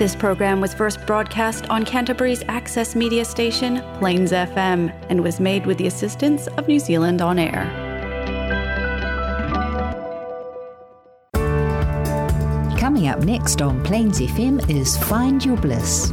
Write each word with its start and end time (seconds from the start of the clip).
This 0.00 0.16
program 0.16 0.62
was 0.62 0.72
first 0.72 1.04
broadcast 1.06 1.68
on 1.68 1.84
Canterbury's 1.84 2.42
access 2.48 2.96
media 2.96 3.22
station, 3.22 3.82
Plains 3.98 4.32
FM, 4.32 4.90
and 5.10 5.22
was 5.22 5.38
made 5.40 5.66
with 5.66 5.76
the 5.76 5.88
assistance 5.88 6.46
of 6.56 6.66
New 6.66 6.78
Zealand 6.78 7.20
On 7.20 7.38
Air. 7.38 7.66
Coming 12.78 13.08
up 13.08 13.18
next 13.26 13.60
on 13.60 13.84
Plains 13.84 14.20
FM 14.20 14.70
is 14.70 14.96
Find 14.96 15.44
Your 15.44 15.58
Bliss. 15.58 16.10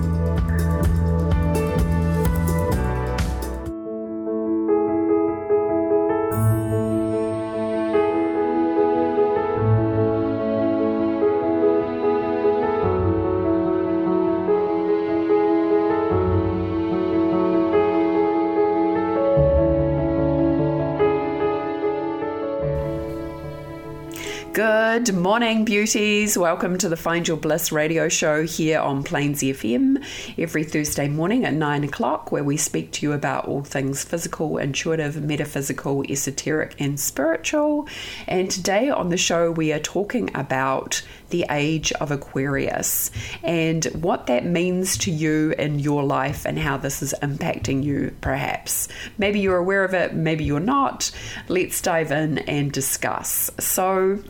Morning, 25.38 25.66
beauties. 25.66 26.36
Welcome 26.36 26.80
to 26.80 26.90
the 26.90 26.98
Find 26.98 27.28
Your 27.28 27.38
Bliss 27.38 27.72
radio 27.72 28.10
show 28.10 28.44
here 28.44 28.80
on 28.80 29.04
Plains 29.04 29.44
FM 29.44 30.04
every 30.36 30.64
Thursday 30.64 31.08
morning 31.08 31.46
at 31.46 31.54
9 31.54 31.84
o'clock, 31.84 32.32
where 32.32 32.44
we 32.44 32.58
speak 32.58 32.92
to 32.94 33.06
you 33.06 33.14
about 33.14 33.46
all 33.46 33.64
things 33.64 34.04
physical, 34.04 34.58
intuitive, 34.58 35.22
metaphysical, 35.22 36.04
esoteric, 36.10 36.74
and 36.82 37.00
spiritual. 37.00 37.88
And 38.26 38.50
today 38.50 38.90
on 38.90 39.10
the 39.10 39.18
show, 39.18 39.52
we 39.52 39.72
are 39.72 39.80
talking 39.80 40.32
about 40.34 41.04
the 41.30 41.46
age 41.52 41.92
of 41.92 42.10
Aquarius 42.10 43.12
and 43.44 43.86
what 43.94 44.26
that 44.26 44.44
means 44.44 44.98
to 44.98 45.12
you 45.12 45.54
in 45.60 45.78
your 45.78 46.04
life 46.04 46.48
and 46.48 46.58
how 46.58 46.78
this 46.78 47.04
is 47.04 47.14
impacting 47.22 47.84
you, 47.84 48.16
perhaps. 48.22 48.88
Maybe 49.20 49.40
you're 49.40 49.58
aware 49.58 49.84
of 49.84 49.94
it, 49.94 50.16
maybe 50.16 50.46
you're 50.46 50.60
not. 50.60 51.12
Let's 51.48 51.80
dive 51.80 52.12
in 52.12 52.40
and 52.40 52.72
discuss. 52.72 53.52
So, 53.60 54.24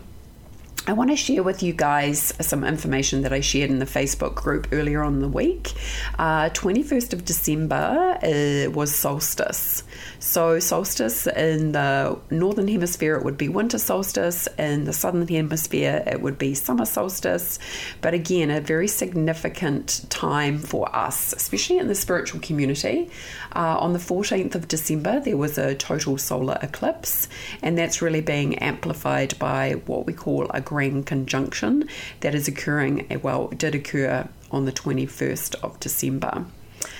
I 0.89 0.93
want 0.93 1.09
to 1.09 1.17
share 1.17 1.43
with 1.43 1.63
you 1.63 1.73
guys 1.73 2.33
some 2.39 2.63
information 2.63 3.23
that 3.23 3.33
I 3.33 3.41
shared 3.41 3.69
in 3.69 3.79
the 3.79 3.85
Facebook 3.85 4.35
group 4.35 4.69
earlier 4.71 5.03
on 5.03 5.19
the 5.19 5.27
week. 5.27 5.73
Uh, 6.17 6.49
21st 6.51 7.11
of 7.11 7.25
December 7.25 8.17
uh, 8.23 8.71
was 8.71 8.95
solstice. 8.95 9.83
So, 10.19 10.59
solstice 10.59 11.27
in 11.27 11.73
the 11.73 12.17
northern 12.29 12.69
hemisphere, 12.69 13.17
it 13.17 13.25
would 13.25 13.37
be 13.37 13.49
winter 13.49 13.77
solstice. 13.77 14.47
In 14.57 14.85
the 14.85 14.93
southern 14.93 15.27
hemisphere, 15.27 16.05
it 16.07 16.21
would 16.21 16.37
be 16.37 16.53
summer 16.53 16.85
solstice. 16.85 17.59
But 17.99 18.13
again, 18.13 18.49
a 18.49 18.61
very 18.61 18.87
significant 18.87 20.05
time 20.09 20.57
for 20.57 20.95
us, 20.95 21.33
especially 21.33 21.79
in 21.79 21.89
the 21.89 21.95
spiritual 21.95 22.39
community. 22.39 23.09
Uh, 23.57 23.75
on 23.79 23.91
the 23.91 23.99
14th 23.99 24.53
of 24.53 24.67
December, 24.67 25.19
there 25.19 25.35
was 25.35 25.57
a 25.57 25.73
total 25.73 26.15
solar 26.19 26.59
eclipse, 26.61 27.27
and 27.63 27.75
that's 27.75 28.03
really 28.03 28.21
being 28.21 28.53
amplified 28.59 29.37
by 29.39 29.71
what 29.87 30.05
we 30.05 30.13
call 30.13 30.47
a 30.51 30.61
grand 30.61 31.07
conjunction 31.07 31.89
that 32.19 32.35
is 32.35 32.47
occurring, 32.47 33.07
well, 33.23 33.47
did 33.47 33.73
occur 33.73 34.29
on 34.51 34.65
the 34.65 34.71
21st 34.71 35.55
of 35.63 35.79
December. 35.79 36.45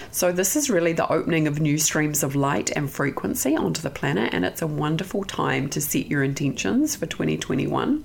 So, 0.09 0.31
this 0.31 0.55
is 0.55 0.67
really 0.67 0.93
the 0.93 1.07
opening 1.11 1.45
of 1.45 1.59
new 1.59 1.77
streams 1.77 2.23
of 2.23 2.35
light 2.35 2.71
and 2.75 2.89
frequency 2.89 3.55
onto 3.55 3.83
the 3.83 3.91
planet, 3.91 4.33
and 4.33 4.43
it's 4.43 4.63
a 4.63 4.67
wonderful 4.67 5.25
time 5.25 5.69
to 5.69 5.79
set 5.79 6.07
your 6.07 6.23
intentions 6.23 6.95
for 6.95 7.05
2021. 7.05 8.03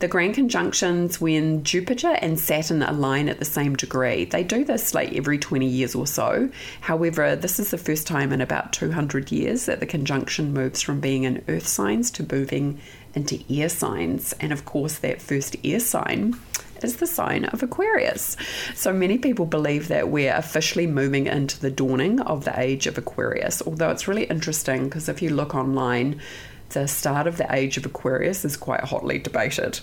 The 0.00 0.06
grand 0.06 0.34
conjunctions 0.34 1.20
when 1.20 1.64
Jupiter 1.64 2.16
and 2.22 2.38
Saturn 2.38 2.82
align 2.82 3.28
at 3.28 3.40
the 3.40 3.44
same 3.44 3.74
degree. 3.74 4.26
They 4.26 4.44
do 4.44 4.64
this 4.64 4.94
like 4.94 5.12
every 5.12 5.38
20 5.38 5.66
years 5.66 5.96
or 5.96 6.06
so. 6.06 6.50
However, 6.80 7.34
this 7.34 7.58
is 7.58 7.72
the 7.72 7.78
first 7.78 8.06
time 8.06 8.32
in 8.32 8.40
about 8.40 8.72
200 8.72 9.32
years 9.32 9.66
that 9.66 9.80
the 9.80 9.86
conjunction 9.86 10.52
moves 10.52 10.82
from 10.82 11.00
being 11.00 11.24
in 11.24 11.42
earth 11.48 11.66
signs 11.66 12.12
to 12.12 12.32
moving 12.32 12.78
into 13.14 13.42
air 13.50 13.68
signs. 13.68 14.34
And 14.34 14.52
of 14.52 14.64
course, 14.64 14.98
that 14.98 15.20
first 15.20 15.56
air 15.64 15.80
sign 15.80 16.38
is 16.80 16.98
the 16.98 17.06
sign 17.08 17.46
of 17.46 17.64
Aquarius. 17.64 18.36
So 18.76 18.92
many 18.92 19.18
people 19.18 19.46
believe 19.46 19.88
that 19.88 20.10
we're 20.10 20.32
officially 20.34 20.86
moving 20.86 21.26
into 21.26 21.58
the 21.58 21.72
dawning 21.72 22.20
of 22.20 22.44
the 22.44 22.56
age 22.56 22.86
of 22.86 22.98
Aquarius, 22.98 23.62
although 23.66 23.90
it's 23.90 24.06
really 24.06 24.24
interesting 24.24 24.84
because 24.84 25.08
if 25.08 25.20
you 25.20 25.30
look 25.30 25.56
online, 25.56 26.20
the 26.70 26.86
start 26.86 27.26
of 27.26 27.36
the 27.38 27.52
age 27.52 27.76
of 27.76 27.86
Aquarius 27.86 28.44
is 28.44 28.56
quite 28.56 28.82
hotly 28.82 29.18
debated. 29.18 29.80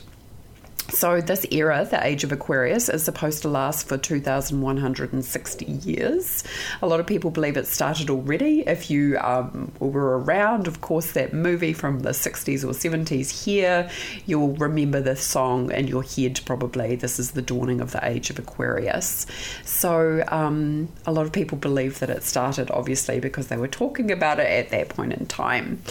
So, 0.90 1.20
this 1.20 1.46
era, 1.50 1.88
the 1.90 2.06
age 2.06 2.24
of 2.24 2.32
Aquarius, 2.32 2.90
is 2.90 3.04
supposed 3.04 3.42
to 3.42 3.50
last 3.50 3.88
for 3.88 3.98
2,160 3.98 5.66
years. 5.66 6.44
A 6.82 6.88
lot 6.88 7.00
of 7.00 7.08
people 7.08 7.32
believe 7.32 7.58
it 7.58 7.66
started 7.66 8.10
already. 8.10 8.62
If 8.62 8.92
you 8.92 9.18
um, 9.18 9.72
were 9.80 10.20
around, 10.20 10.68
of 10.68 10.82
course, 10.82 11.14
that 11.14 11.34
movie 11.34 11.74
from 11.74 12.02
the 12.02 12.12
60s 12.12 12.64
or 12.64 12.74
70s 12.74 13.44
here, 13.46 13.90
you'll 14.28 14.54
remember 14.54 15.02
this 15.02 15.24
song 15.24 15.72
in 15.72 15.88
your 15.88 16.04
head 16.04 16.40
probably. 16.46 16.96
This 16.96 17.20
is 17.20 17.32
the 17.32 17.42
dawning 17.42 17.82
of 17.82 17.92
the 17.92 18.08
age 18.08 18.30
of 18.30 18.38
Aquarius. 18.38 19.26
So, 19.66 20.24
um, 20.28 20.90
a 21.08 21.12
lot 21.12 21.26
of 21.26 21.32
people 21.32 21.58
believe 21.58 22.00
that 22.00 22.12
it 22.12 22.24
started 22.24 22.70
obviously 22.70 23.20
because 23.20 23.48
they 23.48 23.58
were 23.58 23.68
talking 23.68 24.12
about 24.12 24.40
it 24.40 24.48
at 24.48 24.70
that 24.70 24.90
point 24.90 25.14
in 25.14 25.26
time 25.26 25.82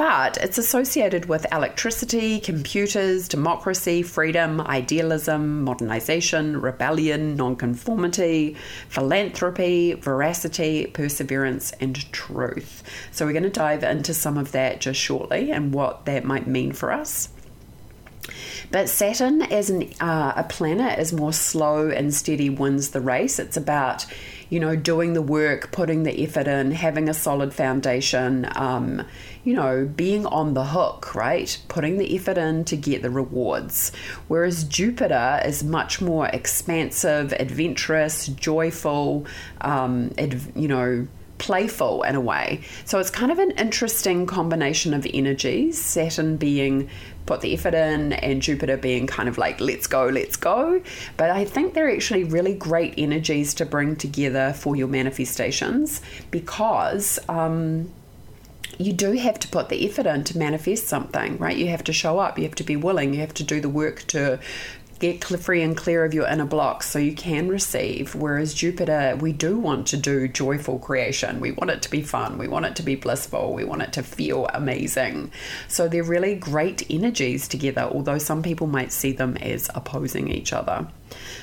but 0.00 0.38
it's 0.38 0.56
associated 0.56 1.26
with 1.26 1.44
electricity, 1.52 2.40
computers, 2.40 3.28
democracy, 3.28 4.00
freedom, 4.00 4.58
idealism, 4.62 5.62
modernization, 5.62 6.58
rebellion, 6.58 7.36
nonconformity, 7.36 8.56
philanthropy, 8.88 9.92
veracity, 9.92 10.86
perseverance, 10.86 11.72
and 11.80 12.10
truth. 12.12 12.82
So, 13.12 13.26
we're 13.26 13.32
going 13.32 13.42
to 13.42 13.50
dive 13.50 13.84
into 13.84 14.14
some 14.14 14.38
of 14.38 14.52
that 14.52 14.80
just 14.80 14.98
shortly 14.98 15.50
and 15.50 15.74
what 15.74 16.06
that 16.06 16.24
might 16.24 16.46
mean 16.46 16.72
for 16.72 16.92
us. 16.92 17.28
But 18.70 18.88
Saturn, 18.88 19.42
as 19.42 19.68
an, 19.68 19.92
uh, 20.00 20.32
a 20.34 20.44
planet, 20.44 20.98
is 20.98 21.12
more 21.12 21.34
slow 21.34 21.90
and 21.90 22.14
steady, 22.14 22.48
wins 22.48 22.92
the 22.92 23.02
race. 23.02 23.38
It's 23.38 23.58
about 23.58 24.06
you 24.50 24.58
know, 24.58 24.74
doing 24.76 25.14
the 25.14 25.22
work, 25.22 25.70
putting 25.70 26.02
the 26.02 26.22
effort 26.22 26.48
in, 26.48 26.72
having 26.72 27.08
a 27.08 27.14
solid 27.14 27.54
foundation, 27.54 28.46
um, 28.56 29.06
you 29.44 29.54
know, 29.54 29.90
being 29.96 30.26
on 30.26 30.54
the 30.54 30.64
hook, 30.64 31.14
right? 31.14 31.56
Putting 31.68 31.98
the 31.98 32.14
effort 32.14 32.38
in 32.38 32.64
to 32.66 32.76
get 32.76 33.02
the 33.02 33.10
rewards. 33.10 33.92
Whereas 34.28 34.64
Jupiter 34.64 35.40
is 35.44 35.64
much 35.64 36.00
more 36.00 36.26
expansive, 36.26 37.32
adventurous, 37.32 38.26
joyful, 38.26 39.26
um, 39.62 40.12
you 40.54 40.68
know, 40.68 41.06
playful 41.38 42.02
in 42.02 42.14
a 42.14 42.20
way. 42.20 42.60
So 42.84 42.98
it's 42.98 43.10
kind 43.10 43.32
of 43.32 43.38
an 43.38 43.52
interesting 43.52 44.26
combination 44.26 44.92
of 44.92 45.06
energies, 45.12 45.82
Saturn 45.82 46.36
being 46.36 46.90
put 47.24 47.40
the 47.40 47.54
effort 47.54 47.74
in 47.74 48.12
and 48.12 48.42
Jupiter 48.42 48.76
being 48.76 49.06
kind 49.06 49.28
of 49.28 49.38
like, 49.38 49.58
let's 49.60 49.86
go, 49.86 50.06
let's 50.06 50.36
go. 50.36 50.82
But 51.16 51.30
I 51.30 51.44
think 51.44 51.74
they're 51.74 51.90
actually 51.90 52.24
really 52.24 52.54
great 52.54 52.94
energies 52.98 53.54
to 53.54 53.64
bring 53.64 53.96
together 53.96 54.52
for 54.52 54.76
your 54.76 54.88
manifestations 54.88 56.02
because. 56.30 57.18
Um, 57.28 57.90
you 58.80 58.94
do 58.94 59.12
have 59.12 59.38
to 59.38 59.48
put 59.48 59.68
the 59.68 59.86
effort 59.86 60.06
in 60.06 60.24
to 60.24 60.38
manifest 60.38 60.88
something, 60.88 61.36
right? 61.36 61.56
You 61.56 61.68
have 61.68 61.84
to 61.84 61.92
show 61.92 62.18
up, 62.18 62.38
you 62.38 62.44
have 62.44 62.54
to 62.54 62.64
be 62.64 62.76
willing, 62.76 63.12
you 63.12 63.20
have 63.20 63.34
to 63.34 63.44
do 63.44 63.60
the 63.60 63.68
work 63.68 64.06
to 64.08 64.40
get 65.00 65.24
free 65.24 65.62
and 65.62 65.76
clear 65.76 66.04
of 66.04 66.12
your 66.12 66.28
inner 66.28 66.44
blocks 66.44 66.88
so 66.88 66.98
you 66.98 67.14
can 67.14 67.48
receive. 67.48 68.14
Whereas 68.14 68.54
Jupiter, 68.54 69.16
we 69.18 69.32
do 69.32 69.58
want 69.58 69.86
to 69.88 69.96
do 69.96 70.28
joyful 70.28 70.78
creation. 70.78 71.40
We 71.40 71.52
want 71.52 71.70
it 71.70 71.82
to 71.82 71.90
be 71.90 72.02
fun. 72.02 72.36
We 72.36 72.46
want 72.46 72.66
it 72.66 72.76
to 72.76 72.82
be 72.82 72.94
blissful. 72.94 73.54
We 73.54 73.64
want 73.64 73.82
it 73.82 73.94
to 73.94 74.02
feel 74.02 74.46
amazing. 74.52 75.32
So 75.68 75.88
they're 75.88 76.04
really 76.04 76.34
great 76.34 76.88
energies 76.90 77.48
together, 77.48 77.82
although 77.82 78.18
some 78.18 78.42
people 78.42 78.66
might 78.66 78.92
see 78.92 79.12
them 79.12 79.38
as 79.38 79.70
opposing 79.74 80.28
each 80.28 80.52
other. 80.52 80.86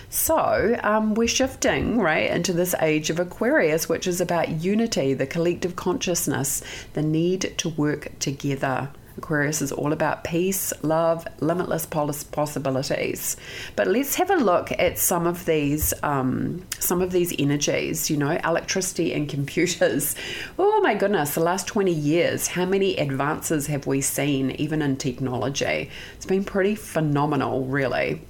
So 0.09 0.79
um, 0.83 1.15
we're 1.15 1.27
shifting 1.27 1.97
right 1.97 2.29
into 2.29 2.53
this 2.53 2.75
age 2.79 3.09
of 3.09 3.19
Aquarius, 3.19 3.89
which 3.89 4.07
is 4.07 4.21
about 4.21 4.49
unity, 4.49 5.13
the 5.13 5.27
collective 5.27 5.75
consciousness, 5.75 6.61
the 6.93 7.01
need 7.01 7.55
to 7.57 7.69
work 7.69 8.17
together. 8.19 8.89
Aquarius 9.17 9.61
is 9.61 9.71
all 9.71 9.93
about 9.93 10.23
peace, 10.23 10.71
love, 10.83 11.27
limitless 11.39 11.85
possibilities. 11.85 13.35
But 13.75 13.87
let's 13.87 14.15
have 14.15 14.29
a 14.29 14.35
look 14.35 14.71
at 14.71 14.97
some 14.97 15.25
of 15.25 15.45
these 15.45 15.93
um, 16.03 16.63
some 16.79 17.01
of 17.01 17.11
these 17.11 17.33
energies. 17.37 18.09
You 18.09 18.17
know, 18.17 18.37
electricity 18.43 19.13
and 19.13 19.27
computers. 19.27 20.15
Oh 20.59 20.81
my 20.81 20.93
goodness, 20.93 21.33
the 21.33 21.41
last 21.41 21.67
twenty 21.67 21.93
years, 21.93 22.47
how 22.47 22.65
many 22.65 22.95
advances 22.97 23.67
have 23.67 23.87
we 23.87 24.01
seen, 24.01 24.51
even 24.51 24.81
in 24.81 24.95
technology? 24.97 25.89
It's 26.15 26.25
been 26.25 26.43
pretty 26.43 26.75
phenomenal, 26.75 27.65
really. 27.65 28.21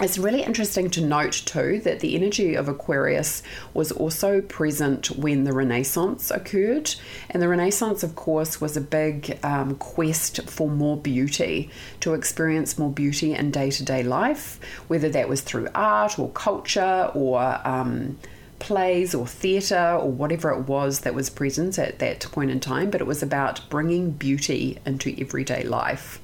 It's 0.00 0.18
really 0.18 0.42
interesting 0.42 0.88
to 0.90 1.00
note 1.02 1.32
too 1.32 1.80
that 1.84 2.00
the 2.00 2.14
energy 2.14 2.54
of 2.54 2.68
Aquarius 2.68 3.42
was 3.74 3.92
also 3.92 4.40
present 4.40 5.10
when 5.10 5.44
the 5.44 5.52
Renaissance 5.52 6.30
occurred. 6.30 6.94
And 7.28 7.42
the 7.42 7.48
Renaissance, 7.48 8.02
of 8.02 8.16
course, 8.16 8.60
was 8.60 8.76
a 8.76 8.80
big 8.80 9.38
um, 9.42 9.76
quest 9.76 10.48
for 10.48 10.70
more 10.70 10.96
beauty, 10.96 11.70
to 12.00 12.14
experience 12.14 12.78
more 12.78 12.90
beauty 12.90 13.34
in 13.34 13.50
day 13.50 13.70
to 13.70 13.84
day 13.84 14.02
life, 14.02 14.58
whether 14.88 15.10
that 15.10 15.28
was 15.28 15.42
through 15.42 15.68
art 15.74 16.18
or 16.18 16.30
culture 16.30 17.10
or 17.14 17.60
um, 17.68 18.18
plays 18.58 19.14
or 19.14 19.26
theatre 19.26 19.98
or 20.00 20.10
whatever 20.10 20.50
it 20.50 20.60
was 20.62 21.00
that 21.00 21.14
was 21.14 21.28
present 21.28 21.78
at 21.78 21.98
that 21.98 22.20
point 22.32 22.50
in 22.50 22.60
time. 22.60 22.90
But 22.90 23.02
it 23.02 23.06
was 23.06 23.22
about 23.22 23.68
bringing 23.68 24.12
beauty 24.12 24.78
into 24.86 25.14
everyday 25.18 25.62
life. 25.64 26.20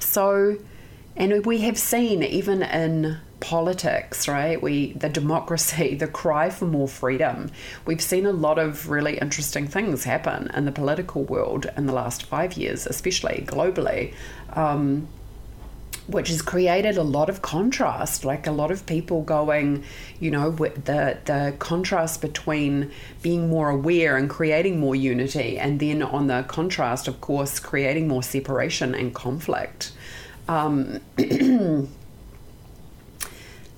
So, 0.00 0.58
and 1.18 1.44
we 1.44 1.58
have 1.62 1.76
seen 1.76 2.22
even 2.22 2.62
in 2.62 3.18
politics, 3.40 4.28
right? 4.28 4.62
We 4.62 4.92
the 4.92 5.08
democracy, 5.08 5.94
the 6.02 6.06
cry 6.06 6.48
for 6.48 6.64
more 6.64 6.88
freedom. 6.88 7.50
We've 7.84 8.00
seen 8.00 8.24
a 8.24 8.32
lot 8.32 8.58
of 8.58 8.88
really 8.88 9.18
interesting 9.18 9.66
things 9.66 10.04
happen 10.04 10.50
in 10.54 10.64
the 10.64 10.72
political 10.72 11.24
world 11.24 11.66
in 11.76 11.86
the 11.86 11.92
last 11.92 12.22
five 12.22 12.54
years, 12.54 12.86
especially 12.86 13.44
globally. 13.46 14.14
Um, 14.54 15.08
which 16.06 16.28
has 16.28 16.40
created 16.40 16.96
a 16.96 17.02
lot 17.02 17.28
of 17.28 17.42
contrast, 17.42 18.24
like 18.24 18.46
a 18.46 18.50
lot 18.50 18.70
of 18.70 18.86
people 18.86 19.20
going, 19.20 19.84
you 20.20 20.30
know, 20.30 20.50
the 20.50 21.18
the 21.26 21.54
contrast 21.58 22.22
between 22.22 22.90
being 23.20 23.50
more 23.50 23.68
aware 23.68 24.16
and 24.16 24.30
creating 24.30 24.80
more 24.80 24.96
unity, 24.96 25.58
and 25.58 25.80
then 25.80 26.02
on 26.02 26.26
the 26.28 26.44
contrast, 26.48 27.08
of 27.08 27.20
course, 27.20 27.60
creating 27.60 28.08
more 28.08 28.22
separation 28.22 28.94
and 28.94 29.14
conflict. 29.14 29.92
Um, 30.48 31.00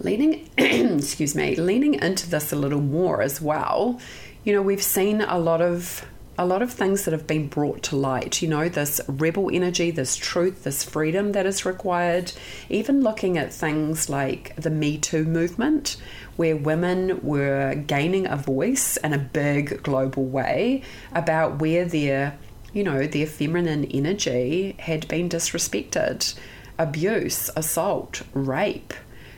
leaning, 0.00 0.48
excuse 0.58 1.34
me, 1.34 1.56
leaning 1.56 1.94
into 1.94 2.28
this 2.28 2.52
a 2.52 2.56
little 2.56 2.80
more 2.80 3.22
as 3.22 3.40
well. 3.40 4.00
You 4.44 4.54
know, 4.54 4.62
we've 4.62 4.82
seen 4.82 5.20
a 5.20 5.38
lot 5.38 5.60
of 5.60 6.06
a 6.38 6.46
lot 6.46 6.62
of 6.62 6.72
things 6.72 7.04
that 7.04 7.12
have 7.12 7.26
been 7.26 7.48
brought 7.48 7.82
to 7.82 7.96
light. 7.96 8.40
You 8.40 8.48
know, 8.48 8.66
this 8.70 8.98
rebel 9.06 9.50
energy, 9.52 9.90
this 9.90 10.16
truth, 10.16 10.64
this 10.64 10.82
freedom 10.82 11.32
that 11.32 11.44
is 11.44 11.66
required. 11.66 12.32
Even 12.70 13.02
looking 13.02 13.36
at 13.36 13.52
things 13.52 14.08
like 14.08 14.56
the 14.56 14.70
Me 14.70 14.96
Too 14.96 15.24
movement, 15.24 15.98
where 16.36 16.56
women 16.56 17.20
were 17.22 17.74
gaining 17.74 18.26
a 18.26 18.36
voice 18.36 18.96
in 18.98 19.12
a 19.12 19.18
big 19.18 19.82
global 19.82 20.24
way 20.24 20.82
about 21.12 21.58
where 21.58 21.84
their, 21.84 22.38
you 22.72 22.84
know, 22.84 23.06
their 23.06 23.26
feminine 23.26 23.84
energy 23.84 24.76
had 24.78 25.06
been 25.08 25.28
disrespected 25.28 26.34
abuse, 26.80 27.50
assault, 27.54 28.22
rape, 28.32 28.94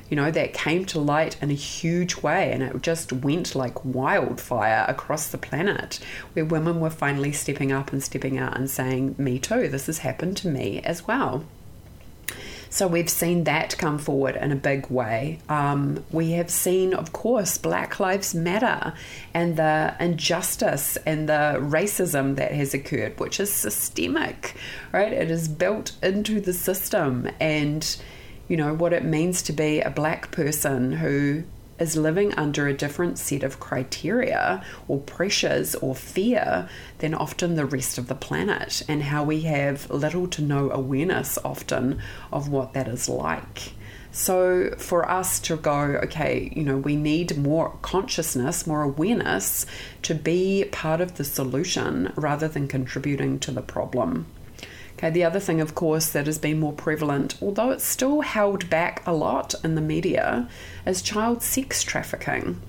you 0.08 0.16
know, 0.16 0.30
that 0.30 0.52
came 0.52 0.84
to 0.84 1.00
light 1.00 1.36
in 1.42 1.50
a 1.50 1.54
huge 1.54 2.16
way 2.22 2.52
and 2.52 2.62
it 2.62 2.82
just 2.82 3.12
went 3.12 3.54
like 3.54 3.84
wildfire 3.84 4.84
across 4.86 5.28
the 5.28 5.38
planet, 5.38 5.98
where 6.34 6.44
women 6.44 6.80
were 6.80 6.90
finally 6.90 7.32
stepping 7.32 7.72
up 7.72 7.92
and 7.92 8.02
stepping 8.02 8.38
out 8.38 8.56
and 8.56 8.70
saying, 8.70 9.14
Me 9.18 9.38
too, 9.38 9.68
this 9.68 9.86
has 9.86 9.98
happened 9.98 10.36
to 10.38 10.48
me 10.48 10.80
as 10.84 11.06
well. 11.06 11.44
So 12.72 12.88
we've 12.88 13.10
seen 13.10 13.44
that 13.44 13.76
come 13.76 13.98
forward 13.98 14.34
in 14.34 14.50
a 14.50 14.56
big 14.56 14.88
way. 14.88 15.40
Um, 15.50 16.02
we 16.10 16.30
have 16.30 16.48
seen, 16.48 16.94
of 16.94 17.12
course, 17.12 17.58
Black 17.58 18.00
Lives 18.00 18.34
Matter 18.34 18.94
and 19.34 19.58
the 19.58 19.94
injustice 20.00 20.96
and 21.04 21.28
the 21.28 21.58
racism 21.60 22.36
that 22.36 22.52
has 22.52 22.72
occurred, 22.72 23.20
which 23.20 23.38
is 23.40 23.52
systemic, 23.52 24.56
right? 24.90 25.12
It 25.12 25.30
is 25.30 25.48
built 25.48 25.92
into 26.02 26.40
the 26.40 26.54
system 26.54 27.28
and 27.38 27.94
you 28.48 28.56
know 28.56 28.72
what 28.72 28.94
it 28.94 29.04
means 29.04 29.42
to 29.42 29.52
be 29.52 29.82
a 29.82 29.90
black 29.90 30.30
person 30.30 30.92
who 30.92 31.44
is 31.82 31.96
living 31.96 32.32
under 32.34 32.67
a 32.67 32.73
different 32.73 33.19
set 33.19 33.43
of 33.43 33.61
criteria 33.61 34.64
or 34.88 35.00
pressures 35.00 35.75
or 35.75 35.94
fear 35.94 36.69
than 36.99 37.12
often 37.12 37.56
the 37.56 37.67
rest 37.67 37.99
of 37.99 38.06
the 38.06 38.14
planet, 38.14 38.82
and 38.88 39.02
how 39.02 39.25
we 39.25 39.43
have 39.43 39.90
little 39.90 40.29
to 40.29 40.40
no 40.40 40.70
awareness 40.70 41.38
often 41.44 42.00
of 42.32 42.49
what 42.49 42.73
that 42.73 42.88
is 42.88 43.08
like. 43.08 43.73
So, 44.12 44.75
for 44.76 45.11
us 45.11 45.40
to 45.40 45.56
go, 45.56 45.99
okay, 46.05 46.52
you 46.55 46.62
know, 46.62 46.76
we 46.76 46.96
need 46.96 47.38
more 47.38 47.79
consciousness, 47.81 48.67
more 48.67 48.82
awareness 48.82 49.67
to 50.02 50.14
be 50.14 50.67
part 50.70 51.00
of 51.00 51.17
the 51.17 51.25
solution 51.25 52.12
rather 52.14 52.46
than 52.46 52.69
contributing 52.69 53.38
to 53.40 53.50
the 53.50 53.62
problem. 53.62 54.26
Okay, 54.94 55.10
the 55.10 55.24
other 55.24 55.40
thing, 55.40 55.60
of 55.60 55.74
course, 55.74 56.10
that 56.10 56.26
has 56.26 56.38
been 56.38 56.60
more 56.60 56.72
prevalent, 56.72 57.36
although 57.42 57.70
it's 57.70 57.84
still 57.84 58.20
held 58.20 58.70
back 58.70 59.02
a 59.06 59.12
lot 59.12 59.54
in 59.64 59.74
the 59.74 59.80
media, 59.80 60.48
is 60.86 61.02
child 61.02 61.42
sex 61.42 61.82
trafficking 61.82 62.60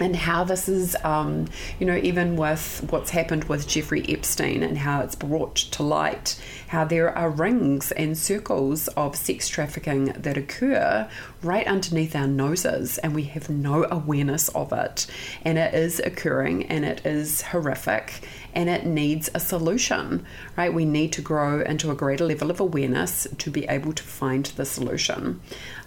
and 0.00 0.16
how 0.16 0.44
this 0.44 0.68
is, 0.68 0.96
um, 1.04 1.46
you 1.78 1.86
know, 1.86 1.96
even 1.96 2.36
with 2.36 2.86
what's 2.90 3.10
happened 3.10 3.44
with 3.44 3.68
Jeffrey 3.68 4.04
Epstein 4.08 4.62
and 4.62 4.78
how 4.78 5.00
it's 5.00 5.14
brought 5.14 5.56
to 5.56 5.82
light 5.82 6.40
how 6.70 6.84
there 6.84 7.10
are 7.18 7.30
rings 7.30 7.90
and 7.90 8.16
circles 8.16 8.86
of 8.88 9.16
sex 9.16 9.48
trafficking 9.48 10.04
that 10.16 10.36
occur 10.36 11.08
right 11.42 11.66
underneath 11.66 12.14
our 12.14 12.28
noses 12.28 12.96
and 12.98 13.12
we 13.12 13.24
have 13.24 13.50
no 13.50 13.84
awareness 13.90 14.48
of 14.50 14.72
it. 14.72 15.04
And 15.42 15.58
it 15.58 15.74
is 15.74 15.98
occurring 15.98 16.66
and 16.66 16.84
it 16.84 17.04
is 17.04 17.42
horrific 17.42 18.24
and 18.54 18.70
it 18.70 18.86
needs 18.86 19.28
a 19.34 19.40
solution, 19.40 20.24
right? 20.56 20.72
We 20.72 20.84
need 20.84 21.12
to 21.14 21.22
grow 21.22 21.60
into 21.60 21.90
a 21.90 21.96
greater 21.96 22.24
level 22.24 22.52
of 22.52 22.60
awareness 22.60 23.26
to 23.38 23.50
be 23.50 23.64
able 23.64 23.92
to 23.92 24.02
find 24.04 24.46
the 24.46 24.64
solution. 24.64 25.40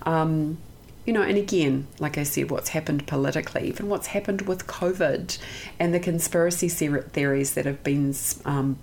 Um, 0.05 0.57
you 1.05 1.13
know, 1.13 1.21
and 1.21 1.37
again, 1.37 1.87
like 1.99 2.17
I 2.17 2.23
said, 2.23 2.49
what's 2.49 2.69
happened 2.69 3.07
politically, 3.07 3.67
even 3.67 3.89
what's 3.89 4.07
happened 4.07 4.43
with 4.43 4.67
COVID 4.67 5.37
and 5.79 5.93
the 5.93 5.99
conspiracy 5.99 6.69
theories 6.69 7.53
that 7.55 7.65
have 7.65 7.83
been 7.83 8.15
um, 8.45 8.77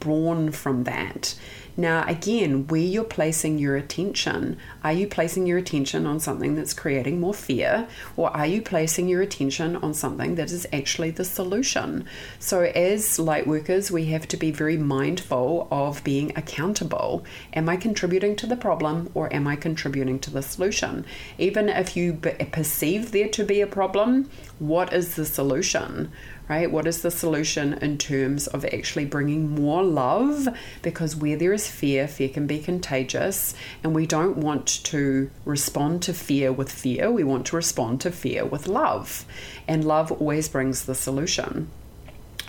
born 0.00 0.52
from 0.52 0.84
that 0.84 1.34
now, 1.78 2.04
again, 2.08 2.66
where 2.66 2.80
you're 2.80 3.04
placing 3.04 3.58
your 3.58 3.76
attention, 3.76 4.58
are 4.82 4.92
you 4.92 5.06
placing 5.06 5.46
your 5.46 5.58
attention 5.58 6.06
on 6.06 6.18
something 6.18 6.56
that's 6.56 6.74
creating 6.74 7.20
more 7.20 7.32
fear, 7.32 7.86
or 8.16 8.36
are 8.36 8.46
you 8.46 8.60
placing 8.60 9.06
your 9.06 9.22
attention 9.22 9.76
on 9.76 9.94
something 9.94 10.34
that 10.34 10.50
is 10.50 10.66
actually 10.72 11.12
the 11.12 11.24
solution? 11.24 12.04
So, 12.40 12.62
as 12.62 13.20
light 13.20 13.46
workers, 13.46 13.92
we 13.92 14.06
have 14.06 14.26
to 14.26 14.36
be 14.36 14.50
very 14.50 14.76
mindful 14.76 15.68
of 15.70 16.02
being 16.02 16.36
accountable. 16.36 17.24
Am 17.52 17.68
I 17.68 17.76
contributing 17.76 18.34
to 18.36 18.48
the 18.48 18.56
problem, 18.56 19.08
or 19.14 19.32
am 19.32 19.46
I 19.46 19.54
contributing 19.54 20.18
to 20.18 20.30
the 20.32 20.42
solution? 20.42 21.06
Even 21.38 21.68
if 21.68 21.96
you 21.96 22.14
perceive 22.14 23.12
there 23.12 23.28
to 23.28 23.44
be 23.44 23.60
a 23.60 23.68
problem, 23.68 24.28
what 24.58 24.92
is 24.92 25.14
the 25.14 25.24
solution? 25.24 26.10
Right? 26.48 26.70
What 26.70 26.86
is 26.86 27.02
the 27.02 27.10
solution 27.10 27.74
in 27.74 27.98
terms 27.98 28.46
of 28.46 28.64
actually 28.64 29.04
bringing 29.04 29.50
more 29.50 29.82
love? 29.82 30.48
Because 30.82 31.14
where 31.14 31.36
there 31.36 31.52
is 31.52 31.68
fear, 31.68 32.08
fear 32.08 32.28
can 32.28 32.46
be 32.46 32.58
contagious, 32.58 33.54
and 33.82 33.94
we 33.94 34.06
don't 34.06 34.38
want 34.38 34.66
to 34.84 35.30
respond 35.44 36.02
to 36.02 36.14
fear 36.14 36.52
with 36.52 36.70
fear. 36.70 37.10
We 37.10 37.24
want 37.24 37.46
to 37.46 37.56
respond 37.56 38.00
to 38.02 38.10
fear 38.10 38.44
with 38.44 38.66
love, 38.66 39.24
and 39.66 39.84
love 39.84 40.10
always 40.12 40.48
brings 40.48 40.84
the 40.84 40.94
solution. 40.94 41.68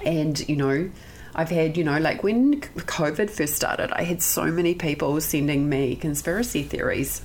And, 0.06 0.48
you 0.48 0.56
know, 0.56 0.90
I've 1.36 1.50
had, 1.50 1.78
you 1.78 1.84
know, 1.84 2.00
like 2.00 2.24
when 2.24 2.62
COVID 2.62 3.30
first 3.30 3.56
started, 3.56 3.92
I 3.92 4.04
had 4.04 4.22
so 4.22 4.46
many 4.46 4.74
people 4.76 5.20
sending 5.22 5.70
me 5.70 5.96
conspiracy 5.96 6.64
theories 6.64 7.22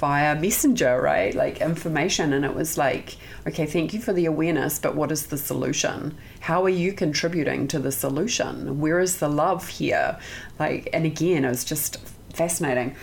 via 0.00 0.34
messenger, 0.34 0.98
right? 0.98 1.34
Like 1.34 1.60
information. 1.60 2.32
And 2.32 2.44
it 2.44 2.54
was 2.54 2.78
like, 2.78 3.18
okay, 3.46 3.66
thank 3.66 3.92
you 3.92 4.00
for 4.00 4.14
the 4.14 4.24
awareness, 4.24 4.78
but 4.78 4.96
what 4.96 5.12
is 5.12 5.26
the 5.26 5.36
solution? 5.36 6.16
How 6.40 6.64
are 6.64 6.70
you 6.70 6.94
contributing 6.94 7.68
to 7.68 7.78
the 7.78 7.92
solution? 7.92 8.80
Where 8.80 8.98
is 8.98 9.18
the 9.18 9.28
love 9.28 9.68
here? 9.68 10.18
Like, 10.58 10.88
and 10.94 11.04
again, 11.04 11.44
it 11.44 11.48
was 11.50 11.64
just 11.64 11.98
fascinating. 12.32 12.96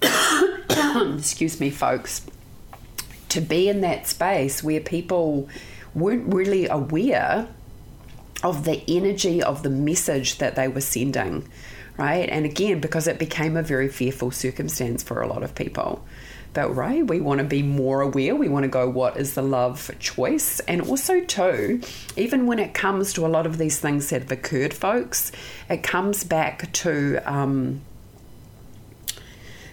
Excuse 1.18 1.60
me, 1.60 1.68
folks. 1.68 2.26
To 3.28 3.42
be 3.42 3.68
in 3.68 3.82
that 3.82 4.06
space 4.06 4.62
where 4.62 4.80
people 4.80 5.46
weren't 5.94 6.32
really 6.32 6.66
aware 6.68 7.48
of 8.42 8.64
the 8.64 8.82
energy 8.88 9.42
of 9.42 9.62
the 9.62 9.70
message 9.70 10.38
that 10.38 10.56
they 10.56 10.68
were 10.68 10.80
sending 10.80 11.46
right? 11.96 12.28
And 12.28 12.44
again, 12.44 12.80
because 12.80 13.06
it 13.06 13.18
became 13.18 13.56
a 13.56 13.62
very 13.62 13.88
fearful 13.88 14.30
circumstance 14.30 15.02
for 15.02 15.22
a 15.22 15.26
lot 15.26 15.42
of 15.42 15.54
people. 15.54 16.04
But 16.52 16.74
right, 16.74 17.06
we 17.06 17.20
want 17.20 17.40
to 17.40 17.44
be 17.44 17.62
more 17.62 18.00
aware. 18.00 18.34
We 18.34 18.48
want 18.48 18.64
to 18.64 18.68
go, 18.68 18.88
what 18.88 19.18
is 19.18 19.34
the 19.34 19.42
love 19.42 19.90
choice? 19.98 20.58
And 20.60 20.80
also, 20.80 21.20
too, 21.20 21.82
even 22.16 22.46
when 22.46 22.58
it 22.58 22.72
comes 22.72 23.12
to 23.12 23.26
a 23.26 23.28
lot 23.28 23.44
of 23.44 23.58
these 23.58 23.78
things 23.78 24.08
that 24.08 24.22
have 24.22 24.32
occurred, 24.32 24.72
folks, 24.72 25.32
it 25.68 25.82
comes 25.82 26.24
back 26.24 26.72
to, 26.72 27.18
um, 27.30 27.82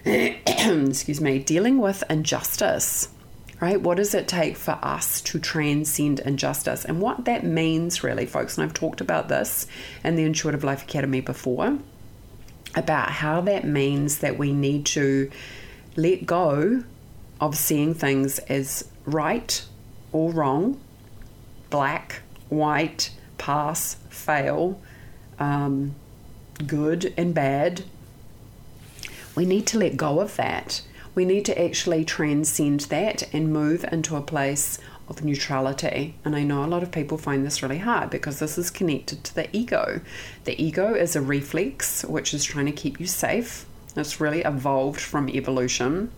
excuse 0.05 1.21
me, 1.21 1.39
dealing 1.39 1.77
with 1.77 2.03
injustice 2.09 3.07
right? 3.61 3.79
What 3.79 3.95
does 3.95 4.13
it 4.13 4.27
take 4.27 4.57
for 4.57 4.77
us 4.81 5.21
to 5.21 5.39
transcend 5.39 6.19
injustice? 6.19 6.83
And 6.83 6.99
what 6.99 7.23
that 7.23 7.45
means, 7.45 8.03
really, 8.03 8.25
folks, 8.25 8.57
and 8.57 8.65
I've 8.65 8.73
talked 8.73 8.99
about 8.99 9.29
this 9.29 9.67
in 10.03 10.17
the 10.17 10.23
Intuitive 10.23 10.65
Life 10.65 10.83
Academy 10.83 11.21
before, 11.21 11.77
about 12.75 13.09
how 13.09 13.41
that 13.41 13.65
means 13.65 14.19
that 14.19 14.37
we 14.37 14.53
need 14.53 14.85
to 14.85 15.29
let 15.95 16.25
go 16.25 16.83
of 17.39 17.55
seeing 17.55 17.93
things 17.93 18.39
as 18.39 18.87
right 19.05 19.65
or 20.11 20.31
wrong, 20.31 20.79
black, 21.69 22.21
white, 22.49 23.11
pass, 23.37 23.95
fail, 24.09 24.79
um, 25.39 25.95
good 26.65 27.13
and 27.17 27.33
bad. 27.33 27.83
We 29.35 29.45
need 29.45 29.65
to 29.67 29.79
let 29.79 29.97
go 29.97 30.19
of 30.19 30.35
that. 30.37 30.81
We 31.15 31.25
need 31.25 31.45
to 31.45 31.61
actually 31.61 32.05
transcend 32.05 32.81
that 32.81 33.33
and 33.33 33.53
move 33.53 33.85
into 33.91 34.15
a 34.15 34.21
place 34.21 34.79
of 35.07 35.23
neutrality. 35.23 36.15
And 36.23 36.35
I 36.35 36.43
know 36.43 36.63
a 36.63 36.67
lot 36.67 36.83
of 36.83 36.91
people 36.91 37.17
find 37.17 37.45
this 37.45 37.61
really 37.61 37.79
hard 37.79 38.09
because 38.09 38.39
this 38.39 38.57
is 38.57 38.71
connected 38.71 39.23
to 39.25 39.35
the 39.35 39.55
ego. 39.55 40.01
The 40.45 40.61
ego 40.61 40.93
is 40.93 41.15
a 41.15 41.21
reflex 41.21 42.03
which 42.05 42.33
is 42.33 42.43
trying 42.43 42.65
to 42.67 42.71
keep 42.71 42.99
you 42.99 43.07
safe. 43.07 43.65
It's 43.95 44.19
really 44.19 44.41
evolved 44.41 45.01
from 45.01 45.29
evolution, 45.29 46.11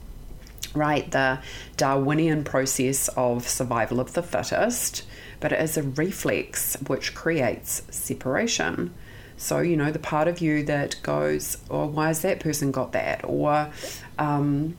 right? 0.74 1.10
The 1.10 1.40
Darwinian 1.78 2.44
process 2.44 3.10
of 3.10 3.48
survival 3.48 4.00
of 4.00 4.14
the 4.14 4.24
fittest, 4.24 5.04
but 5.40 5.52
it 5.52 5.60
is 5.60 5.78
a 5.78 5.84
reflex 5.84 6.78
which 6.88 7.14
creates 7.14 7.82
separation. 7.90 8.94
So, 9.38 9.60
you 9.60 9.76
know, 9.76 9.92
the 9.92 10.00
part 10.00 10.30
of 10.30 10.40
you 10.40 10.64
that 10.64 10.96
goes, 11.04 11.58
oh, 11.70 11.88
why 11.88 12.08
has 12.08 12.22
that 12.22 12.40
person 12.40 12.72
got 12.72 12.94
that? 12.94 13.22
Or, 13.26 13.70
um, 14.18 14.78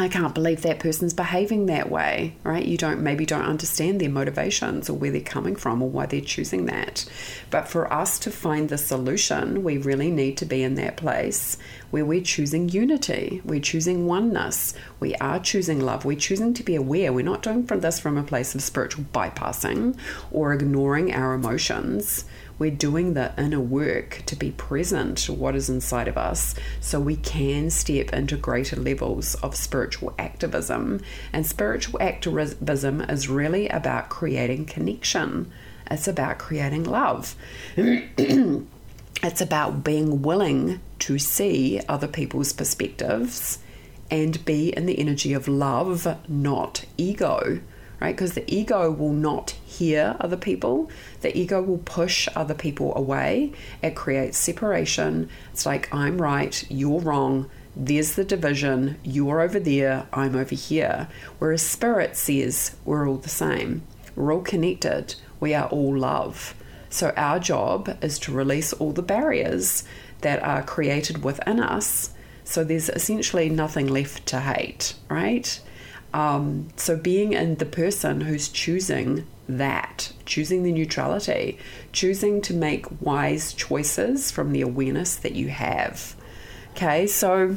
I 0.00 0.08
can't 0.08 0.34
believe 0.34 0.62
that 0.62 0.78
person's 0.78 1.12
behaving 1.12 1.66
that 1.66 1.90
way, 1.90 2.34
right? 2.42 2.64
You 2.64 2.78
don't 2.78 3.02
maybe 3.02 3.26
don't 3.26 3.44
understand 3.44 4.00
their 4.00 4.08
motivations 4.08 4.88
or 4.88 4.94
where 4.94 5.10
they're 5.10 5.20
coming 5.20 5.56
from 5.56 5.82
or 5.82 5.90
why 5.90 6.06
they're 6.06 6.22
choosing 6.22 6.64
that. 6.66 7.04
But 7.50 7.68
for 7.68 7.92
us 7.92 8.18
to 8.20 8.30
find 8.30 8.70
the 8.70 8.78
solution, 8.78 9.62
we 9.62 9.76
really 9.76 10.10
need 10.10 10.38
to 10.38 10.46
be 10.46 10.62
in 10.62 10.76
that 10.76 10.96
place 10.96 11.58
where 11.90 12.06
we're 12.06 12.22
choosing 12.22 12.70
unity, 12.70 13.42
we're 13.44 13.60
choosing 13.60 14.06
oneness, 14.06 14.72
we 15.00 15.14
are 15.16 15.38
choosing 15.38 15.80
love, 15.80 16.06
we're 16.06 16.16
choosing 16.16 16.54
to 16.54 16.62
be 16.62 16.76
aware. 16.76 17.12
We're 17.12 17.22
not 17.22 17.42
doing 17.42 17.66
this 17.66 18.00
from 18.00 18.16
a 18.16 18.22
place 18.22 18.54
of 18.54 18.62
spiritual 18.62 19.04
bypassing 19.12 19.98
or 20.30 20.54
ignoring 20.54 21.12
our 21.12 21.34
emotions 21.34 22.24
we're 22.60 22.70
doing 22.70 23.14
the 23.14 23.32
inner 23.38 23.58
work 23.58 24.22
to 24.26 24.36
be 24.36 24.50
present 24.50 25.16
to 25.16 25.32
what 25.32 25.56
is 25.56 25.70
inside 25.70 26.06
of 26.06 26.18
us 26.18 26.54
so 26.78 27.00
we 27.00 27.16
can 27.16 27.70
step 27.70 28.12
into 28.12 28.36
greater 28.36 28.76
levels 28.76 29.34
of 29.36 29.56
spiritual 29.56 30.14
activism. 30.18 31.00
And 31.32 31.46
spiritual 31.46 32.00
activism 32.02 33.00
is 33.00 33.30
really 33.30 33.66
about 33.68 34.10
creating 34.10 34.66
connection, 34.66 35.50
it's 35.90 36.06
about 36.06 36.38
creating 36.38 36.84
love. 36.84 37.34
it's 37.76 39.40
about 39.40 39.82
being 39.82 40.20
willing 40.20 40.80
to 40.98 41.18
see 41.18 41.80
other 41.88 42.06
people's 42.06 42.52
perspectives 42.52 43.58
and 44.10 44.44
be 44.44 44.68
in 44.76 44.84
the 44.84 44.98
energy 44.98 45.32
of 45.32 45.48
love, 45.48 46.06
not 46.28 46.84
ego 46.98 47.60
right? 48.00 48.14
Because 48.14 48.34
the 48.34 48.52
ego 48.52 48.90
will 48.90 49.12
not 49.12 49.50
hear 49.64 50.16
other 50.20 50.36
people, 50.36 50.90
the 51.20 51.36
ego 51.36 51.60
will 51.62 51.78
push 51.78 52.28
other 52.34 52.54
people 52.54 52.96
away. 52.96 53.52
It 53.82 53.94
creates 53.94 54.38
separation. 54.38 55.28
It's 55.52 55.66
like, 55.66 55.92
I'm 55.94 56.20
right, 56.20 56.64
you're 56.70 57.00
wrong. 57.00 57.50
There's 57.76 58.14
the 58.14 58.24
division. 58.24 58.98
You're 59.04 59.40
over 59.40 59.60
there, 59.60 60.06
I'm 60.12 60.34
over 60.34 60.54
here. 60.54 61.08
Whereas 61.38 61.62
spirit 61.62 62.16
says 62.16 62.76
we're 62.84 63.08
all 63.08 63.16
the 63.16 63.28
same, 63.28 63.82
we're 64.16 64.32
all 64.34 64.42
connected, 64.42 65.14
we 65.38 65.54
are 65.54 65.68
all 65.68 65.96
love. 65.96 66.54
So, 66.92 67.12
our 67.16 67.38
job 67.38 67.96
is 68.02 68.18
to 68.20 68.32
release 68.32 68.72
all 68.72 68.92
the 68.92 69.02
barriers 69.02 69.84
that 70.22 70.42
are 70.42 70.64
created 70.64 71.22
within 71.22 71.60
us. 71.60 72.10
So, 72.42 72.64
there's 72.64 72.88
essentially 72.88 73.48
nothing 73.48 73.86
left 73.86 74.26
to 74.26 74.40
hate, 74.40 74.94
right? 75.08 75.60
Um, 76.12 76.68
so 76.76 76.96
being 76.96 77.32
in 77.34 77.56
the 77.56 77.66
person 77.66 78.22
who's 78.22 78.48
choosing 78.48 79.26
that, 79.48 80.12
choosing 80.26 80.62
the 80.62 80.72
neutrality, 80.72 81.58
choosing 81.92 82.40
to 82.42 82.54
make 82.54 82.86
wise 83.00 83.52
choices 83.52 84.30
from 84.30 84.52
the 84.52 84.60
awareness 84.60 85.16
that 85.16 85.34
you 85.34 85.48
have. 85.48 86.14
Okay, 86.72 87.06
so 87.06 87.56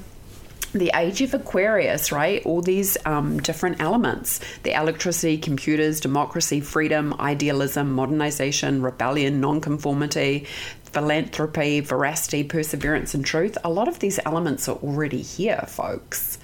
the 0.73 0.91
age 0.95 1.21
of 1.21 1.33
Aquarius, 1.33 2.11
right? 2.11 2.43
All 2.45 2.61
these 2.61 2.97
um, 3.05 3.39
different 3.39 3.79
elements 3.79 4.39
the 4.63 4.73
electricity, 4.73 5.37
computers, 5.37 5.99
democracy, 5.99 6.61
freedom, 6.61 7.13
idealism, 7.19 7.93
modernization, 7.93 8.81
rebellion, 8.81 9.39
nonconformity, 9.39 10.47
philanthropy, 10.85 11.79
veracity, 11.79 12.43
perseverance, 12.43 13.13
and 13.13 13.25
truth. 13.25 13.57
A 13.63 13.69
lot 13.69 13.87
of 13.87 13.99
these 13.99 14.19
elements 14.25 14.67
are 14.67 14.77
already 14.77 15.21
here, 15.21 15.63
folks 15.67 16.39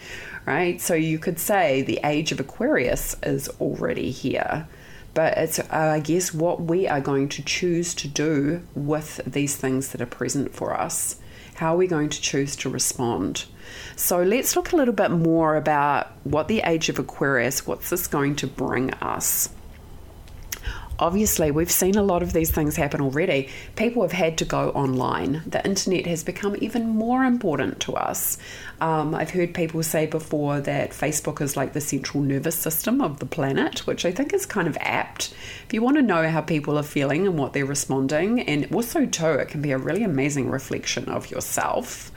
right? 0.45 0.79
So 0.81 0.93
you 0.93 1.19
could 1.19 1.39
say 1.39 1.81
the 1.81 1.99
age 2.03 2.31
of 2.31 2.39
Aquarius 2.39 3.15
is 3.23 3.49
already 3.59 4.11
here. 4.11 4.67
But 5.13 5.37
it's, 5.37 5.59
uh, 5.59 5.65
I 5.71 5.99
guess, 5.99 6.33
what 6.33 6.61
we 6.61 6.87
are 6.87 7.01
going 7.01 7.29
to 7.29 7.41
choose 7.41 7.93
to 7.95 8.07
do 8.07 8.61
with 8.75 9.21
these 9.25 9.55
things 9.55 9.89
that 9.89 10.01
are 10.01 10.05
present 10.05 10.53
for 10.53 10.79
us. 10.79 11.17
How 11.55 11.73
are 11.73 11.77
we 11.77 11.87
going 11.87 12.09
to 12.09 12.21
choose 12.21 12.55
to 12.57 12.69
respond? 12.69 13.45
So 13.95 14.23
let's 14.23 14.55
look 14.55 14.71
a 14.71 14.75
little 14.75 14.93
bit 14.93 15.11
more 15.11 15.55
about 15.55 16.11
what 16.23 16.47
the 16.47 16.61
age 16.61 16.89
of 16.89 16.99
Aquarius, 16.99 17.67
what's 17.67 17.89
this 17.89 18.07
going 18.07 18.35
to 18.37 18.47
bring 18.47 18.93
us? 18.95 19.49
Obviously, 20.99 21.51
we've 21.51 21.71
seen 21.71 21.95
a 21.95 22.03
lot 22.03 22.21
of 22.21 22.33
these 22.33 22.51
things 22.51 22.75
happen 22.75 23.01
already. 23.01 23.49
People 23.75 24.01
have 24.01 24.11
had 24.11 24.37
to 24.37 24.45
go 24.45 24.69
online. 24.71 25.41
The 25.47 25.65
internet 25.65 26.05
has 26.05 26.23
become 26.23 26.55
even 26.59 26.87
more 26.89 27.23
important 27.23 27.79
to 27.81 27.95
us. 27.95 28.37
Um, 28.81 29.15
I've 29.15 29.31
heard 29.31 29.53
people 29.53 29.81
say 29.83 30.05
before 30.05 30.61
that 30.61 30.91
Facebook 30.91 31.41
is 31.41 31.57
like 31.57 31.73
the 31.73 31.81
central 31.81 32.23
nervous 32.23 32.55
system 32.55 33.01
of 33.01 33.19
the 33.19 33.25
planet, 33.25 33.87
which 33.87 34.05
I 34.05 34.11
think 34.11 34.33
is 34.33 34.45
kind 34.45 34.67
of 34.67 34.77
apt. 34.79 35.33
If 35.65 35.73
you 35.73 35.81
want 35.81 35.97
to 35.97 36.03
know 36.03 36.29
how 36.29 36.41
people 36.41 36.77
are 36.77 36.83
feeling 36.83 37.27
and 37.27 37.37
what 37.37 37.53
they're 37.53 37.65
responding, 37.65 38.41
and 38.41 38.73
also, 38.73 39.05
too, 39.05 39.33
it 39.33 39.49
can 39.49 39.61
be 39.61 39.71
a 39.71 39.77
really 39.77 40.03
amazing 40.03 40.49
reflection 40.49 41.09
of 41.09 41.31
yourself 41.31 42.11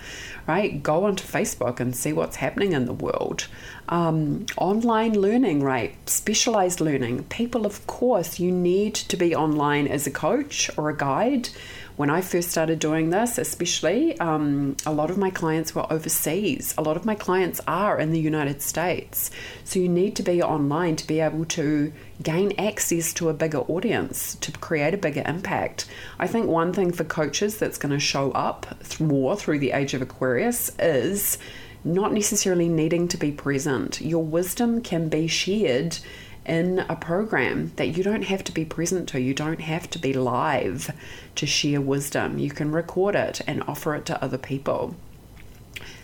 right? 0.47 0.83
Go 0.83 1.05
onto 1.05 1.25
Facebook 1.25 1.81
and 1.81 1.95
see 1.95 2.13
what's 2.13 2.37
happening 2.37 2.73
in 2.73 2.87
the 2.87 2.93
world. 2.93 3.47
Um, 3.89 4.47
online 4.57 5.21
learning, 5.21 5.63
right? 5.63 5.95
Specialized 6.09 6.81
learning. 6.81 7.25
People, 7.25 7.67
of 7.67 7.87
course, 7.87 8.39
you 8.39 8.51
need 8.51 8.95
to 8.95 9.17
be 9.17 9.35
online 9.35 9.87
as 9.87 10.07
a 10.07 10.11
coach 10.11 10.71
or 10.77 10.89
a 10.89 10.97
guide 10.97 11.49
when 11.97 12.11
I 12.11 12.21
first 12.21 12.51
started 12.51 12.79
doing 12.79 13.11
this, 13.11 13.39
especially, 13.39 14.19
um, 14.19 14.77
a 14.87 14.93
lot 14.93 15.11
of 15.11 15.19
my 15.19 15.31
clients 15.31 15.75
were 15.75 15.91
overseas. 15.93 16.75
A 16.79 16.83
lot 16.83 16.97
of 16.97 17.05
my 17.05 17.15
clients 17.15 17.61
are 17.67 17.99
in 17.99 18.13
the 18.13 18.21
United 18.21 18.63
States. 18.63 19.31
So 19.65 19.79
you 19.79 19.89
need 19.89 20.17
to 20.17 20.23
be 20.23 20.43
online 20.43 20.97
to 20.97 21.07
be 21.07 21.21
able 21.21 21.45
to 21.47 21.93
gain 22.23 22.53
access 22.59 23.13
to 23.15 23.29
a 23.29 23.35
bigger 23.35 23.61
audience, 23.61 24.37
to 24.37 24.53
create 24.53 24.95
a 24.95 24.99
bigger 24.99 25.23
impact. 25.27 25.87
I 26.19 26.27
think 26.27 26.47
one 26.47 26.73
thing 26.73 26.93
for 26.93 27.05
coaches 27.05 27.59
that's 27.59 27.79
going 27.79 27.93
to 27.93 28.01
show 28.01 28.31
up 28.33 28.67
more 29.01 29.37
through 29.37 29.59
the 29.59 29.73
age 29.73 29.95
of 29.95 30.03
Aquarius 30.03 30.71
is 30.79 31.39
not 31.85 32.13
necessarily 32.13 32.69
needing 32.69 33.09
to 33.09 33.17
be 33.17 33.33
present. 33.33 34.01
Your 34.01 34.25
wisdom 34.25 34.83
can 34.83 35.09
be 35.09 35.27
shared 35.27 35.99
in 36.45 36.81
a 36.81 36.97
program 36.97 37.73
that 37.77 37.97
you 37.97 38.03
don't 38.03 38.25
have 38.25 38.43
to 38.45 38.53
be 38.53 38.65
present 38.65 39.09
to. 39.11 39.21
You 39.21 39.35
don't 39.35 39.61
have 39.61 39.89
to 39.91 39.99
be 39.99 40.13
live 40.13 40.91
to 41.37 41.47
share 41.47 41.81
wisdom. 41.81 42.39
You 42.39 42.51
can 42.51 42.73
record 42.73 43.15
it 43.15 43.41
and 43.47 43.63
offer 43.65 43.95
it 43.95 44.07
to 44.07 44.23
other 44.23 44.39
people. 44.39 44.97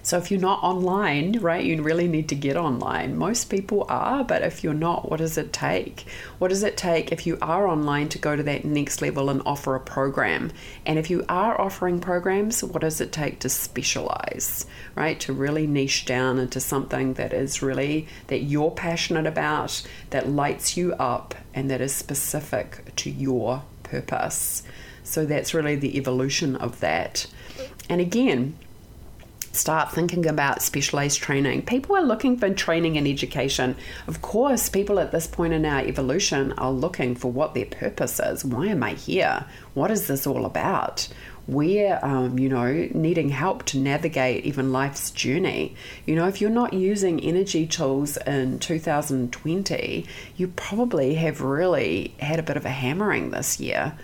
So 0.09 0.17
if 0.17 0.31
you're 0.31 0.41
not 0.41 0.63
online, 0.63 1.39
right, 1.39 1.63
you 1.63 1.83
really 1.83 2.09
need 2.09 2.31
to 2.31 2.35
get 2.35 2.57
online. 2.57 3.19
Most 3.19 3.51
people 3.51 3.85
are, 3.91 4.25
but 4.25 4.41
if 4.41 4.65
you're 4.65 4.73
not, 4.73 5.11
what 5.11 5.19
does 5.19 5.37
it 5.37 5.53
take? 5.53 6.07
What 6.39 6.49
does 6.49 6.63
it 6.63 6.79
take 6.79 7.13
if 7.13 7.27
you 7.27 7.37
are 7.43 7.69
online 7.69 8.09
to 8.09 8.19
go 8.19 8.35
to 8.35 8.43
that 8.45 8.65
next 8.65 9.03
level 9.03 9.29
and 9.29 9.43
offer 9.45 9.75
a 9.75 9.81
program? 9.81 10.51
And 10.87 10.99
if 10.99 11.11
you 11.11 11.27
are 11.29 11.61
offering 11.61 12.01
programs, 12.01 12.65
what 12.65 12.81
does 12.81 13.03
it 13.03 13.13
take 13.13 13.41
to 13.41 13.51
specialize, 13.51 14.65
right? 14.95 15.21
To 15.21 15.35
really 15.35 15.67
niche 15.67 16.07
down 16.07 16.39
into 16.39 16.59
something 16.59 17.13
that 17.13 17.35
is 17.35 17.61
really 17.61 18.09
that 18.29 18.39
you're 18.45 18.71
passionate 18.71 19.27
about, 19.27 19.83
that 20.09 20.27
lights 20.27 20.75
you 20.75 20.95
up 20.95 21.35
and 21.53 21.71
that 21.71 21.83
is 21.83 21.95
specific 21.95 22.95
to 22.97 23.11
your 23.11 23.63
purpose. 23.83 24.63
So 25.05 25.27
that's 25.27 25.53
really 25.53 25.77
the 25.77 25.99
evolution 25.99 26.57
of 26.57 26.81
that. 26.81 27.27
And 27.91 28.01
again, 28.01 28.57
start 29.59 29.93
thinking 29.93 30.27
about 30.27 30.63
specialized 30.63 31.21
training. 31.21 31.63
People 31.63 31.97
are 31.97 32.03
looking 32.03 32.39
for 32.39 32.49
training 32.51 32.97
and 32.97 33.07
education. 33.07 33.77
Of 34.07 34.23
course, 34.23 34.69
people 34.69 34.99
at 35.01 35.13
this 35.13 35.27
point 35.27 35.53
in 35.53 35.67
our 35.67 35.81
evolution 35.81 36.53
are 36.53 36.73
looking 36.73 37.15
for 37.15 37.31
what 37.31 37.55
their 37.55 37.67
purpose 37.67 38.21
is. 38.21 38.45
Why 38.45 38.69
am 38.69 38.83
I 38.83 38.95
here? 38.95 39.45
What 39.75 39.91
is 39.91 40.07
this 40.07 40.27
all 40.27 40.47
about? 40.47 41.09
We're, 41.47 41.99
um, 42.03 42.39
you 42.39 42.51
know, 42.51 42.89
needing 42.93 43.31
help 43.31 43.65
to 43.67 43.79
navigate 43.79 44.45
even 44.45 44.71
life's 44.71 45.11
journey. 45.11 45.75
You 46.05 46.15
know, 46.15 46.29
if 46.29 46.41
you're 46.41 46.51
not 46.51 46.75
using 46.75 47.21
energy 47.21 47.67
tools 47.67 48.19
in 48.19 48.59
2020, 48.59 50.07
you 50.37 50.49
probably 50.49 51.15
have 51.15 51.41
really 51.41 52.15
had 52.21 52.39
a 52.39 52.43
bit 52.43 52.59
of 52.59 52.67
a 52.67 52.71
hammering 52.71 53.31
this 53.31 53.59
year 53.59 53.95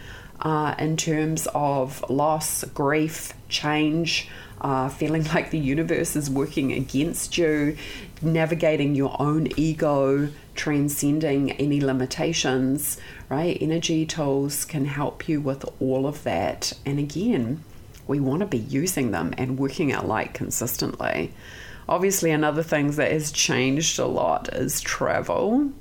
uh, 0.41 0.75
in 0.79 0.97
terms 0.97 1.47
of 1.55 2.05
loss, 2.09 2.65
grief, 2.65 3.33
change 3.49 4.29
uh, 4.64 4.88
feeling 4.88 5.23
like 5.25 5.50
the 5.50 5.59
universe 5.59 6.16
is 6.16 6.30
working 6.30 6.73
against 6.73 7.37
you, 7.37 7.76
navigating 8.23 8.94
your 8.94 9.14
own 9.21 9.47
ego, 9.59 10.30
transcending 10.54 11.52
any 11.52 11.83
limitations, 11.83 12.97
right? 13.28 13.59
Energy 13.61 14.06
tools 14.06 14.64
can 14.64 14.87
help 14.87 15.28
you 15.28 15.38
with 15.38 15.66
all 15.80 16.06
of 16.06 16.23
that. 16.25 16.73
And 16.87 16.99
again, 16.99 17.62
we 18.06 18.18
want 18.18 18.40
to 18.40 18.47
be 18.47 18.56
using 18.56 19.11
them 19.11 19.35
and 19.37 19.59
working 19.59 19.94
our 19.94 20.04
light 20.04 20.33
consistently. 20.33 21.35
Obviously, 21.87 22.30
another 22.30 22.62
thing 22.62 22.92
that 22.92 23.12
has 23.12 23.30
changed 23.30 23.99
a 23.99 24.06
lot 24.06 24.49
is 24.54 24.80
travel. 24.80 25.73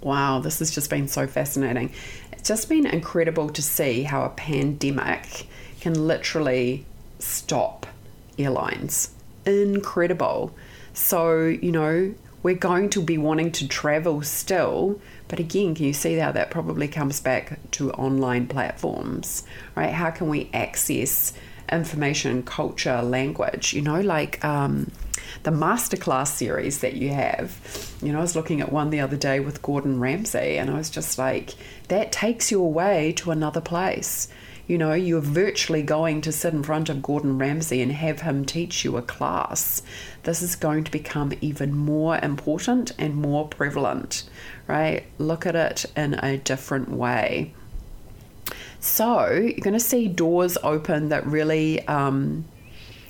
Wow, 0.00 0.40
this 0.40 0.58
has 0.58 0.72
just 0.72 0.90
been 0.90 1.06
so 1.06 1.28
fascinating. 1.28 1.92
It's 2.32 2.48
just 2.48 2.68
been 2.68 2.86
incredible 2.86 3.50
to 3.50 3.62
see 3.62 4.02
how 4.02 4.24
a 4.24 4.30
pandemic 4.30 5.46
can 5.80 6.08
literally 6.08 6.84
stop 7.24 7.86
airlines. 8.38 9.10
Incredible. 9.46 10.54
So, 10.92 11.44
you 11.44 11.72
know, 11.72 12.14
we're 12.42 12.54
going 12.54 12.90
to 12.90 13.00
be 13.00 13.16
wanting 13.16 13.50
to 13.52 13.66
travel 13.66 14.22
still, 14.22 15.00
but 15.28 15.40
again, 15.40 15.74
can 15.74 15.86
you 15.86 15.92
see 15.94 16.16
how 16.16 16.30
that 16.32 16.50
probably 16.50 16.88
comes 16.88 17.20
back 17.20 17.58
to 17.72 17.90
online 17.92 18.46
platforms, 18.46 19.44
right? 19.74 19.92
How 19.92 20.10
can 20.10 20.28
we 20.28 20.50
access 20.52 21.32
information, 21.72 22.42
culture, 22.42 23.00
language? 23.00 23.72
You 23.72 23.80
know, 23.80 24.00
like 24.00 24.44
um, 24.44 24.92
the 25.42 25.50
masterclass 25.50 26.28
series 26.28 26.80
that 26.80 26.94
you 26.94 27.10
have. 27.10 27.58
You 28.02 28.12
know, 28.12 28.18
I 28.18 28.22
was 28.22 28.36
looking 28.36 28.60
at 28.60 28.70
one 28.70 28.90
the 28.90 29.00
other 29.00 29.16
day 29.16 29.40
with 29.40 29.62
Gordon 29.62 29.98
Ramsay, 29.98 30.58
and 30.58 30.70
I 30.70 30.74
was 30.74 30.90
just 30.90 31.18
like, 31.18 31.54
that 31.88 32.12
takes 32.12 32.50
you 32.50 32.60
away 32.60 33.12
to 33.12 33.30
another 33.30 33.62
place. 33.62 34.28
You 34.66 34.78
know, 34.78 34.94
you're 34.94 35.20
virtually 35.20 35.82
going 35.82 36.22
to 36.22 36.32
sit 36.32 36.54
in 36.54 36.62
front 36.62 36.88
of 36.88 37.02
Gordon 37.02 37.36
Ramsay 37.36 37.82
and 37.82 37.92
have 37.92 38.22
him 38.22 38.46
teach 38.46 38.82
you 38.82 38.96
a 38.96 39.02
class. 39.02 39.82
This 40.22 40.40
is 40.40 40.56
going 40.56 40.84
to 40.84 40.90
become 40.90 41.32
even 41.42 41.74
more 41.74 42.18
important 42.18 42.92
and 42.98 43.14
more 43.14 43.46
prevalent, 43.46 44.24
right? 44.66 45.04
Look 45.18 45.44
at 45.44 45.54
it 45.54 45.84
in 45.94 46.14
a 46.14 46.38
different 46.38 46.88
way. 46.88 47.52
So, 48.80 49.30
you're 49.30 49.60
going 49.60 49.74
to 49.74 49.80
see 49.80 50.08
doors 50.08 50.56
open 50.62 51.10
that 51.10 51.26
really 51.26 51.86
um, 51.86 52.46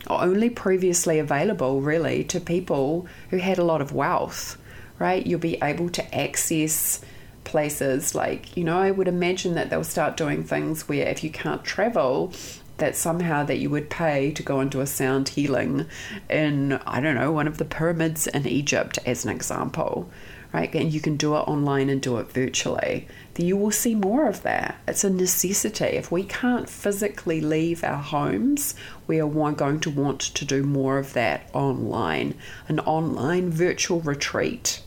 are 0.08 0.24
only 0.24 0.50
previously 0.50 1.20
available, 1.20 1.80
really, 1.80 2.24
to 2.24 2.40
people 2.40 3.06
who 3.30 3.36
had 3.36 3.58
a 3.58 3.64
lot 3.64 3.80
of 3.80 3.92
wealth, 3.92 4.56
right? 4.98 5.24
You'll 5.24 5.40
be 5.40 5.58
able 5.62 5.88
to 5.90 6.14
access 6.14 7.00
places 7.44 8.14
like 8.14 8.56
you 8.56 8.64
know 8.64 8.78
i 8.78 8.90
would 8.90 9.08
imagine 9.08 9.54
that 9.54 9.70
they'll 9.70 9.84
start 9.84 10.16
doing 10.16 10.42
things 10.42 10.88
where 10.88 11.08
if 11.08 11.22
you 11.22 11.30
can't 11.30 11.64
travel 11.64 12.32
that 12.78 12.96
somehow 12.96 13.44
that 13.44 13.58
you 13.58 13.70
would 13.70 13.88
pay 13.88 14.32
to 14.32 14.42
go 14.42 14.60
into 14.60 14.80
a 14.80 14.86
sound 14.86 15.28
healing 15.30 15.86
in 16.28 16.72
i 16.86 17.00
don't 17.00 17.14
know 17.14 17.30
one 17.30 17.46
of 17.46 17.58
the 17.58 17.64
pyramids 17.64 18.26
in 18.26 18.46
egypt 18.46 18.98
as 19.06 19.24
an 19.24 19.30
example 19.30 20.10
right? 20.54 20.72
And 20.72 20.94
you 20.94 21.00
can 21.00 21.16
do 21.16 21.34
it 21.34 21.40
online 21.48 21.90
and 21.90 22.00
do 22.00 22.18
it 22.18 22.30
virtually. 22.30 23.08
You 23.36 23.56
will 23.56 23.72
see 23.72 23.96
more 23.96 24.28
of 24.28 24.44
that. 24.44 24.76
It's 24.86 25.02
a 25.02 25.10
necessity. 25.10 25.84
If 25.84 26.12
we 26.12 26.22
can't 26.22 26.70
physically 26.70 27.40
leave 27.40 27.82
our 27.82 27.98
homes 27.98 28.76
we 29.08 29.20
are 29.20 29.52
going 29.52 29.80
to 29.80 29.90
want 29.90 30.20
to 30.20 30.44
do 30.44 30.62
more 30.62 30.98
of 30.98 31.12
that 31.14 31.50
online. 31.52 32.34
An 32.68 32.78
online 32.80 33.50
virtual 33.50 34.00
retreat 34.00 34.80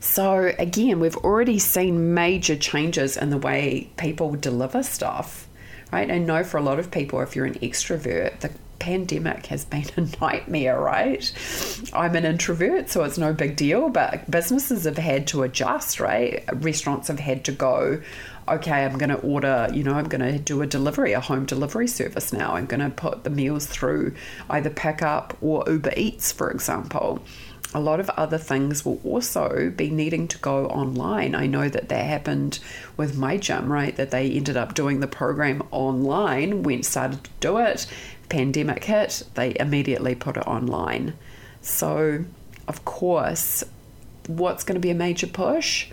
so, 0.00 0.52
again, 0.58 1.00
we've 1.00 1.16
already 1.16 1.58
seen 1.58 2.14
major 2.14 2.56
changes 2.56 3.16
in 3.16 3.30
the 3.30 3.38
way 3.38 3.90
people 3.96 4.32
deliver 4.32 4.82
stuff, 4.82 5.48
right? 5.92 6.10
I 6.10 6.18
know 6.18 6.44
for 6.44 6.58
a 6.58 6.62
lot 6.62 6.78
of 6.78 6.90
people, 6.90 7.20
if 7.20 7.34
you're 7.34 7.46
an 7.46 7.54
extrovert, 7.54 8.40
the 8.40 8.50
pandemic 8.78 9.46
has 9.46 9.64
been 9.64 9.86
a 9.96 10.00
nightmare, 10.20 10.80
right? 10.80 11.32
I'm 11.92 12.14
an 12.14 12.24
introvert, 12.24 12.90
so 12.90 13.04
it's 13.04 13.18
no 13.18 13.32
big 13.32 13.56
deal, 13.56 13.88
but 13.88 14.30
businesses 14.30 14.84
have 14.84 14.98
had 14.98 15.26
to 15.28 15.42
adjust, 15.42 16.00
right? 16.00 16.44
Restaurants 16.52 17.08
have 17.08 17.18
had 17.18 17.44
to 17.46 17.52
go, 17.52 18.00
okay, 18.48 18.84
I'm 18.84 18.98
going 18.98 19.10
to 19.10 19.20
order, 19.20 19.68
you 19.72 19.82
know, 19.82 19.94
I'm 19.94 20.08
going 20.08 20.20
to 20.20 20.38
do 20.38 20.62
a 20.62 20.66
delivery, 20.66 21.12
a 21.12 21.20
home 21.20 21.44
delivery 21.44 21.88
service 21.88 22.32
now. 22.32 22.54
I'm 22.54 22.66
going 22.66 22.80
to 22.80 22.90
put 22.90 23.24
the 23.24 23.30
meals 23.30 23.66
through 23.66 24.14
either 24.48 24.70
pickup 24.70 25.36
or 25.40 25.64
Uber 25.66 25.92
Eats, 25.96 26.32
for 26.32 26.50
example 26.50 27.22
a 27.74 27.80
lot 27.80 28.00
of 28.00 28.08
other 28.10 28.38
things 28.38 28.84
will 28.84 29.00
also 29.04 29.70
be 29.76 29.90
needing 29.90 30.26
to 30.28 30.38
go 30.38 30.66
online. 30.66 31.34
I 31.34 31.46
know 31.46 31.68
that 31.68 31.88
that 31.88 32.06
happened 32.06 32.58
with 32.96 33.16
my 33.16 33.36
gym, 33.36 33.70
right? 33.70 33.94
That 33.96 34.10
they 34.10 34.30
ended 34.30 34.56
up 34.56 34.74
doing 34.74 35.00
the 35.00 35.06
program 35.06 35.62
online, 35.70 36.62
went 36.62 36.86
started 36.86 37.24
to 37.24 37.30
do 37.40 37.58
it, 37.58 37.86
pandemic 38.28 38.84
hit, 38.84 39.22
they 39.34 39.54
immediately 39.58 40.14
put 40.14 40.36
it 40.36 40.46
online. 40.46 41.14
So, 41.60 42.24
of 42.66 42.84
course, 42.84 43.64
what's 44.26 44.64
going 44.64 44.80
to 44.80 44.80
be 44.80 44.90
a 44.90 44.94
major 44.94 45.26
push? 45.26 45.88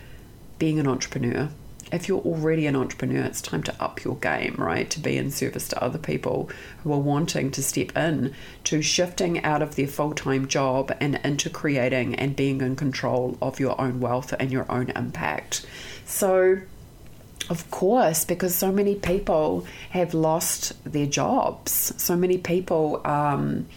Being 0.57 0.79
an 0.79 0.87
entrepreneur 0.87 1.49
if 1.91 2.07
you're 2.07 2.21
already 2.21 2.65
an 2.65 2.75
entrepreneur, 2.75 3.23
it's 3.23 3.41
time 3.41 3.63
to 3.63 3.83
up 3.83 4.03
your 4.03 4.15
game, 4.15 4.55
right? 4.57 4.89
To 4.89 4.99
be 4.99 5.17
in 5.17 5.31
service 5.31 5.67
to 5.69 5.83
other 5.83 5.99
people 5.99 6.49
who 6.83 6.91
are 6.91 6.99
wanting 6.99 7.51
to 7.51 7.63
step 7.63 7.95
in 7.95 8.33
to 8.65 8.81
shifting 8.81 9.43
out 9.43 9.61
of 9.61 9.75
their 9.75 9.87
full 9.87 10.13
time 10.13 10.47
job 10.47 10.95
and 10.99 11.19
into 11.23 11.49
creating 11.49 12.15
and 12.15 12.35
being 12.35 12.61
in 12.61 12.75
control 12.75 13.37
of 13.41 13.59
your 13.59 13.79
own 13.79 13.99
wealth 13.99 14.33
and 14.39 14.51
your 14.51 14.69
own 14.71 14.89
impact. 14.95 15.65
So, 16.05 16.61
of 17.49 17.69
course, 17.69 18.25
because 18.25 18.55
so 18.55 18.71
many 18.71 18.95
people 18.95 19.67
have 19.91 20.13
lost 20.13 20.73
their 20.83 21.05
jobs, 21.05 21.93
so 21.97 22.15
many 22.15 22.39
people 22.39 23.01
um, 23.05 23.67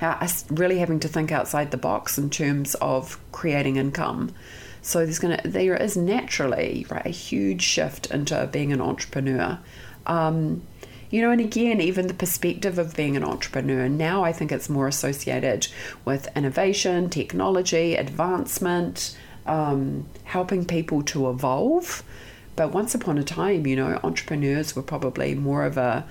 are 0.00 0.28
really 0.50 0.78
having 0.78 0.98
to 1.00 1.08
think 1.08 1.30
outside 1.30 1.70
the 1.70 1.76
box 1.76 2.18
in 2.18 2.30
terms 2.30 2.74
of 2.76 3.18
creating 3.30 3.76
income. 3.76 4.34
So 4.82 5.04
there's 5.04 5.18
gonna 5.18 5.40
there 5.44 5.76
is 5.76 5.96
naturally 5.96 6.86
right 6.90 7.06
a 7.06 7.10
huge 7.10 7.62
shift 7.62 8.10
into 8.10 8.48
being 8.52 8.72
an 8.72 8.80
entrepreneur. 8.80 9.58
Um, 10.06 10.62
you 11.10 11.20
know, 11.20 11.30
and 11.30 11.40
again, 11.40 11.80
even 11.80 12.06
the 12.06 12.14
perspective 12.14 12.78
of 12.78 12.96
being 12.96 13.16
an 13.16 13.22
entrepreneur 13.22 13.86
now, 13.86 14.24
I 14.24 14.32
think 14.32 14.50
it's 14.50 14.70
more 14.70 14.88
associated 14.88 15.68
with 16.06 16.34
innovation, 16.34 17.10
technology, 17.10 17.94
advancement, 17.96 19.16
um, 19.46 20.06
helping 20.24 20.64
people 20.64 21.02
to 21.04 21.28
evolve. 21.28 22.02
But 22.56 22.72
once 22.72 22.94
upon 22.94 23.18
a 23.18 23.24
time, 23.24 23.66
you 23.66 23.76
know, 23.76 24.00
entrepreneurs 24.02 24.74
were 24.74 24.82
probably 24.82 25.34
more 25.34 25.64
of 25.64 25.76
a 25.76 26.06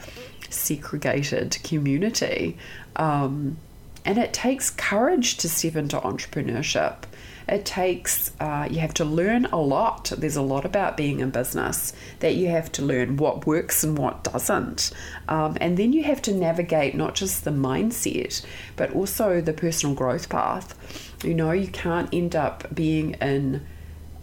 segregated 0.50 1.58
community. 1.64 2.58
Um, 2.96 3.58
and 4.06 4.18
it 4.18 4.34
takes 4.34 4.70
courage 4.70 5.38
to 5.38 5.50
step 5.50 5.76
into 5.76 5.98
entrepreneurship. 5.98 7.04
It 7.48 7.66
takes, 7.66 8.32
uh, 8.40 8.68
you 8.70 8.80
have 8.80 8.94
to 8.96 9.06
learn 9.06 9.46
a 9.46 9.58
lot. 9.58 10.12
There's 10.18 10.36
a 10.36 10.42
lot 10.42 10.66
about 10.66 10.98
being 10.98 11.20
in 11.20 11.32
business 11.32 11.94
that 12.20 12.36
you 12.36 12.50
have 12.50 12.72
to 12.74 12.82
learn 12.82 13.18
what 13.18 13.46
works 13.46 13.84
and 13.84 13.98
what 13.98 14.24
doesn't. 14.24 14.92
Um, 15.28 15.58
and 15.60 15.78
then 15.78 15.94
you 15.94 16.04
have 16.04 16.22
to 16.24 16.34
navigate 16.34 16.96
not 16.96 17.16
just 17.16 17.44
the 17.44 17.52
mindset, 17.52 18.46
but 18.76 18.94
also 18.94 19.42
the 19.42 19.54
personal 19.54 19.96
growth 19.96 20.30
path. 20.30 20.76
You 21.24 21.34
know, 21.34 21.52
you 21.52 21.68
can't 21.68 22.10
end 22.14 22.36
up 22.36 22.74
being 22.74 23.12
in 23.16 23.66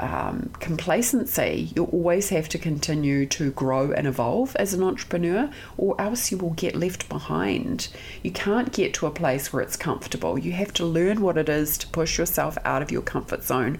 um, 0.00 0.50
complacency. 0.60 1.70
You 1.74 1.84
always 1.84 2.28
have 2.30 2.48
to 2.50 2.58
continue 2.58 3.26
to 3.26 3.50
grow 3.52 3.92
and 3.92 4.06
evolve 4.06 4.54
as 4.56 4.74
an 4.74 4.82
entrepreneur, 4.82 5.50
or 5.76 6.00
else 6.00 6.30
you 6.30 6.38
will 6.38 6.50
get 6.50 6.76
left 6.76 7.08
behind. 7.08 7.88
You 8.22 8.30
can't 8.30 8.72
get 8.72 8.94
to 8.94 9.06
a 9.06 9.10
place 9.10 9.52
where 9.52 9.62
it's 9.62 9.76
comfortable. 9.76 10.38
You 10.38 10.52
have 10.52 10.72
to 10.74 10.84
learn 10.84 11.20
what 11.20 11.36
it 11.36 11.48
is 11.48 11.78
to 11.78 11.86
push 11.88 12.18
yourself 12.18 12.56
out 12.64 12.82
of 12.82 12.90
your 12.90 13.02
comfort 13.02 13.42
zone 13.44 13.78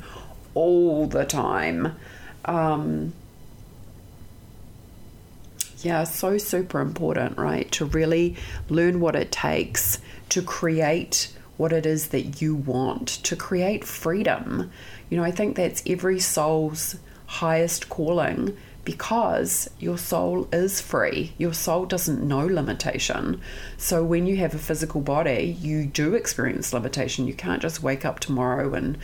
all 0.54 1.06
the 1.06 1.24
time. 1.24 1.94
Um, 2.44 3.12
yeah, 5.82 6.04
so 6.04 6.38
super 6.38 6.80
important, 6.80 7.38
right? 7.38 7.70
To 7.72 7.84
really 7.84 8.36
learn 8.68 9.00
what 9.00 9.14
it 9.14 9.30
takes 9.30 9.98
to 10.30 10.42
create 10.42 11.32
what 11.56 11.72
it 11.72 11.86
is 11.86 12.08
that 12.08 12.40
you 12.40 12.54
want, 12.54 13.08
to 13.08 13.34
create 13.34 13.84
freedom 13.84 14.70
you 15.10 15.16
know, 15.16 15.24
I 15.24 15.30
think 15.30 15.56
that's 15.56 15.82
every 15.86 16.20
soul's 16.20 16.96
highest 17.26 17.88
calling 17.88 18.56
because 18.84 19.68
your 19.78 19.98
soul 19.98 20.48
is 20.50 20.80
free. 20.80 21.34
Your 21.36 21.52
soul 21.52 21.84
doesn't 21.84 22.26
know 22.26 22.46
limitation. 22.46 23.40
So 23.76 24.02
when 24.02 24.26
you 24.26 24.36
have 24.38 24.54
a 24.54 24.58
physical 24.58 25.02
body, 25.02 25.58
you 25.60 25.84
do 25.84 26.14
experience 26.14 26.72
limitation. 26.72 27.26
You 27.26 27.34
can't 27.34 27.60
just 27.60 27.82
wake 27.82 28.06
up 28.06 28.18
tomorrow 28.18 28.72
and 28.72 28.96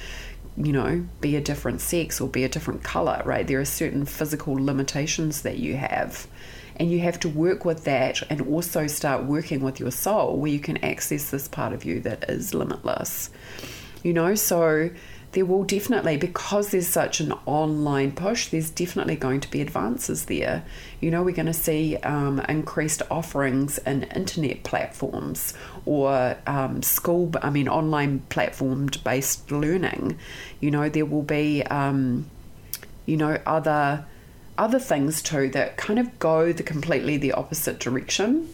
you 0.56 0.72
know, 0.72 1.04
be 1.20 1.36
a 1.36 1.40
different 1.40 1.80
sex 1.80 2.20
or 2.20 2.28
be 2.28 2.44
a 2.44 2.48
different 2.48 2.82
color, 2.82 3.22
right? 3.24 3.46
There 3.46 3.60
are 3.60 3.64
certain 3.64 4.04
physical 4.04 4.54
limitations 4.54 5.42
that 5.42 5.58
you 5.58 5.76
have. 5.76 6.26
And 6.76 6.90
you 6.90 7.00
have 7.00 7.20
to 7.20 7.28
work 7.28 7.64
with 7.64 7.84
that 7.84 8.22
and 8.30 8.40
also 8.42 8.86
start 8.86 9.24
working 9.24 9.60
with 9.60 9.80
your 9.80 9.90
soul 9.90 10.38
where 10.38 10.50
you 10.50 10.60
can 10.60 10.76
access 10.78 11.30
this 11.30 11.46
part 11.48 11.72
of 11.72 11.84
you 11.84 12.00
that 12.00 12.28
is 12.28 12.54
limitless. 12.54 13.30
You 14.02 14.12
know, 14.12 14.34
so 14.34 14.90
there 15.35 15.44
will 15.44 15.64
definitely, 15.64 16.16
because 16.16 16.70
there's 16.70 16.88
such 16.88 17.20
an 17.20 17.33
online 17.44 18.12
push, 18.12 18.49
there's 18.49 18.70
definitely 18.70 19.16
going 19.16 19.40
to 19.40 19.51
be 19.51 19.61
advances 19.61 20.27
there. 20.27 20.64
You 21.01 21.11
know, 21.11 21.25
we're 21.25 21.35
going 21.35 21.47
to 21.47 21.53
see 21.53 21.97
um, 21.99 22.40
increased 22.49 23.03
offerings 23.11 23.79
in 23.79 24.05
internet 24.05 24.62
platforms 24.62 25.53
or 25.85 26.37
um, 26.47 26.83
school, 26.83 27.33
I 27.42 27.51
mean, 27.51 27.68
online 27.68 28.20
platform 28.29 28.88
based 29.03 29.51
learning. 29.51 30.18
You 30.61 30.70
know, 30.70 30.88
there 30.88 31.05
will 31.05 31.23
be, 31.23 31.64
um, 31.64 32.31
you 33.05 33.16
know, 33.16 33.38
other 33.44 34.07
other 34.57 34.79
things 34.79 35.20
too 35.20 35.49
that 35.49 35.77
kind 35.77 35.99
of 35.99 36.16
go 36.20 36.53
the 36.53 36.62
completely 36.62 37.16
the 37.16 37.33
opposite 37.33 37.81
direction 37.81 38.49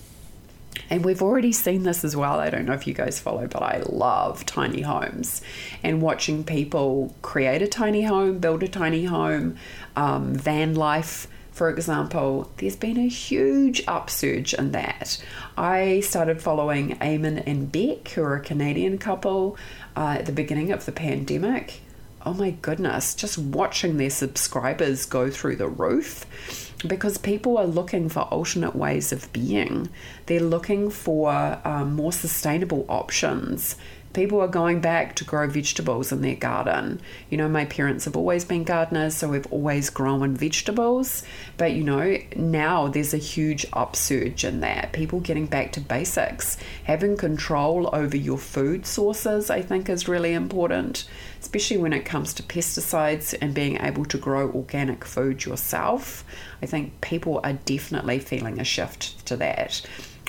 and 0.89 1.05
we've 1.05 1.23
already 1.23 1.53
seen 1.53 1.83
this 1.83 2.05
as 2.05 2.17
well. 2.17 2.41
I 2.41 2.51
don't 2.51 2.67
know 2.67 2.73
if 2.73 2.87
you 2.87 2.95
guys 2.95 3.21
follow, 3.21 3.47
but 3.47 3.63
I 3.63 3.83
love 3.87 4.47
tiny 4.47 4.83
homes 4.83 5.43
and 5.83 6.03
watching 6.03 6.45
people 6.45 7.15
create 7.23 7.63
a 7.63 7.69
tiny 7.69 8.03
home, 8.03 8.39
build 8.39 8.63
a 8.63 8.69
tiny 8.69 9.05
home, 9.05 9.57
um, 9.97 10.35
van 10.35 10.75
life. 10.75 11.27
For 11.53 11.69
example, 11.69 12.51
there's 12.57 12.77
been 12.77 12.97
a 12.97 13.09
huge 13.09 13.83
upsurge 13.87 14.55
in 14.55 14.73
that. 14.73 15.23
I 15.57 16.01
started 16.01 16.41
following 16.41 16.97
Eamon 16.99 17.43
and 17.47 17.71
Bec, 17.71 18.09
who 18.09 18.23
are 18.23 18.37
a 18.37 18.41
Canadian 18.41 18.99
couple, 18.99 19.59
uh, 19.97 20.17
at 20.19 20.27
the 20.27 20.33
beginning 20.33 20.73
of 20.73 20.87
the 20.87 20.93
pandemic. 20.93 21.81
Oh 22.25 22.35
my 22.35 22.51
goodness, 22.51 23.15
just 23.15 23.39
watching 23.39 23.97
their 23.97 24.11
subscribers 24.11 25.07
go 25.07 25.31
through 25.31 25.57
the 25.57 25.69
roof 25.69 26.70
because 26.87 27.19
people 27.19 27.59
are 27.59 27.67
looking 27.67 28.09
for 28.09 28.21
alternate 28.21 28.75
ways 28.75 29.13
of 29.13 29.33
being. 29.33 29.89
They're 30.27 30.41
looking 30.41 30.91
for 30.91 31.61
um, 31.65 31.95
more 31.95 32.13
sustainable 32.13 32.87
options 32.89 33.77
people 34.13 34.41
are 34.41 34.49
going 34.49 34.81
back 34.81 35.15
to 35.17 35.25
grow 35.25 35.49
vegetables 35.49 36.11
in 36.11 36.23
their 36.23 36.35
garden. 36.35 37.01
You 37.29 37.39
know, 37.39 37.49
my 37.49 37.65
parents 37.65 38.05
have 38.07 38.17
always 38.17 38.45
been 38.45 38.65
gardeners, 38.65 39.17
so 39.17 39.29
we've 39.29 39.51
always 39.53 39.91
grown 39.91 40.35
vegetables. 40.35 41.23
But 41.57 41.73
you 41.73 41.85
know, 41.85 42.19
now 42.37 42.89
there's 42.89 43.15
a 43.15 43.19
huge 43.19 43.67
upsurge 43.73 44.45
in 44.45 44.61
that. 44.61 44.93
People 44.93 45.21
getting 45.21 45.47
back 45.47 45.73
to 45.73 45.81
basics. 45.81 46.57
Having 46.85 47.19
control 47.19 47.89
over 47.93 48.17
your 48.17 48.39
food 48.39 48.87
sources, 48.87 49.51
I 49.51 49.63
think, 49.63 49.89
is 49.89 50.09
really 50.09 50.33
important, 50.33 51.09
especially 51.41 51.79
when 51.79 51.93
it 51.93 52.05
comes 52.05 52.35
to 52.35 52.43
pesticides 52.43 53.35
and 53.41 53.55
being 53.55 53.81
able 53.81 54.05
to 54.07 54.19
grow 54.19 54.51
organic 54.51 55.05
food 55.05 55.45
yourself. 55.45 56.25
I 56.63 56.67
think 56.67 57.01
people 57.01 57.41
are 57.43 57.55
definitely 57.55 58.19
feeling 58.19 58.61
a 58.61 58.65
shift 58.65 59.25
to 59.27 59.37
that 59.37 59.83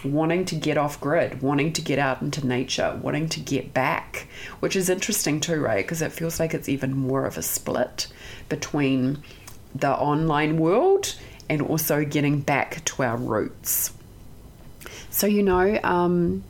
wanting 0.03 0.45
to 0.45 0.55
get 0.55 0.77
off 0.77 0.99
grid, 0.99 1.41
wanting 1.41 1.73
to 1.73 1.81
get 1.81 1.99
out 1.99 2.21
into 2.21 2.45
nature, 2.45 2.99
wanting 3.01 3.29
to 3.29 3.39
get 3.39 3.73
back, 3.73 4.27
which 4.59 4.75
is 4.75 4.89
interesting 4.89 5.39
too, 5.39 5.61
right? 5.61 5.85
Because 5.85 6.01
it 6.01 6.11
feels 6.11 6.39
like 6.39 6.53
it's 6.53 6.69
even 6.69 6.95
more 6.95 7.25
of 7.25 7.37
a 7.37 7.41
split 7.41 8.07
between 8.49 9.21
the 9.75 9.89
online 9.89 10.57
world 10.57 11.15
and 11.49 11.61
also 11.61 12.03
getting 12.03 12.39
back 12.39 12.83
to 12.85 13.03
our 13.03 13.17
roots. 13.17 13.93
So, 15.09 15.27
you 15.27 15.43
know, 15.43 15.79
um, 15.83 16.43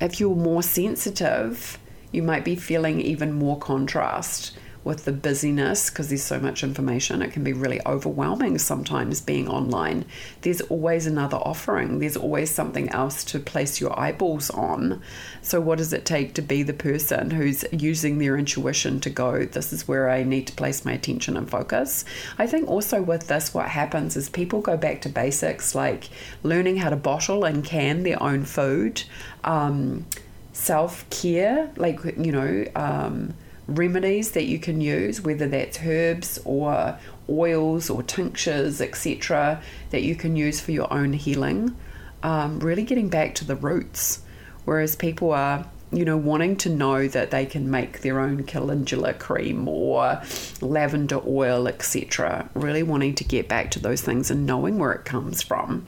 if 0.00 0.20
you're 0.20 0.36
more 0.36 0.62
sensitive, 0.62 1.78
you 2.10 2.22
might 2.22 2.44
be 2.44 2.56
feeling 2.56 3.00
even 3.00 3.32
more 3.32 3.58
contrast 3.58 4.56
with 4.84 5.04
the 5.04 5.12
busyness 5.12 5.90
because 5.90 6.08
there's 6.08 6.22
so 6.22 6.40
much 6.40 6.62
information. 6.62 7.22
It 7.22 7.32
can 7.32 7.44
be 7.44 7.52
really 7.52 7.80
overwhelming 7.86 8.58
sometimes 8.58 9.20
being 9.20 9.48
online. 9.48 10.04
There's 10.40 10.60
always 10.62 11.06
another 11.06 11.36
offering, 11.36 11.98
there's 11.98 12.16
always 12.16 12.50
something 12.50 12.88
else 12.90 13.24
to 13.24 13.38
place 13.38 13.80
your 13.80 13.98
eyeballs 13.98 14.50
on. 14.50 15.02
So, 15.40 15.60
what 15.60 15.78
does 15.78 15.92
it 15.92 16.04
take 16.04 16.34
to 16.34 16.42
be 16.42 16.62
the 16.62 16.72
person 16.72 17.30
who's 17.30 17.64
using 17.72 18.18
their 18.18 18.36
intuition 18.36 19.00
to 19.00 19.10
go, 19.10 19.44
this 19.44 19.72
is 19.72 19.86
where 19.86 20.10
I 20.10 20.22
need 20.24 20.46
to 20.48 20.52
place 20.54 20.84
my 20.84 20.92
attention 20.92 21.36
and 21.36 21.48
focus? 21.48 22.04
I 22.38 22.46
think 22.46 22.68
also 22.68 23.02
with 23.02 23.28
this, 23.28 23.54
what 23.54 23.68
happens 23.68 24.16
is 24.16 24.28
people 24.28 24.60
go 24.60 24.76
back 24.76 25.02
to 25.02 25.08
basics 25.08 25.74
like 25.74 26.08
learning 26.42 26.76
how 26.76 26.90
to 26.90 26.96
bottle 26.96 27.44
and 27.44 27.64
can 27.64 28.02
their 28.02 28.22
own 28.22 28.44
food. 28.44 29.02
Um, 29.44 30.06
self 30.52 31.08
care, 31.10 31.70
like, 31.76 32.04
you 32.04 32.32
know, 32.32 32.64
um, 32.76 33.34
remedies 33.66 34.32
that 34.32 34.44
you 34.44 34.58
can 34.58 34.80
use, 34.80 35.20
whether 35.20 35.46
that's 35.46 35.78
herbs 35.82 36.38
or 36.44 36.98
oils 37.28 37.90
or 37.90 38.02
tinctures, 38.02 38.80
etc., 38.80 39.62
that 39.90 40.02
you 40.02 40.14
can 40.14 40.36
use 40.36 40.60
for 40.60 40.72
your 40.72 40.92
own 40.92 41.12
healing. 41.12 41.76
Um, 42.22 42.60
really 42.60 42.84
getting 42.84 43.08
back 43.08 43.34
to 43.36 43.44
the 43.44 43.56
roots. 43.56 44.22
Whereas 44.64 44.94
people 44.94 45.32
are, 45.32 45.66
you 45.92 46.04
know, 46.04 46.16
wanting 46.16 46.56
to 46.58 46.68
know 46.68 47.08
that 47.08 47.30
they 47.30 47.46
can 47.46 47.70
make 47.70 48.00
their 48.00 48.20
own 48.20 48.44
calendula 48.44 49.14
cream 49.14 49.66
or 49.66 50.22
lavender 50.60 51.20
oil, 51.26 51.66
etc. 51.66 52.48
Really 52.54 52.82
wanting 52.82 53.14
to 53.16 53.24
get 53.24 53.48
back 53.48 53.72
to 53.72 53.80
those 53.80 54.02
things 54.02 54.30
and 54.30 54.46
knowing 54.46 54.78
where 54.78 54.92
it 54.92 55.04
comes 55.04 55.42
from. 55.42 55.86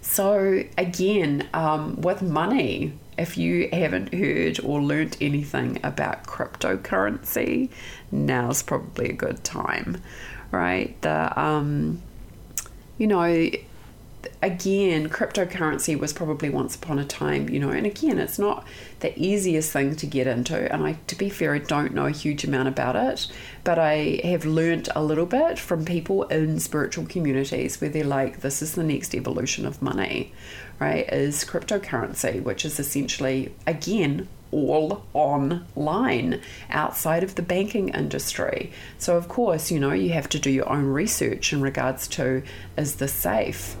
So, 0.00 0.64
again, 0.76 1.48
um, 1.54 2.00
with 2.00 2.20
money, 2.20 2.94
if 3.20 3.36
you 3.36 3.68
haven't 3.72 4.14
heard 4.14 4.58
or 4.64 4.80
learnt 4.80 5.16
anything 5.20 5.78
about 5.84 6.24
cryptocurrency, 6.24 7.68
now's 8.10 8.62
probably 8.62 9.10
a 9.10 9.12
good 9.12 9.44
time, 9.44 10.00
right? 10.50 11.00
The 11.02 11.38
um, 11.38 12.02
you 12.96 13.06
know, 13.06 13.50
again, 14.42 15.08
cryptocurrency 15.08 15.98
was 15.98 16.12
probably 16.12 16.50
once 16.50 16.76
upon 16.76 16.98
a 16.98 17.04
time, 17.04 17.48
you 17.48 17.58
know, 17.58 17.70
and 17.70 17.86
again, 17.86 18.18
it's 18.18 18.38
not 18.38 18.66
the 19.00 19.18
easiest 19.18 19.70
thing 19.70 19.96
to 19.96 20.06
get 20.06 20.26
into. 20.26 20.72
And 20.72 20.84
I, 20.84 20.98
to 21.06 21.16
be 21.16 21.28
fair, 21.28 21.54
I 21.54 21.58
don't 21.58 21.94
know 21.94 22.06
a 22.06 22.10
huge 22.10 22.44
amount 22.44 22.68
about 22.68 22.96
it, 22.96 23.26
but 23.64 23.78
I 23.78 24.20
have 24.24 24.44
learnt 24.44 24.88
a 24.94 25.02
little 25.02 25.26
bit 25.26 25.58
from 25.58 25.84
people 25.84 26.24
in 26.24 26.58
spiritual 26.60 27.06
communities 27.06 27.80
where 27.80 27.90
they're 27.90 28.04
like, 28.04 28.40
this 28.40 28.62
is 28.62 28.74
the 28.74 28.84
next 28.84 29.14
evolution 29.14 29.66
of 29.66 29.82
money, 29.82 30.32
right? 30.80 31.06
Is 31.12 31.44
cryptocurrency, 31.44 32.42
which 32.42 32.64
is 32.64 32.80
essentially, 32.80 33.54
again, 33.66 34.28
all 34.50 35.04
online 35.14 36.40
outside 36.70 37.22
of 37.22 37.34
the 37.36 37.42
banking 37.42 37.90
industry. 37.90 38.72
So, 38.98 39.16
of 39.16 39.28
course, 39.28 39.70
you 39.70 39.78
know, 39.78 39.92
you 39.92 40.10
have 40.10 40.28
to 40.30 40.38
do 40.38 40.50
your 40.50 40.68
own 40.68 40.86
research 40.86 41.52
in 41.52 41.60
regards 41.60 42.08
to 42.08 42.42
is 42.76 42.96
this 42.96 43.12
safe? 43.12 43.76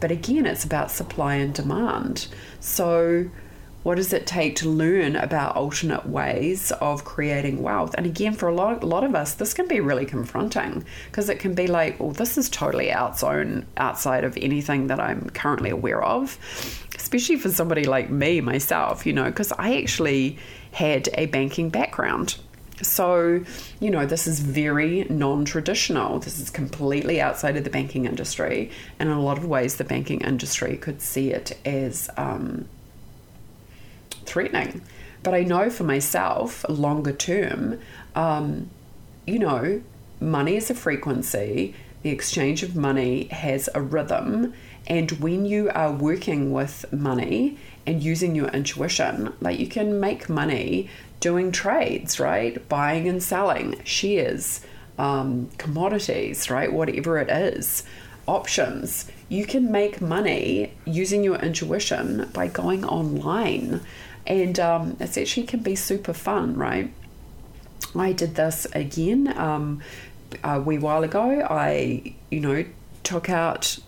But 0.00 0.10
again, 0.10 0.46
it's 0.46 0.64
about 0.64 0.90
supply 0.90 1.36
and 1.36 1.54
demand. 1.54 2.28
So, 2.60 3.30
what 3.88 3.96
does 3.96 4.12
it 4.12 4.26
take 4.26 4.54
to 4.54 4.68
learn 4.68 5.16
about 5.16 5.56
alternate 5.56 6.04
ways 6.04 6.72
of 6.72 7.06
creating 7.06 7.62
wealth? 7.62 7.94
And 7.96 8.04
again, 8.04 8.34
for 8.34 8.46
a 8.46 8.54
lot, 8.54 8.82
a 8.82 8.86
lot 8.86 9.02
of 9.02 9.14
us, 9.14 9.32
this 9.32 9.54
can 9.54 9.66
be 9.66 9.80
really 9.80 10.04
confronting 10.04 10.84
because 11.06 11.30
it 11.30 11.38
can 11.38 11.54
be 11.54 11.66
like, 11.66 11.98
well, 11.98 12.10
this 12.10 12.36
is 12.36 12.50
totally 12.50 12.92
outside, 12.92 13.64
outside 13.78 14.24
of 14.24 14.36
anything 14.36 14.88
that 14.88 15.00
I'm 15.00 15.30
currently 15.30 15.70
aware 15.70 16.04
of, 16.04 16.38
especially 16.96 17.36
for 17.36 17.48
somebody 17.48 17.84
like 17.84 18.10
me, 18.10 18.42
myself, 18.42 19.06
you 19.06 19.14
know, 19.14 19.24
because 19.24 19.52
I 19.52 19.78
actually 19.78 20.36
had 20.72 21.08
a 21.14 21.24
banking 21.24 21.70
background. 21.70 22.36
So, 22.82 23.42
you 23.80 23.90
know, 23.90 24.04
this 24.04 24.26
is 24.26 24.40
very 24.40 25.04
non 25.04 25.46
traditional. 25.46 26.18
This 26.18 26.38
is 26.38 26.50
completely 26.50 27.22
outside 27.22 27.56
of 27.56 27.64
the 27.64 27.70
banking 27.70 28.04
industry. 28.04 28.70
And 28.98 29.08
in 29.08 29.16
a 29.16 29.22
lot 29.22 29.38
of 29.38 29.46
ways, 29.46 29.76
the 29.76 29.84
banking 29.84 30.20
industry 30.20 30.76
could 30.76 31.00
see 31.00 31.30
it 31.30 31.56
as 31.64 32.10
um, 32.18 32.68
threatening. 34.28 34.82
But 35.22 35.34
I 35.34 35.42
know 35.42 35.70
for 35.70 35.84
myself, 35.84 36.64
longer 36.68 37.12
term, 37.12 37.80
um, 38.14 38.70
you 39.26 39.38
know, 39.38 39.82
money 40.20 40.56
is 40.56 40.70
a 40.70 40.74
frequency, 40.74 41.74
the 42.02 42.10
exchange 42.10 42.62
of 42.62 42.76
money 42.76 43.24
has 43.24 43.68
a 43.74 43.82
rhythm. 43.82 44.54
And 44.86 45.10
when 45.12 45.44
you 45.44 45.70
are 45.70 45.92
working 45.92 46.52
with 46.52 46.90
money 46.92 47.58
and 47.86 48.02
using 48.02 48.34
your 48.34 48.48
intuition, 48.48 49.34
like 49.40 49.58
you 49.58 49.66
can 49.66 50.00
make 50.00 50.28
money 50.28 50.88
doing 51.20 51.52
trades, 51.52 52.20
right? 52.20 52.66
Buying 52.68 53.08
and 53.08 53.22
selling 53.22 53.80
shares, 53.84 54.60
um, 54.98 55.50
commodities, 55.58 56.48
right? 56.50 56.72
Whatever 56.72 57.18
it 57.18 57.28
is, 57.28 57.82
options. 58.26 59.10
You 59.28 59.44
can 59.44 59.70
make 59.70 60.00
money 60.00 60.72
using 60.84 61.24
your 61.24 61.36
intuition 61.36 62.30
by 62.32 62.46
going 62.48 62.84
online. 62.84 63.80
And 64.28 64.60
um, 64.60 64.96
it 65.00 65.18
actually 65.18 65.46
can 65.46 65.60
be 65.60 65.74
super 65.74 66.12
fun, 66.12 66.54
right? 66.54 66.92
I 67.96 68.12
did 68.12 68.36
this 68.36 68.66
again 68.74 69.36
um, 69.36 69.80
a 70.44 70.60
wee 70.60 70.78
while 70.78 71.02
ago. 71.02 71.46
I, 71.48 72.14
you 72.30 72.40
know, 72.40 72.64
took 73.02 73.30
out 73.30 73.78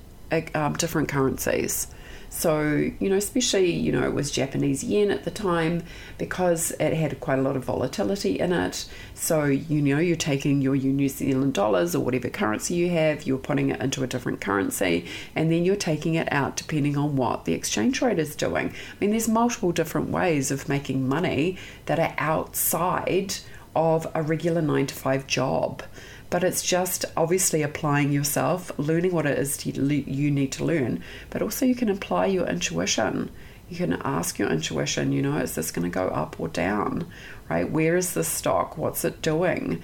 um, 0.55 0.73
different 0.75 1.09
currencies 1.09 1.87
So, 2.33 2.91
you 3.01 3.11
know, 3.11 3.17
especially, 3.17 3.73
you 3.73 3.91
know, 3.91 4.05
it 4.05 4.15
was 4.15 4.31
Japanese 4.31 4.85
yen 4.85 5.11
at 5.11 5.25
the 5.25 5.33
time 5.33 5.83
because 6.17 6.71
it 6.79 6.95
had 6.95 7.19
quite 7.19 7.41
a 7.41 7.43
lot 7.43 7.57
of 7.57 7.65
volatility 7.65 8.39
in 8.39 8.53
it. 8.53 8.89
So, 9.15 9.47
you 9.47 9.83
know, 9.83 9.99
you're 9.99 10.17
taking 10.17 10.63
your 10.63 10.77
New 10.77 11.09
Zealand 11.09 11.55
dollars 11.55 11.95
or 11.95 12.05
whatever 12.05 12.29
currency 12.29 12.75
you 12.75 12.91
have, 12.91 13.27
you're 13.27 13.37
putting 13.37 13.71
it 13.71 13.81
into 13.81 14.05
a 14.05 14.07
different 14.07 14.41
currency, 14.41 15.07
and 15.35 15.51
then 15.51 15.65
you're 15.65 15.75
taking 15.75 16.15
it 16.15 16.33
out 16.33 16.57
depending 16.57 16.97
on 16.97 17.17
what 17.17 17.47
the 17.47 17.53
exchange 17.53 18.01
rate 18.01 18.21
is 18.21 18.37
doing. 18.37 18.69
I 18.69 18.95
mean, 19.01 19.11
there's 19.11 19.29
multiple 19.29 19.73
different 19.73 20.11
ways 20.11 20.53
of 20.53 20.69
making 20.69 21.09
money 21.09 21.59
that 21.87 21.99
are 21.99 22.15
outside 22.17 23.35
of 23.75 24.07
a 24.15 24.23
regular 24.23 24.63
nine 24.63 24.87
to 24.87 24.95
five 24.95 25.27
job 25.27 25.83
but 26.31 26.45
it's 26.45 26.63
just 26.63 27.05
obviously 27.17 27.61
applying 27.63 28.13
yourself, 28.13 28.71
learning 28.79 29.13
what 29.13 29.27
it 29.27 29.39
is 29.39 29.67
you 29.67 30.31
need 30.31 30.53
to 30.53 30.65
learn, 30.65 31.03
but 31.29 31.43
also 31.43 31.67
you 31.67 31.75
can 31.75 31.91
apply 31.91 32.27
your 32.27 32.47
intuition. 32.47 33.31
You 33.69 33.77
can 33.77 33.93
ask 34.03 34.39
your 34.39 34.49
intuition, 34.49 35.13
you 35.13 35.23
know, 35.23 35.37
is 35.37 35.55
this 35.55 35.71
going 35.71 35.89
to 35.89 35.95
go 35.95 36.09
up 36.09 36.41
or 36.41 36.49
down? 36.49 37.07
Right? 37.51 37.69
Where 37.69 37.97
is 37.97 38.15
the 38.15 38.23
stock? 38.23 38.79
What's 38.79 39.05
it 39.05 39.21
doing? 39.21 39.83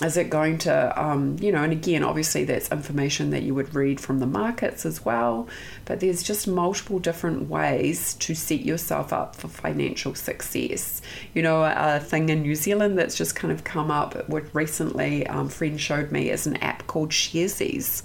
Is 0.00 0.16
it 0.16 0.30
going 0.30 0.58
to, 0.58 1.02
um, 1.02 1.36
you 1.40 1.50
know, 1.50 1.64
and 1.64 1.72
again, 1.72 2.04
obviously 2.04 2.44
that's 2.44 2.70
information 2.70 3.30
that 3.30 3.42
you 3.42 3.52
would 3.56 3.74
read 3.74 3.98
from 3.98 4.20
the 4.20 4.26
markets 4.26 4.86
as 4.86 5.04
well, 5.04 5.48
but 5.84 5.98
there's 5.98 6.22
just 6.22 6.46
multiple 6.46 7.00
different 7.00 7.48
ways 7.48 8.14
to 8.14 8.36
set 8.36 8.60
yourself 8.60 9.12
up 9.12 9.34
for 9.34 9.48
financial 9.48 10.14
success. 10.14 11.02
You 11.34 11.42
know, 11.42 11.64
a 11.64 11.98
thing 11.98 12.28
in 12.28 12.42
New 12.42 12.54
Zealand 12.54 12.96
that's 12.96 13.16
just 13.16 13.34
kind 13.34 13.52
of 13.52 13.64
come 13.64 13.90
up 13.90 14.28
with 14.28 14.54
recently, 14.54 15.26
um, 15.26 15.48
friend 15.48 15.80
showed 15.80 16.12
me 16.12 16.30
is 16.30 16.46
an 16.46 16.56
app 16.58 16.86
called 16.86 17.10
Sharesies 17.10 18.04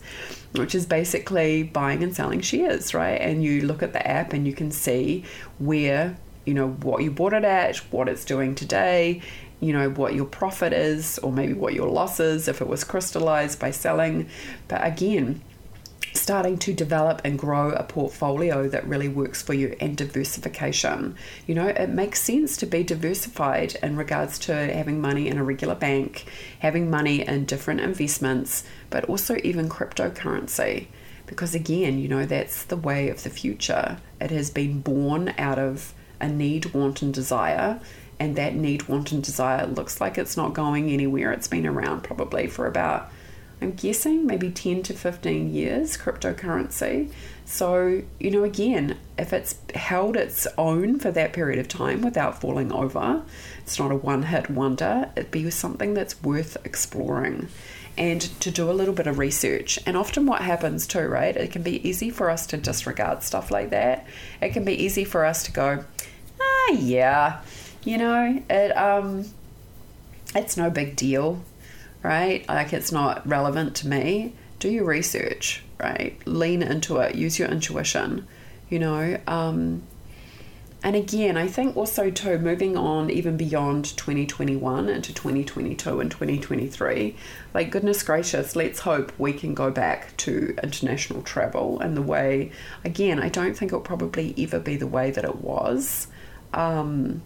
which 0.55 0.75
is 0.75 0.85
basically 0.85 1.63
buying 1.63 2.03
and 2.03 2.15
selling 2.15 2.39
shares, 2.39 2.93
right? 2.93 3.19
And 3.19 3.43
you 3.43 3.61
look 3.61 3.81
at 3.81 3.93
the 3.93 4.07
app 4.07 4.33
and 4.33 4.45
you 4.45 4.53
can 4.53 4.69
see 4.69 5.25
where 5.57 6.15
you 6.45 6.53
know 6.53 6.69
what 6.69 7.03
you 7.03 7.11
bought 7.11 7.33
it 7.33 7.43
at, 7.43 7.77
what 7.91 8.09
it's 8.09 8.25
doing 8.25 8.55
today, 8.55 9.21
you 9.59 9.73
know 9.73 9.89
what 9.89 10.13
your 10.13 10.25
profit 10.25 10.73
is, 10.73 11.17
or 11.19 11.31
maybe 11.31 11.53
what 11.53 11.73
your 11.73 11.89
loss 11.89 12.19
is 12.19 12.47
if 12.47 12.61
it 12.61 12.67
was 12.67 12.83
crystallized 12.83 13.59
by 13.59 13.71
selling. 13.71 14.29
But 14.67 14.85
again, 14.85 15.41
starting 16.13 16.57
to 16.57 16.73
develop 16.73 17.21
and 17.23 17.39
grow 17.39 17.71
a 17.71 17.83
portfolio 17.83 18.67
that 18.69 18.87
really 18.87 19.07
works 19.07 19.41
for 19.41 19.53
you 19.53 19.75
and 19.79 19.97
diversification. 19.97 21.15
You 21.47 21.55
know, 21.55 21.67
it 21.67 21.89
makes 21.89 22.21
sense 22.21 22.57
to 22.57 22.65
be 22.65 22.83
diversified 22.83 23.75
in 23.81 23.95
regards 23.95 24.37
to 24.39 24.53
having 24.53 25.01
money 25.01 25.27
in 25.27 25.37
a 25.37 25.43
regular 25.43 25.75
bank, 25.75 26.25
having 26.59 26.89
money 26.89 27.27
in 27.27 27.45
different 27.45 27.81
investments, 27.81 28.63
but 28.89 29.05
also 29.05 29.37
even 29.43 29.69
cryptocurrency. 29.69 30.87
Because 31.25 31.55
again, 31.55 31.99
you 31.99 32.07
know, 32.07 32.25
that's 32.25 32.63
the 32.65 32.77
way 32.77 33.09
of 33.09 33.23
the 33.23 33.29
future. 33.29 33.97
It 34.21 34.31
has 34.31 34.49
been 34.49 34.81
born 34.81 35.33
out 35.37 35.57
of 35.57 35.93
a 36.23 36.29
need, 36.29 36.73
want, 36.73 37.01
and 37.01 37.13
desire. 37.13 37.79
And 38.19 38.35
that 38.37 38.55
need, 38.55 38.87
want, 38.87 39.11
and 39.11 39.23
desire 39.23 39.67
looks 39.67 39.99
like 39.99 40.17
it's 40.17 40.37
not 40.37 40.53
going 40.53 40.89
anywhere. 40.89 41.31
It's 41.33 41.47
been 41.47 41.67
around 41.67 42.03
probably 42.03 42.47
for 42.47 42.65
about, 42.65 43.11
I'm 43.61 43.71
guessing, 43.73 44.25
maybe 44.25 44.49
10 44.49 44.83
to 44.83 44.93
15 44.93 45.53
years, 45.53 45.97
cryptocurrency. 45.97 47.11
So, 47.45 48.03
you 48.19 48.31
know, 48.31 48.43
again, 48.43 48.97
if 49.17 49.33
it's 49.33 49.55
held 49.75 50.15
its 50.15 50.47
own 50.57 50.99
for 50.99 51.11
that 51.11 51.33
period 51.33 51.59
of 51.59 51.67
time 51.67 52.01
without 52.01 52.39
falling 52.39 52.71
over, 52.71 53.23
it's 53.59 53.77
not 53.77 53.91
a 53.91 53.95
one 53.95 54.23
hit 54.23 54.49
wonder, 54.49 55.09
it'd 55.17 55.31
be 55.31 55.49
something 55.49 55.93
that's 55.93 56.21
worth 56.23 56.55
exploring 56.65 57.49
and 57.97 58.21
to 58.39 58.49
do 58.49 58.69
a 58.69 58.73
little 58.73 58.93
bit 58.93 59.07
of 59.07 59.19
research. 59.19 59.77
And 59.85 59.95
often, 59.95 60.25
what 60.25 60.41
happens 60.41 60.87
too, 60.87 61.07
right? 61.07 61.35
It 61.35 61.51
can 61.51 61.61
be 61.61 61.87
easy 61.87 62.09
for 62.09 62.29
us 62.29 62.47
to 62.47 62.57
disregard 62.57 63.23
stuff 63.23 63.51
like 63.51 63.69
that. 63.69 64.07
It 64.41 64.49
can 64.53 64.65
be 64.65 64.73
easy 64.73 65.03
for 65.03 65.25
us 65.25 65.43
to 65.43 65.51
go, 65.51 65.85
ah, 66.69 66.73
yeah, 66.73 67.41
you 67.83 67.97
know, 67.97 68.41
it 68.49 68.77
um, 68.77 69.25
it's 70.35 70.57
no 70.57 70.69
big 70.69 70.95
deal, 70.95 71.41
right? 72.01 72.47
Like 72.47 72.73
it's 72.73 72.91
not 72.91 73.27
relevant 73.27 73.75
to 73.77 73.87
me. 73.87 74.33
Do 74.59 74.69
your 74.69 74.85
research, 74.85 75.63
right? 75.79 76.17
Lean 76.25 76.63
into 76.63 76.97
it. 76.97 77.15
Use 77.15 77.37
your 77.37 77.49
intuition. 77.49 78.27
You 78.69 78.79
know, 78.79 79.19
um, 79.27 79.83
and 80.83 80.97
again, 80.97 81.37
I 81.37 81.47
think 81.47 81.77
also 81.77 82.11
too, 82.11 82.37
moving 82.39 82.75
on 82.75 83.09
even 83.09 83.37
beyond 83.37 83.85
2021 83.95 84.89
into 84.89 85.13
2022 85.13 85.99
and 86.01 86.11
2023, 86.11 87.15
like 87.53 87.71
goodness 87.71 88.03
gracious, 88.03 88.53
let's 88.53 88.79
hope 88.79 89.13
we 89.17 89.31
can 89.31 89.53
go 89.53 89.71
back 89.71 90.15
to 90.17 90.53
international 90.61 91.21
travel 91.21 91.79
and 91.79 91.95
the 91.95 92.01
way, 92.01 92.51
again, 92.83 93.17
I 93.17 93.29
don't 93.29 93.55
think 93.55 93.69
it'll 93.69 93.79
probably 93.79 94.35
ever 94.37 94.59
be 94.59 94.75
the 94.75 94.85
way 94.85 95.09
that 95.09 95.23
it 95.23 95.37
was. 95.37 96.07
Um, 96.53 97.21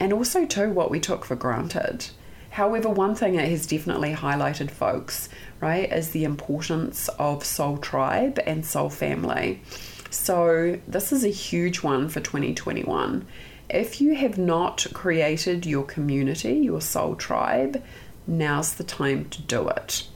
and 0.00 0.12
also 0.12 0.44
too, 0.44 0.70
what 0.70 0.90
we 0.90 1.00
took 1.00 1.24
for 1.24 1.36
granted. 1.36 2.06
However, 2.50 2.88
one 2.88 3.16
thing 3.16 3.34
that 3.36 3.48
has 3.48 3.66
definitely 3.66 4.14
highlighted 4.14 4.70
folks, 4.70 5.28
right, 5.60 5.92
is 5.92 6.10
the 6.10 6.22
importance 6.22 7.08
of 7.18 7.44
soul 7.44 7.78
tribe 7.78 8.38
and 8.46 8.64
soul 8.64 8.90
family. 8.90 9.60
So, 10.10 10.78
this 10.86 11.10
is 11.10 11.24
a 11.24 11.30
huge 11.30 11.82
one 11.82 12.08
for 12.08 12.20
2021. 12.20 13.26
If 13.68 14.00
you 14.00 14.14
have 14.14 14.38
not 14.38 14.86
created 14.92 15.66
your 15.66 15.82
community, 15.82 16.52
your 16.58 16.80
soul 16.80 17.16
tribe, 17.16 17.82
now's 18.24 18.74
the 18.74 18.84
time 18.84 19.28
to 19.30 19.42
do 19.42 19.68
it. 19.68 20.06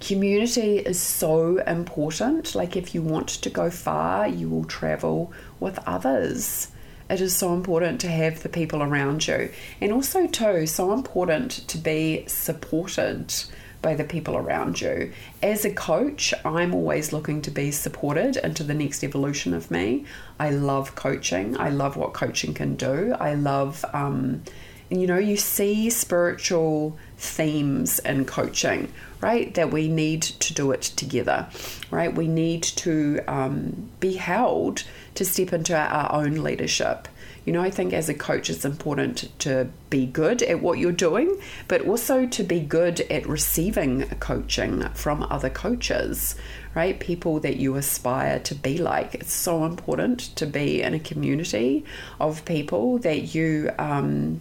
Community 0.00 0.78
is 0.78 1.00
so 1.00 1.58
important. 1.58 2.54
Like, 2.54 2.76
if 2.76 2.94
you 2.94 3.00
want 3.00 3.28
to 3.28 3.48
go 3.48 3.70
far, 3.70 4.28
you 4.28 4.50
will 4.50 4.64
travel 4.64 5.32
with 5.60 5.78
others. 5.86 6.68
It 7.08 7.20
is 7.20 7.36
so 7.36 7.54
important 7.54 8.00
to 8.00 8.08
have 8.08 8.42
the 8.42 8.48
people 8.48 8.82
around 8.82 9.26
you. 9.26 9.50
And 9.80 9.92
also, 9.92 10.26
too, 10.26 10.66
so 10.66 10.92
important 10.92 11.50
to 11.68 11.78
be 11.78 12.24
supported 12.26 13.34
by 13.82 13.94
the 13.94 14.04
people 14.04 14.36
around 14.36 14.80
you. 14.80 15.12
As 15.42 15.64
a 15.64 15.72
coach, 15.72 16.34
I'm 16.44 16.74
always 16.74 17.12
looking 17.12 17.42
to 17.42 17.50
be 17.50 17.70
supported 17.70 18.36
into 18.36 18.62
the 18.62 18.74
next 18.74 19.02
evolution 19.02 19.54
of 19.54 19.70
me. 19.70 20.04
I 20.38 20.50
love 20.50 20.94
coaching. 20.94 21.58
I 21.58 21.70
love 21.70 21.96
what 21.96 22.12
coaching 22.12 22.54
can 22.54 22.76
do. 22.76 23.16
I 23.18 23.34
love, 23.34 23.84
um, 23.92 24.42
you 24.90 25.06
know, 25.06 25.18
you 25.18 25.36
see 25.36 25.88
spiritual 25.90 26.96
themes 27.16 27.98
in 28.00 28.24
coaching, 28.24 28.92
right? 29.20 29.54
That 29.54 29.70
we 29.70 29.88
need 29.88 30.22
to 30.22 30.54
do 30.54 30.72
it 30.72 30.82
together, 30.82 31.48
right? 31.90 32.14
We 32.14 32.28
need 32.28 32.62
to 32.62 33.20
um, 33.28 33.90
be 34.00 34.14
held 34.14 34.84
to 35.14 35.24
step 35.24 35.52
into 35.52 35.76
our 35.76 36.12
own 36.12 36.42
leadership 36.42 37.08
you 37.44 37.54
know, 37.54 37.62
I 37.62 37.70
think 37.70 37.92
as 37.92 38.08
a 38.08 38.14
coach, 38.14 38.50
it's 38.50 38.64
important 38.64 39.36
to 39.40 39.68
be 39.88 40.06
good 40.06 40.42
at 40.42 40.60
what 40.60 40.78
you're 40.78 40.92
doing, 40.92 41.40
but 41.68 41.86
also 41.86 42.26
to 42.26 42.42
be 42.42 42.60
good 42.60 43.00
at 43.10 43.26
receiving 43.26 44.02
coaching 44.20 44.82
from 44.90 45.22
other 45.24 45.48
coaches, 45.48 46.36
right? 46.74 47.00
People 47.00 47.40
that 47.40 47.56
you 47.56 47.76
aspire 47.76 48.40
to 48.40 48.54
be 48.54 48.76
like. 48.76 49.14
It's 49.14 49.32
so 49.32 49.64
important 49.64 50.20
to 50.36 50.46
be 50.46 50.82
in 50.82 50.92
a 50.92 51.00
community 51.00 51.84
of 52.20 52.44
people 52.44 52.98
that 52.98 53.34
you, 53.34 53.70
um, 53.78 54.40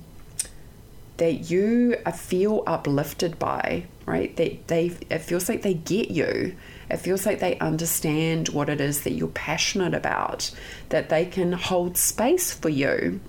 that 1.19 1.49
you 1.49 1.95
feel 2.15 2.63
uplifted 2.67 3.39
by, 3.39 3.85
right? 4.05 4.35
That 4.35 4.67
they, 4.67 4.87
it 5.09 5.19
feels 5.19 5.47
like 5.47 5.61
they 5.61 5.75
get 5.75 6.11
you 6.11 6.55
it 6.89 6.97
feels 6.97 7.25
like 7.25 7.39
they 7.39 7.57
understand 7.59 8.49
what 8.49 8.69
it 8.69 8.81
is 8.81 9.03
that 9.03 9.13
you're 9.13 9.27
passionate 9.27 9.93
about, 9.93 10.51
that 10.89 11.09
they 11.09 11.25
can 11.25 11.51
hold 11.51 11.97
space 11.97 12.51
for 12.51 12.69
you, 12.69 13.19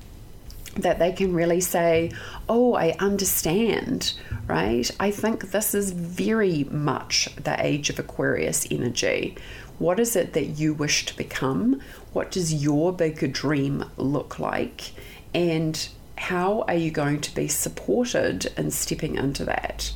that 0.77 0.99
they 0.99 1.13
can 1.13 1.35
really 1.35 1.61
say, 1.61 2.11
Oh, 2.49 2.75
I 2.75 2.97
understand, 2.99 4.15
right? 4.47 4.91
I 4.99 5.11
think 5.11 5.51
this 5.51 5.75
is 5.75 5.93
very 5.93 6.65
much 6.65 7.29
the 7.37 7.63
age 7.65 7.91
of 7.91 7.99
Aquarius 7.99 8.67
energy. 8.71 9.37
What 9.79 10.01
is 10.01 10.17
it 10.17 10.33
that 10.35 10.45
you 10.45 10.73
wish 10.73 11.07
to 11.07 11.17
become? 11.17 11.81
What 12.13 12.31
does 12.31 12.63
your 12.63 12.93
bigger 12.93 13.29
dream 13.29 13.85
look 13.97 14.39
like? 14.39 14.93
And 15.35 15.89
how 16.21 16.61
are 16.69 16.75
you 16.75 16.91
going 16.91 17.19
to 17.19 17.35
be 17.35 17.49
supported 17.49 18.53
in 18.59 18.71
stepping 18.71 19.17
into 19.17 19.43
that? 19.47 19.91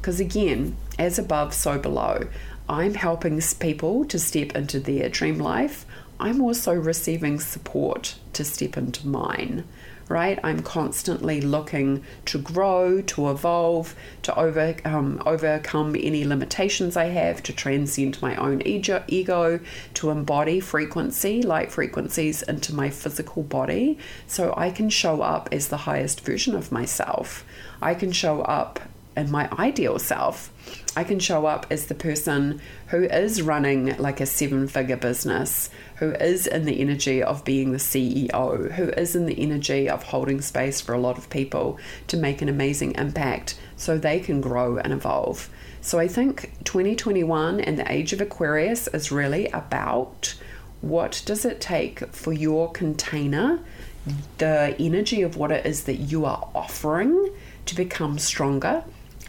Because 0.00 0.18
again, 0.18 0.76
as 0.98 1.20
above, 1.20 1.54
so 1.54 1.78
below. 1.78 2.26
I'm 2.68 2.94
helping 2.94 3.40
people 3.60 4.04
to 4.06 4.18
step 4.18 4.56
into 4.56 4.80
their 4.80 5.08
dream 5.08 5.38
life, 5.38 5.86
I'm 6.18 6.42
also 6.42 6.74
receiving 6.74 7.38
support 7.38 8.16
to 8.32 8.44
step 8.44 8.76
into 8.76 9.06
mine, 9.06 9.64
right? 10.08 10.38
I'm 10.42 10.62
constantly 10.62 11.40
looking 11.40 12.02
to 12.26 12.38
grow, 12.38 13.00
to 13.02 13.30
evolve, 13.30 13.94
to 14.22 14.38
over, 14.38 14.74
um, 14.84 15.22
overcome 15.26 15.94
any 15.98 16.24
limitations 16.24 16.96
I 16.96 17.06
have, 17.06 17.42
to 17.44 17.52
transcend 17.52 18.20
my 18.22 18.36
own 18.36 18.62
ego, 18.62 19.60
to 19.94 20.10
embody 20.10 20.60
frequency, 20.60 21.42
light 21.42 21.70
frequencies 21.70 22.42
into 22.42 22.74
my 22.74 22.90
physical 22.90 23.42
body 23.42 23.98
so 24.26 24.54
I 24.56 24.70
can 24.70 24.88
show 24.90 25.20
up 25.22 25.48
as 25.52 25.68
the 25.68 25.78
highest 25.78 26.20
version 26.22 26.54
of 26.54 26.72
myself. 26.72 27.44
I 27.82 27.94
can 27.94 28.12
show 28.12 28.42
up 28.42 28.80
in 29.16 29.30
my 29.30 29.48
ideal 29.58 29.98
self. 29.98 30.52
I 30.98 31.04
can 31.04 31.20
show 31.20 31.46
up 31.46 31.64
as 31.70 31.86
the 31.86 31.94
person 31.94 32.60
who 32.88 33.04
is 33.04 33.40
running 33.40 33.96
like 33.98 34.20
a 34.20 34.26
seven 34.26 34.66
figure 34.66 34.96
business, 34.96 35.70
who 35.98 36.10
is 36.10 36.48
in 36.48 36.64
the 36.64 36.80
energy 36.80 37.22
of 37.22 37.44
being 37.44 37.70
the 37.70 37.78
CEO, 37.78 38.72
who 38.72 38.88
is 38.88 39.14
in 39.14 39.26
the 39.26 39.40
energy 39.40 39.88
of 39.88 40.02
holding 40.02 40.40
space 40.40 40.80
for 40.80 40.94
a 40.94 40.98
lot 40.98 41.16
of 41.16 41.30
people 41.30 41.78
to 42.08 42.16
make 42.16 42.42
an 42.42 42.48
amazing 42.48 42.96
impact 42.96 43.56
so 43.76 43.96
they 43.96 44.18
can 44.18 44.40
grow 44.40 44.78
and 44.78 44.92
evolve. 44.92 45.48
So 45.82 46.00
I 46.00 46.08
think 46.08 46.50
2021 46.64 47.60
and 47.60 47.78
the 47.78 47.92
age 47.92 48.12
of 48.12 48.20
Aquarius 48.20 48.88
is 48.88 49.12
really 49.12 49.46
about 49.50 50.34
what 50.80 51.22
does 51.24 51.44
it 51.44 51.60
take 51.60 52.08
for 52.08 52.32
your 52.32 52.72
container, 52.72 53.60
the 54.38 54.74
energy 54.80 55.22
of 55.22 55.36
what 55.36 55.52
it 55.52 55.64
is 55.64 55.84
that 55.84 55.98
you 55.98 56.24
are 56.24 56.48
offering 56.56 57.30
to 57.66 57.76
become 57.76 58.18
stronger, 58.18 58.82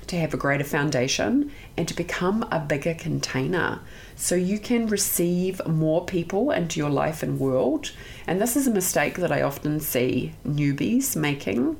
to 0.10 0.18
have 0.18 0.34
a 0.34 0.38
greater 0.38 0.64
foundation, 0.64 1.52
and 1.76 1.88
to 1.88 1.96
become 1.96 2.48
a 2.52 2.60
bigger 2.60 2.94
container 2.94 3.80
so 4.16 4.36
you 4.36 4.60
can 4.60 4.86
receive 4.88 5.66
more 5.66 6.06
people 6.06 6.52
into 6.52 6.80
your 6.80 6.90
life 6.90 7.24
and 7.24 7.40
world. 7.40 7.92
And 8.28 8.40
this 8.40 8.56
is 8.56 8.68
a 8.68 8.72
mistake 8.72 9.16
that 9.16 9.32
I 9.32 9.42
often 9.42 9.80
see 9.80 10.34
newbies 10.46 11.16
making 11.16 11.78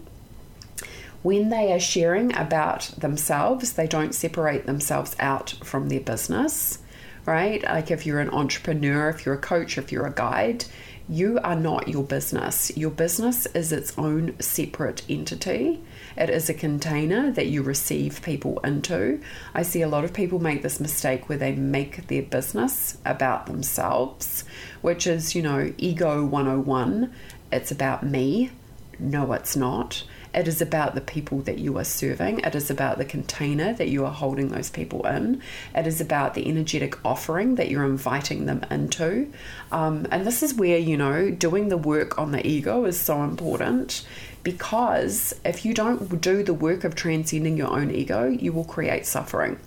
when 1.22 1.50
they 1.50 1.74
are 1.74 1.80
sharing 1.80 2.36
about 2.36 2.94
themselves, 2.98 3.74
they 3.74 3.88
don't 3.88 4.16
separate 4.16 4.66
themselves 4.66 5.16
out 5.20 5.54
from 5.64 5.90
their 5.90 6.00
business, 6.00 6.80
right? 7.26 7.62
Like 7.64 7.92
if 7.92 8.06
you're 8.06 8.22
an 8.22 8.30
entrepreneur, 8.30 9.10
if 9.10 9.26
you're 9.26 9.36
a 9.36 9.40
coach, 9.40 9.78
if 9.78 9.92
you're 9.92 10.08
a 10.08 10.14
guide, 10.14 10.66
you 11.10 11.40
are 11.44 11.56
not 11.56 11.88
your 11.88 12.04
business. 12.04 12.76
Your 12.78 12.92
business 12.92 13.48
is 13.48 13.72
its 13.72 13.98
own 13.98 14.40
separate 14.40 15.04
entity. 15.10 15.82
It 16.20 16.30
is 16.30 16.50
a 16.50 16.54
container 16.54 17.32
that 17.32 17.48
you 17.48 17.64
receive 17.64 18.22
people 18.22 18.60
into. 18.60 19.22
I 19.54 19.62
see 19.62 19.82
a 19.82 19.88
lot 19.88 20.04
of 20.04 20.14
people 20.14 20.40
make 20.40 20.62
this 20.62 20.82
mistake 20.82 21.30
where 21.30 21.38
they 21.38 21.54
make 21.54 22.08
their 22.08 22.24
business 22.24 22.98
about 23.06 23.46
themselves, 23.46 24.44
which 24.82 25.08
is, 25.08 25.34
you 25.34 25.42
know, 25.42 25.74
ego 25.78 26.26
101. 26.26 27.14
It's 27.54 27.72
about 27.72 28.04
me. 28.04 28.52
No, 29.00 29.32
it's 29.32 29.56
not. 29.56 30.04
It 30.34 30.48
is 30.48 30.62
about 30.62 30.94
the 30.94 31.02
people 31.02 31.40
that 31.42 31.58
you 31.58 31.78
are 31.78 31.84
serving. 31.84 32.40
It 32.42 32.54
is 32.54 32.70
about 32.70 32.98
the 32.98 33.06
container 33.06 33.74
that 33.74 33.88
you 33.88 34.06
are 34.06 34.12
holding 34.12 34.50
those 34.50 34.70
people 34.70 35.06
in. 35.08 35.42
It 35.74 35.88
is 35.88 36.00
about 36.00 36.36
the 36.36 36.48
energetic 36.48 37.04
offering 37.04 37.56
that 37.56 37.70
you're 37.70 37.86
inviting 37.86 38.46
them 38.46 38.64
into. 38.70 39.32
Um, 39.72 40.06
and 40.12 40.28
this 40.28 40.44
is 40.44 40.54
where, 40.54 40.78
you 40.78 40.98
know, 40.98 41.32
doing 41.32 41.70
the 41.70 41.78
work 41.78 42.20
on 42.20 42.32
the 42.32 42.46
ego 42.46 42.86
is 42.86 43.00
so 43.00 43.24
important 43.24 44.06
because 44.44 45.34
if 45.44 45.66
you 45.66 45.74
don't 45.74 46.22
do 46.22 46.44
the 46.44 46.54
work 46.54 46.84
of 46.84 46.96
transcending 46.96 47.58
your 47.58 47.70
own 47.70 47.92
ego, 47.92 48.28
you 48.28 48.54
will 48.54 48.66
create 48.66 49.06
suffering. 49.06 49.60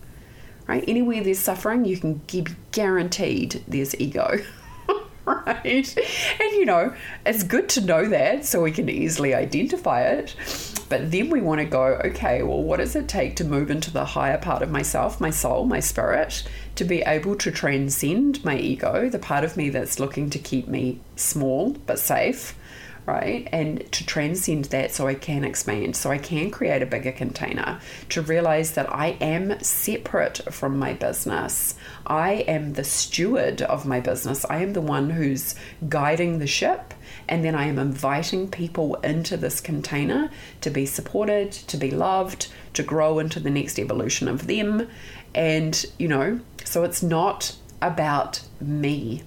Right? 0.66 0.85
Anywhere 0.87 1.22
there's 1.22 1.38
suffering, 1.38 1.85
you 1.85 1.96
can 1.98 2.14
be 2.14 2.46
guaranteed 2.70 3.64
there's 3.66 3.98
ego. 4.00 4.38
right? 5.24 5.96
And 6.40 6.52
you 6.52 6.64
know, 6.64 6.94
it's 7.26 7.42
good 7.42 7.68
to 7.70 7.80
know 7.80 8.08
that 8.08 8.44
so 8.44 8.62
we 8.62 8.72
can 8.72 8.88
easily 8.88 9.35
identify 9.35 10.02
it. 10.02 10.37
But 10.88 11.11
then 11.11 11.30
we 11.30 11.40
want 11.40 11.61
to 11.61 11.64
go, 11.64 12.00
okay, 12.04 12.42
well, 12.42 12.62
what 12.62 12.78
does 12.78 12.94
it 12.96 13.08
take 13.08 13.37
to 13.37 13.44
move 13.44 13.70
into 13.70 13.90
the 13.90 14.04
higher 14.04 14.38
part 14.38 14.62
of 14.62 14.70
myself, 14.70 15.20
my 15.20 15.30
soul, 15.30 15.64
my 15.64 15.80
spirit, 15.80 16.46
to 16.74 16.85
be 16.85 17.00
able 17.02 17.35
to 17.37 17.50
transcend 17.50 18.44
my 18.44 18.58
ego, 18.58 19.08
the 19.08 19.18
part 19.18 19.44
of 19.44 19.56
me 19.56 19.70
that's 19.70 19.98
looking 19.98 20.28
to 20.30 20.38
keep 20.38 20.68
me 20.68 21.00
small 21.16 21.70
but 21.87 21.98
safe? 21.98 22.54
Right? 23.07 23.49
And 23.53 23.91
to 23.93 24.07
transcend 24.07 24.67
that 24.67 24.93
so 24.93 25.07
I 25.07 25.15
can 25.15 25.45
expand, 25.45 25.97
so 25.97 26.11
I 26.11 26.19
can 26.19 26.51
create 26.51 26.83
a 26.83 26.87
bigger 26.87 27.12
container, 27.12 27.81
to 28.11 28.23
realize 28.23 28.73
that 28.73 28.93
I 28.93 29.17
am 29.21 29.59
separate 29.61 30.41
from 30.53 30.79
my 30.79 30.93
business. 30.93 31.75
I 32.07 32.45
am 32.49 32.75
the 32.75 32.85
steward 32.85 33.62
of 33.62 33.87
my 33.87 34.01
business. 34.01 34.45
I 34.49 34.62
am 34.62 34.73
the 34.73 34.81
one 34.81 35.11
who's 35.11 35.55
guiding 35.88 36.38
the 36.38 36.47
ship. 36.47 36.95
And 37.29 37.45
then 37.45 37.55
I 37.55 37.67
am 37.67 37.79
inviting 37.79 38.51
people 38.51 38.97
into 38.97 39.37
this 39.37 39.61
container 39.61 40.31
to 40.61 40.71
be 40.71 40.87
supported, 40.87 41.53
to 41.53 41.77
be 41.77 41.91
loved, 41.91 42.49
to 42.75 42.83
grow 42.83 43.19
into 43.19 43.41
the 43.41 43.51
next 43.51 43.79
evolution 43.79 44.29
of 44.29 44.47
them. 44.47 44.88
And, 45.35 45.85
you 45.99 46.09
know, 46.09 46.41
so 46.65 46.85
it's 46.85 47.03
not 47.03 47.57
about 47.81 48.43
me. 48.61 49.23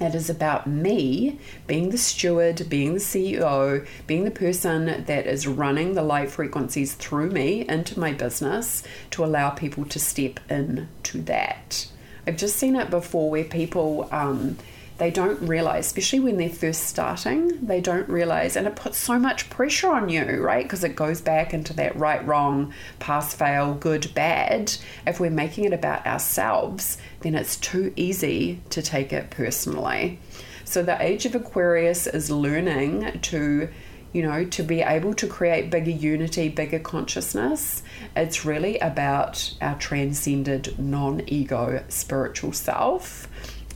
It 0.00 0.14
is 0.14 0.30
about 0.30 0.66
me 0.66 1.40
being 1.66 1.90
the 1.90 1.98
steward, 1.98 2.68
being 2.68 2.94
the 2.94 3.00
CEO, 3.00 3.86
being 4.06 4.24
the 4.24 4.30
person 4.30 5.04
that 5.04 5.26
is 5.26 5.46
running 5.46 5.94
the 5.94 6.02
light 6.02 6.30
frequencies 6.30 6.94
through 6.94 7.30
me 7.30 7.68
into 7.68 7.98
my 7.98 8.12
business 8.12 8.84
to 9.10 9.24
allow 9.24 9.50
people 9.50 9.84
to 9.86 9.98
step 9.98 10.38
in 10.48 10.88
to 11.04 11.20
that. 11.22 11.88
I've 12.26 12.36
just 12.36 12.56
seen 12.56 12.76
it 12.76 12.90
before 12.90 13.30
where 13.30 13.44
people 13.44 14.08
um, 14.12 14.58
they 14.98 15.12
don't 15.12 15.40
realize, 15.40 15.86
especially 15.86 16.20
when 16.20 16.36
they're 16.36 16.48
first 16.48 16.82
starting, 16.84 17.64
they 17.64 17.80
don't 17.80 18.08
realize, 18.08 18.56
and 18.56 18.66
it 18.66 18.74
puts 18.74 18.98
so 18.98 19.16
much 19.18 19.48
pressure 19.48 19.90
on 19.90 20.08
you, 20.08 20.42
right? 20.42 20.64
Because 20.64 20.82
it 20.82 20.96
goes 20.96 21.20
back 21.20 21.54
into 21.54 21.72
that 21.74 21.96
right, 21.96 22.24
wrong, 22.26 22.74
pass, 22.98 23.32
fail, 23.32 23.74
good, 23.74 24.12
bad. 24.14 24.74
If 25.06 25.20
we're 25.20 25.30
making 25.30 25.64
it 25.64 25.72
about 25.72 26.04
ourselves, 26.04 26.98
then 27.20 27.36
it's 27.36 27.56
too 27.56 27.92
easy 27.94 28.60
to 28.70 28.82
take 28.82 29.12
it 29.12 29.30
personally. 29.30 30.18
So 30.64 30.82
the 30.82 31.00
age 31.00 31.24
of 31.26 31.34
Aquarius 31.34 32.08
is 32.08 32.30
learning 32.30 33.20
to 33.22 33.68
you 34.10 34.22
know, 34.22 34.42
to 34.42 34.62
be 34.62 34.80
able 34.80 35.12
to 35.12 35.26
create 35.26 35.70
bigger 35.70 35.90
unity, 35.90 36.48
bigger 36.48 36.78
consciousness, 36.78 37.82
it's 38.16 38.44
really 38.44 38.78
about 38.78 39.52
our 39.60 39.78
transcended 39.78 40.78
non 40.78 41.22
ego 41.28 41.84
spiritual 41.88 42.52
self 42.52 43.28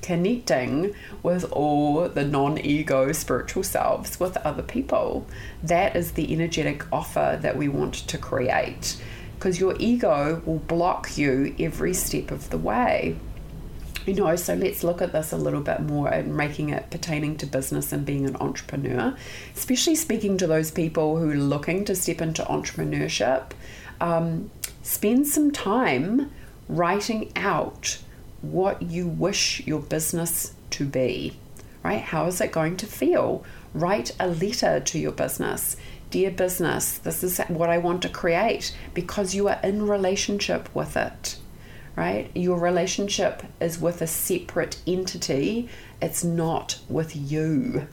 connecting 0.02 0.94
with 1.22 1.50
all 1.52 2.08
the 2.08 2.24
non 2.24 2.58
ego 2.58 3.12
spiritual 3.12 3.62
selves 3.62 4.20
with 4.20 4.36
other 4.38 4.62
people. 4.62 5.26
That 5.62 5.96
is 5.96 6.12
the 6.12 6.32
energetic 6.32 6.84
offer 6.92 7.38
that 7.40 7.56
we 7.56 7.68
want 7.68 7.94
to 7.94 8.18
create 8.18 9.00
because 9.42 9.58
your 9.58 9.74
ego 9.80 10.40
will 10.46 10.60
block 10.60 11.18
you 11.18 11.52
every 11.58 11.94
step 11.94 12.30
of 12.30 12.50
the 12.50 12.58
way. 12.58 13.16
You 14.06 14.14
know, 14.14 14.36
so 14.36 14.54
let's 14.54 14.84
look 14.84 15.02
at 15.02 15.12
this 15.12 15.32
a 15.32 15.36
little 15.36 15.60
bit 15.60 15.80
more 15.80 16.08
and 16.08 16.36
making 16.36 16.70
it 16.70 16.90
pertaining 16.90 17.36
to 17.38 17.46
business 17.46 17.92
and 17.92 18.06
being 18.06 18.24
an 18.26 18.36
entrepreneur, 18.36 19.16
especially 19.56 19.94
speaking 19.94 20.38
to 20.38 20.46
those 20.46 20.70
people 20.70 21.18
who 21.18 21.30
are 21.30 21.36
looking 21.36 21.84
to 21.86 21.94
step 21.96 22.20
into 22.20 22.42
entrepreneurship. 22.42 23.50
Um, 24.00 24.50
spend 24.82 25.28
some 25.28 25.52
time 25.52 26.32
writing 26.68 27.32
out 27.36 27.98
what 28.42 28.82
you 28.82 29.06
wish 29.06 29.66
your 29.66 29.80
business 29.80 30.52
to 30.70 30.84
be, 30.84 31.36
right? 31.82 32.02
How 32.02 32.26
is 32.26 32.40
it 32.40 32.52
going 32.52 32.76
to 32.78 32.86
feel? 32.86 33.44
Write 33.72 34.14
a 34.20 34.28
letter 34.28 34.80
to 34.80 34.98
your 34.98 35.12
business. 35.12 35.76
Dear 36.10 36.30
business, 36.30 36.98
this 36.98 37.24
is 37.24 37.38
what 37.48 37.70
I 37.70 37.78
want 37.78 38.02
to 38.02 38.08
create 38.08 38.76
because 38.92 39.34
you 39.34 39.48
are 39.48 39.58
in 39.62 39.88
relationship 39.88 40.68
with 40.74 40.96
it, 40.96 41.38
right? 41.96 42.30
Your 42.34 42.58
relationship 42.58 43.44
is 43.60 43.80
with 43.80 44.02
a 44.02 44.06
separate 44.06 44.76
entity, 44.86 45.70
it's 46.02 46.22
not 46.22 46.78
with 46.88 47.16
you. 47.16 47.86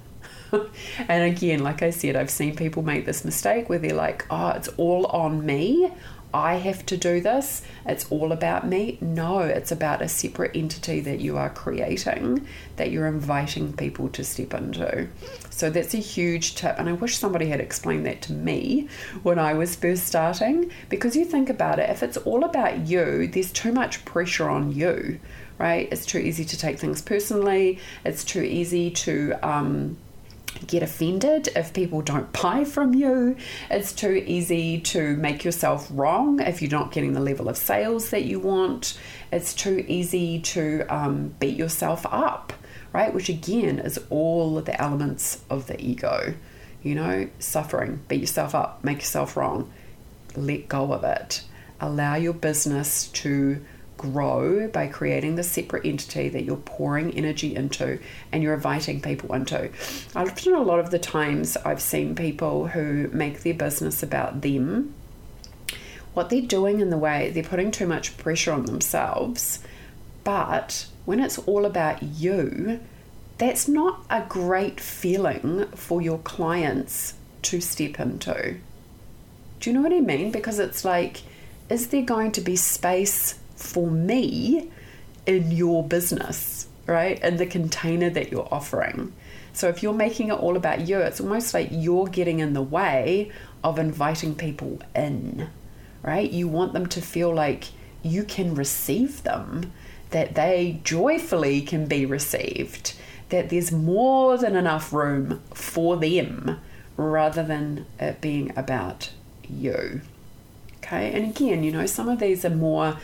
and 1.07 1.23
again, 1.23 1.63
like 1.63 1.81
I 1.81 1.91
said, 1.91 2.15
I've 2.15 2.29
seen 2.29 2.55
people 2.55 2.83
make 2.83 3.05
this 3.05 3.23
mistake 3.23 3.69
where 3.69 3.79
they're 3.79 3.93
like, 3.93 4.25
oh, 4.29 4.49
it's 4.49 4.67
all 4.77 5.05
on 5.07 5.45
me. 5.45 5.91
I 6.33 6.55
have 6.55 6.85
to 6.87 6.97
do 6.97 7.21
this, 7.21 7.63
it's 7.85 8.09
all 8.11 8.31
about 8.31 8.67
me. 8.67 8.97
No, 9.01 9.39
it's 9.39 9.71
about 9.71 10.01
a 10.01 10.07
separate 10.07 10.55
entity 10.55 10.99
that 10.99 11.19
you 11.19 11.37
are 11.37 11.49
creating, 11.49 12.45
that 12.75 12.91
you're 12.91 13.07
inviting 13.07 13.73
people 13.73 14.09
to 14.09 14.23
step 14.23 14.53
into. 14.53 15.07
So 15.49 15.69
that's 15.69 15.93
a 15.93 15.97
huge 15.97 16.55
tip. 16.55 16.77
And 16.77 16.87
I 16.87 16.93
wish 16.93 17.17
somebody 17.17 17.47
had 17.47 17.59
explained 17.59 18.05
that 18.05 18.21
to 18.23 18.33
me 18.33 18.87
when 19.23 19.39
I 19.39 19.53
was 19.53 19.75
first 19.75 20.05
starting. 20.05 20.71
Because 20.87 21.15
you 21.15 21.25
think 21.25 21.49
about 21.49 21.79
it, 21.79 21.89
if 21.89 22.03
it's 22.03 22.17
all 22.17 22.43
about 22.43 22.87
you, 22.87 23.27
there's 23.27 23.51
too 23.51 23.71
much 23.71 24.05
pressure 24.05 24.49
on 24.49 24.71
you, 24.71 25.19
right? 25.57 25.89
It's 25.91 26.05
too 26.05 26.19
easy 26.19 26.45
to 26.45 26.57
take 26.57 26.77
things 26.79 27.01
personally, 27.01 27.79
it's 28.05 28.23
too 28.23 28.43
easy 28.43 28.91
to, 28.91 29.33
um, 29.41 29.97
get 30.67 30.83
offended 30.83 31.49
if 31.55 31.73
people 31.73 32.01
don't 32.01 32.31
buy 32.41 32.63
from 32.63 32.93
you. 32.93 33.35
It's 33.69 33.91
too 33.91 34.23
easy 34.25 34.79
to 34.81 35.15
make 35.17 35.43
yourself 35.43 35.87
wrong 35.91 36.39
if 36.39 36.61
you're 36.61 36.71
not 36.71 36.91
getting 36.91 37.13
the 37.13 37.19
level 37.19 37.49
of 37.49 37.57
sales 37.57 38.09
that 38.09 38.25
you 38.25 38.39
want. 38.39 38.99
It's 39.31 39.53
too 39.53 39.83
easy 39.87 40.39
to 40.39 40.85
um, 40.89 41.35
beat 41.39 41.57
yourself 41.57 42.05
up, 42.09 42.53
right? 42.93 43.13
Which 43.13 43.29
again 43.29 43.79
is 43.79 43.99
all 44.09 44.59
the 44.61 44.79
elements 44.81 45.43
of 45.49 45.67
the 45.67 45.79
ego. 45.79 46.33
You 46.81 46.95
know, 46.95 47.29
suffering, 47.39 48.01
beat 48.07 48.21
yourself 48.21 48.55
up, 48.55 48.83
make 48.83 48.99
yourself 48.99 49.35
wrong. 49.35 49.71
Let 50.35 50.69
go 50.69 50.93
of 50.93 51.03
it. 51.03 51.43
Allow 51.81 52.15
your 52.15 52.33
business 52.33 53.07
to 53.07 53.63
grow 53.99 54.67
by 54.69 54.87
creating 54.87 55.35
the 55.35 55.43
separate 55.43 55.85
entity 55.85 56.29
that 56.29 56.43
you're 56.43 56.55
pouring 56.55 57.11
energy 57.13 57.55
into 57.55 57.99
and 58.31 58.41
you're 58.41 58.55
inviting 58.55 59.01
people 59.01 59.35
into. 59.35 59.69
Often, 60.15 60.55
a 60.55 60.61
lot 60.63 60.79
of 60.79 60.89
the 60.89 60.97
times, 60.97 61.55
I've 61.57 61.81
seen 61.81 62.15
people 62.15 62.69
who 62.69 63.09
make 63.11 63.41
their 63.41 63.53
business 63.53 64.01
about 64.01 64.41
them. 64.41 64.95
what 66.13 66.29
they're 66.29 66.41
doing 66.41 66.79
in 66.81 66.89
the 66.89 66.97
way, 66.97 67.29
they're 67.29 67.43
putting 67.43 67.71
too 67.71 67.87
much 67.87 68.17
pressure 68.17 68.51
on 68.51 68.65
themselves. 68.65 69.59
But 70.23 70.87
when 71.05 71.19
it's 71.19 71.37
all 71.39 71.65
about 71.65 72.03
you, 72.03 72.79
that's 73.37 73.67
not 73.67 74.05
a 74.09 74.25
great 74.27 74.79
feeling 74.79 75.67
for 75.67 76.01
your 76.01 76.19
clients 76.19 77.13
to 77.43 77.61
step 77.61 77.99
into. 77.99 78.57
Do 79.59 79.69
you 79.69 79.73
know 79.73 79.81
what 79.81 79.93
I 79.93 80.01
mean? 80.01 80.31
Because 80.31 80.59
it's 80.59 80.83
like, 80.83 81.21
is 81.69 81.87
there 81.87 82.01
going 82.01 82.31
to 82.33 82.41
be 82.41 82.55
space 82.55 83.39
for 83.59 83.91
me 83.91 84.71
in 85.25 85.51
your 85.51 85.83
business, 85.83 86.67
right? 86.85 87.21
In 87.21 87.37
the 87.37 87.45
container 87.45 88.09
that 88.09 88.31
you're 88.31 88.47
offering. 88.51 89.13
So 89.53 89.67
if 89.67 89.83
you're 89.83 89.93
making 89.93 90.29
it 90.29 90.33
all 90.33 90.55
about 90.55 90.87
you, 90.87 90.99
it's 90.99 91.19
almost 91.19 91.53
like 91.53 91.67
you're 91.71 92.07
getting 92.07 92.39
in 92.39 92.53
the 92.53 92.61
way 92.61 93.31
of 93.63 93.77
inviting 93.77 94.35
people 94.35 94.79
in, 94.95 95.49
right? 96.01 96.31
You 96.31 96.47
want 96.47 96.73
them 96.73 96.87
to 96.87 97.01
feel 97.01 97.33
like 97.33 97.65
you 98.01 98.23
can 98.23 98.55
receive 98.55 99.23
them, 99.23 99.73
that 100.11 100.35
they 100.35 100.79
joyfully 100.83 101.61
can 101.61 101.85
be 101.85 102.05
received, 102.05 102.93
that 103.29 103.49
there's 103.49 103.71
more 103.71 104.37
than 104.37 104.55
enough 104.55 104.93
room 104.93 105.41
for 105.53 105.97
them 105.97 106.59
rather 106.95 107.43
than 107.43 107.85
it 107.99 108.21
being 108.21 108.51
about 108.57 109.11
you. 109.47 110.01
Okay, 110.77 111.11
and 111.13 111.25
again, 111.25 111.63
you 111.63 111.71
know, 111.71 111.85
some 111.85 112.07
of 112.07 112.19
these 112.19 112.45
are 112.45 112.49
more 112.49 112.97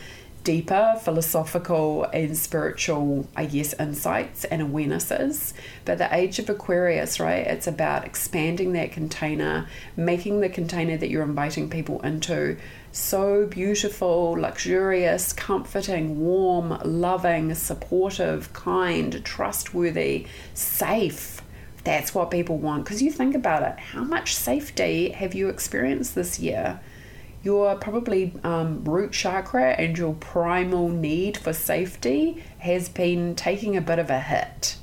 deeper 0.46 0.98
philosophical 1.02 2.06
and 2.06 2.38
spiritual, 2.38 3.28
I 3.36 3.48
guess, 3.48 3.74
insights 3.74 4.46
and 4.46 4.62
awarenesses. 4.62 5.54
But 5.84 5.98
the 5.98 6.16
age 6.16 6.40
of 6.40 6.50
Aquarius, 6.50 7.20
right, 7.20 7.46
it's 7.46 7.68
about 7.68 8.06
expanding 8.06 8.72
that 8.74 8.92
container, 8.94 9.68
making 9.98 10.40
the 10.40 10.50
container 10.50 10.96
that 10.98 11.10
you're 11.10 11.24
inviting 11.24 11.70
people 11.70 12.00
into 12.02 12.58
so 12.92 13.48
beautiful, 13.48 14.34
luxurious, 14.34 15.34
comforting, 15.34 16.20
warm, 16.22 16.80
loving, 16.86 17.54
supportive, 17.56 18.54
kind, 18.54 19.26
trustworthy, 19.26 20.28
safe. 20.54 21.42
That's 21.84 22.14
what 22.14 22.30
people 22.32 22.60
want. 22.60 22.86
Because 22.86 23.02
you 23.02 23.12
think 23.12 23.36
about 23.36 23.64
it, 23.64 23.80
how 23.80 24.04
much 24.04 24.36
safety 24.36 25.10
have 25.10 25.34
you 25.34 25.50
experienced 25.50 26.14
this 26.14 26.40
year? 26.40 26.80
Your 27.46 27.76
probably 27.76 28.34
um, 28.44 28.84
root 28.84 29.12
chakra 29.12 29.74
and 29.74 29.96
your 29.96 30.16
primal 30.16 30.90
need 30.90 31.38
for 31.38 31.54
safety 31.54 32.44
has 32.58 32.90
been 32.90 33.36
taking 33.36 33.78
a 33.78 33.82
bit 33.82 34.00
of 34.00 34.10
a 34.10 34.20
hit, 34.20 34.76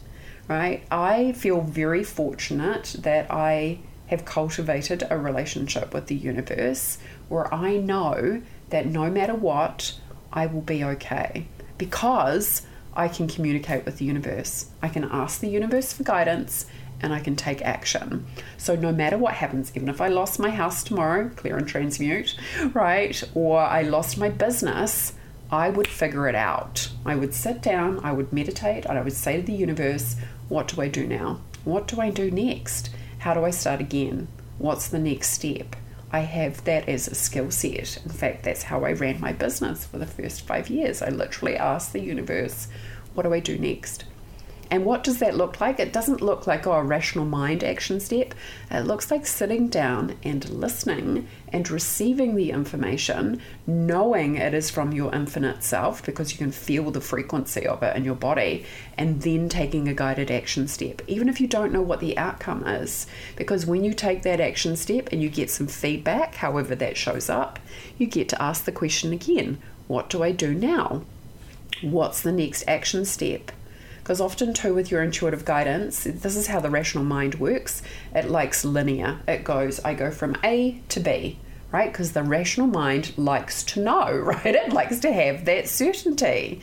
right? 0.46 0.84
I 0.88 1.32
feel 1.32 1.60
very 1.60 2.04
fortunate 2.04 2.94
that 3.00 3.28
I 3.30 3.80
have 4.06 4.24
cultivated 4.24 5.04
a 5.10 5.18
relationship 5.18 5.92
with 5.92 6.06
the 6.06 6.14
universe 6.14 6.98
where 7.28 7.52
I 7.52 7.78
know 7.78 8.42
that 8.70 8.86
no 8.86 9.10
matter 9.10 9.34
what, 9.34 9.98
I 10.32 10.46
will 10.46 10.60
be 10.60 10.84
okay 10.84 11.46
because 11.78 12.62
I 12.94 13.08
can 13.08 13.26
communicate 13.26 13.84
with 13.84 13.98
the 13.98 14.04
universe. 14.04 14.66
I 14.80 14.88
can 14.88 15.04
ask 15.04 15.40
the 15.40 15.48
universe 15.48 15.92
for 15.92 16.04
guidance 16.04 16.66
and 17.02 17.12
I 17.12 17.20
can 17.20 17.36
take 17.36 17.62
action. 17.62 18.26
So 18.56 18.76
no 18.76 18.92
matter 18.92 19.18
what 19.18 19.34
happens, 19.34 19.72
even 19.74 19.88
if 19.88 20.00
I 20.00 20.08
lost 20.08 20.38
my 20.38 20.50
house 20.50 20.84
tomorrow, 20.84 21.30
clear 21.34 21.56
and 21.56 21.66
transmute, 21.66 22.36
right, 22.72 23.22
or 23.34 23.60
I 23.60 23.82
lost 23.82 24.18
my 24.18 24.28
business, 24.28 25.14
I 25.50 25.68
would 25.68 25.88
figure 25.88 26.28
it 26.28 26.34
out. 26.34 26.88
I 27.04 27.14
would 27.14 27.34
sit 27.34 27.60
down, 27.60 28.00
I 28.02 28.12
would 28.12 28.32
meditate, 28.32 28.86
and 28.86 28.98
I 28.98 29.02
would 29.02 29.12
say 29.12 29.36
to 29.36 29.42
the 29.42 29.52
universe, 29.52 30.16
what 30.48 30.68
do 30.68 30.80
I 30.80 30.88
do 30.88 31.06
now? 31.06 31.40
What 31.64 31.86
do 31.88 32.00
I 32.00 32.10
do 32.10 32.30
next? 32.30 32.90
How 33.18 33.34
do 33.34 33.44
I 33.44 33.50
start 33.50 33.80
again? 33.80 34.28
What's 34.58 34.88
the 34.88 34.98
next 34.98 35.30
step? 35.30 35.76
I 36.10 36.20
have 36.20 36.64
that 36.64 36.88
as 36.88 37.08
a 37.08 37.14
skill 37.14 37.50
set. 37.50 37.98
In 38.04 38.10
fact, 38.10 38.42
that's 38.44 38.64
how 38.64 38.84
I 38.84 38.92
ran 38.92 39.20
my 39.20 39.32
business 39.32 39.84
for 39.84 39.98
the 39.98 40.06
first 40.06 40.46
five 40.46 40.68
years. 40.68 41.00
I 41.02 41.08
literally 41.08 41.56
asked 41.56 41.92
the 41.92 42.00
universe, 42.00 42.68
what 43.14 43.22
do 43.22 43.32
I 43.32 43.40
do 43.40 43.58
next? 43.58 44.04
And 44.72 44.86
what 44.86 45.04
does 45.04 45.18
that 45.18 45.36
look 45.36 45.60
like? 45.60 45.78
It 45.78 45.92
doesn't 45.92 46.22
look 46.22 46.46
like 46.46 46.66
oh, 46.66 46.72
a 46.72 46.82
rational 46.82 47.26
mind 47.26 47.62
action 47.62 48.00
step. 48.00 48.32
It 48.70 48.86
looks 48.86 49.10
like 49.10 49.26
sitting 49.26 49.68
down 49.68 50.16
and 50.22 50.48
listening 50.48 51.28
and 51.48 51.70
receiving 51.70 52.36
the 52.36 52.52
information, 52.52 53.42
knowing 53.66 54.36
it 54.36 54.54
is 54.54 54.70
from 54.70 54.92
your 54.92 55.14
infinite 55.14 55.62
self 55.62 56.02
because 56.02 56.32
you 56.32 56.38
can 56.38 56.52
feel 56.52 56.90
the 56.90 57.02
frequency 57.02 57.66
of 57.66 57.82
it 57.82 57.94
in 57.94 58.06
your 58.06 58.14
body, 58.14 58.64
and 58.96 59.20
then 59.20 59.50
taking 59.50 59.88
a 59.88 59.94
guided 59.94 60.30
action 60.30 60.66
step, 60.66 61.02
even 61.06 61.28
if 61.28 61.38
you 61.38 61.46
don't 61.46 61.70
know 61.70 61.82
what 61.82 62.00
the 62.00 62.16
outcome 62.16 62.66
is. 62.66 63.06
Because 63.36 63.66
when 63.66 63.84
you 63.84 63.92
take 63.92 64.22
that 64.22 64.40
action 64.40 64.74
step 64.76 65.10
and 65.12 65.20
you 65.20 65.28
get 65.28 65.50
some 65.50 65.66
feedback, 65.66 66.36
however 66.36 66.74
that 66.76 66.96
shows 66.96 67.28
up, 67.28 67.58
you 67.98 68.06
get 68.06 68.26
to 68.30 68.42
ask 68.42 68.64
the 68.64 68.72
question 68.72 69.12
again 69.12 69.60
what 69.86 70.08
do 70.08 70.22
I 70.22 70.32
do 70.32 70.54
now? 70.54 71.02
What's 71.82 72.22
the 72.22 72.32
next 72.32 72.64
action 72.66 73.04
step? 73.04 73.52
Because 74.02 74.20
often, 74.20 74.52
too, 74.52 74.74
with 74.74 74.90
your 74.90 75.02
intuitive 75.02 75.44
guidance, 75.44 76.04
this 76.04 76.36
is 76.36 76.48
how 76.48 76.58
the 76.60 76.70
rational 76.70 77.04
mind 77.04 77.36
works. 77.36 77.82
It 78.14 78.28
likes 78.28 78.64
linear. 78.64 79.20
It 79.28 79.44
goes, 79.44 79.78
I 79.84 79.94
go 79.94 80.10
from 80.10 80.36
A 80.42 80.80
to 80.88 81.00
B, 81.00 81.38
right? 81.70 81.92
Because 81.92 82.12
the 82.12 82.24
rational 82.24 82.66
mind 82.66 83.16
likes 83.16 83.62
to 83.64 83.80
know, 83.80 84.10
right? 84.16 84.54
It 84.54 84.72
likes 84.72 84.98
to 85.00 85.12
have 85.12 85.44
that 85.44 85.68
certainty 85.68 86.60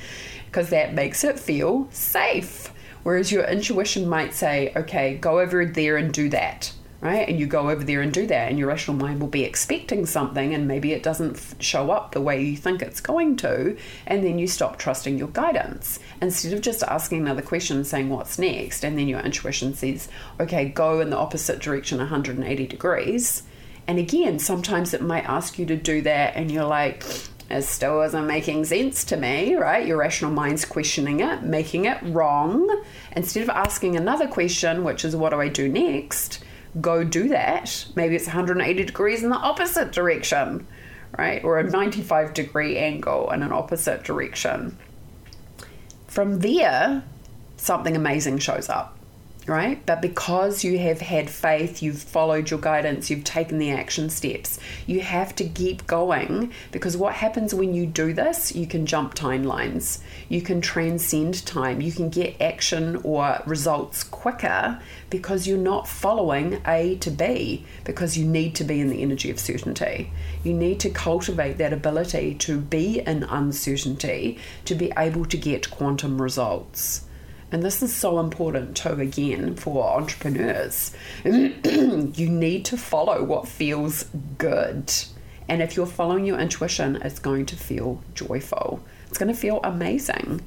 because 0.48 0.70
that 0.70 0.94
makes 0.94 1.24
it 1.24 1.40
feel 1.40 1.88
safe. 1.92 2.74
Whereas 3.04 3.32
your 3.32 3.46
intuition 3.46 4.10
might 4.10 4.34
say, 4.34 4.74
okay, 4.76 5.16
go 5.16 5.40
over 5.40 5.66
there 5.66 5.96
and 5.96 6.12
do 6.12 6.28
that 6.30 6.74
right? 7.02 7.28
And 7.28 7.40
you 7.40 7.46
go 7.48 7.70
over 7.70 7.84
there 7.84 8.02
and 8.02 8.12
do 8.12 8.28
that, 8.28 8.50
and 8.50 8.60
your 8.60 8.68
rational 8.68 8.98
mind 8.98 9.22
will 9.22 9.28
be 9.28 9.44
expecting 9.44 10.06
something, 10.06 10.54
and 10.54 10.68
maybe 10.68 10.92
it 10.92 11.04
doesn't 11.04 11.56
show 11.60 11.92
up 11.92 12.12
the 12.12 12.22
way 12.22 12.44
you 12.44 12.58
think 12.58 12.82
it's 12.82 13.00
going 13.00 13.38
to, 13.38 13.78
and 14.06 14.24
then 14.24 14.38
you 14.38 14.48
stop 14.48 14.78
trusting 14.78 15.18
your 15.18 15.30
guidance. 15.30 16.00
Instead 16.22 16.54
of 16.54 16.62
just 16.62 16.84
asking 16.84 17.22
another 17.22 17.42
question 17.42 17.84
saying, 17.84 18.10
What's 18.10 18.38
next? 18.38 18.84
And 18.84 18.98
then 18.98 19.08
your 19.08 19.22
intuition 19.22 19.74
says, 19.74 20.10
Okay, 20.40 20.66
go 20.66 21.00
in 21.00 21.10
the 21.10 21.18
opposite 21.18 21.60
direction 21.60 22.00
180 22.00 22.68
degrees. 22.68 23.44
And 23.88 23.98
again, 23.98 24.38
sometimes 24.38 24.94
it 24.94 25.02
might 25.02 25.28
ask 25.28 25.58
you 25.58 25.66
to 25.68 25.76
do 25.78 26.02
that, 26.02 26.36
and 26.36 26.52
you're 26.52 26.66
like, 26.66 27.04
it 27.50 27.64
still 27.64 28.04
isn't 28.04 28.28
making 28.28 28.66
sense 28.66 29.04
to 29.06 29.18
me, 29.18 29.56
right? 29.56 29.88
Your 29.88 29.98
rational 29.98 30.32
mind's 30.32 30.66
questioning 30.66 31.22
it, 31.22 31.42
making 31.42 31.86
it 31.86 31.98
wrong. 32.04 32.84
Instead 33.16 33.42
of 33.42 33.50
asking 33.50 33.96
another 33.96 34.28
question, 34.28 34.84
which 34.84 35.06
is, 35.06 35.16
What 35.16 35.30
do 35.30 35.40
I 35.40 35.48
do 35.48 35.70
next? 35.70 36.44
Go 36.82 37.04
do 37.04 37.30
that. 37.30 37.86
Maybe 37.96 38.16
it's 38.16 38.28
180 38.28 38.84
degrees 38.84 39.24
in 39.24 39.30
the 39.30 39.38
opposite 39.38 39.92
direction, 39.92 40.68
right? 41.18 41.44
Or 41.44 41.60
a 41.60 41.64
95 41.64 42.34
degree 42.34 42.78
angle 42.78 43.32
in 43.32 43.42
an 43.44 43.52
opposite 43.52 44.04
direction. 44.04 44.78
From 46.08 46.40
there, 46.40 47.04
something 47.58 47.96
amazing 47.96 48.40
shows 48.40 48.70
up 48.70 48.99
right? 49.48 49.84
But 49.86 50.02
because 50.02 50.64
you 50.64 50.78
have 50.80 51.02
had 51.02 51.30
faith, 51.30 51.82
you've 51.82 52.02
followed 52.02 52.50
your 52.50 52.60
guidance, 52.60 53.10
you've 53.10 53.24
taken 53.24 53.58
the 53.58 53.72
action 53.72 54.10
steps, 54.10 54.60
you 54.86 55.02
have 55.02 55.36
to 55.38 55.48
keep 55.48 55.88
going 55.88 56.54
because 56.72 56.96
what 56.96 57.14
happens 57.14 57.54
when 57.54 57.74
you 57.74 57.86
do 57.86 58.14
this, 58.14 58.56
you 58.56 58.68
can 58.68 58.86
jump 58.86 59.16
timelines, 59.16 60.00
you 60.28 60.42
can 60.42 60.62
transcend 60.62 61.46
time, 61.46 61.82
you 61.82 61.92
can 61.92 62.10
get 62.10 62.40
action 62.42 62.98
or 62.98 63.42
results 63.46 64.04
quicker 64.04 64.80
because 65.10 65.48
you're 65.48 65.58
not 65.58 65.88
following 65.88 66.62
A 66.68 66.98
to 66.98 67.10
B 67.10 67.66
because 67.84 68.18
you 68.18 68.26
need 68.26 68.56
to 68.56 68.64
be 68.64 68.80
in 68.80 68.90
the 68.90 69.02
energy 69.02 69.32
of 69.32 69.40
certainty. 69.40 70.12
You 70.44 70.54
need 70.54 70.80
to 70.82 70.90
cultivate 70.90 71.58
that 71.58 71.74
ability 71.74 72.36
to 72.36 72.60
be 72.60 73.00
in 73.00 73.24
uncertainty 73.24 74.38
to 74.66 74.76
be 74.76 74.92
able 74.96 75.26
to 75.26 75.38
get 75.38 75.72
quantum 75.72 76.22
results. 76.22 77.06
And 77.52 77.64
this 77.64 77.82
is 77.82 77.94
so 77.94 78.20
important 78.20 78.78
too, 78.78 79.00
again, 79.00 79.56
for 79.56 79.84
entrepreneurs. 79.98 80.94
you 81.26 82.30
need 82.30 82.66
to 82.66 82.78
follow 82.78 83.24
what 83.24 83.48
feels 83.48 84.06
good. 84.38 84.94
And 85.48 85.64
if 85.64 85.76
you're 85.76 85.88
following 85.88 86.26
your 86.26 86.38
intuition, 86.38 86.98
it's 86.98 87.18
going 87.18 87.48
to 87.48 87.56
feel 87.56 88.04
joyful. 88.14 88.84
It's 89.08 89.18
going 89.18 89.34
to 89.34 89.40
feel 89.40 89.60
amazing. 89.64 90.42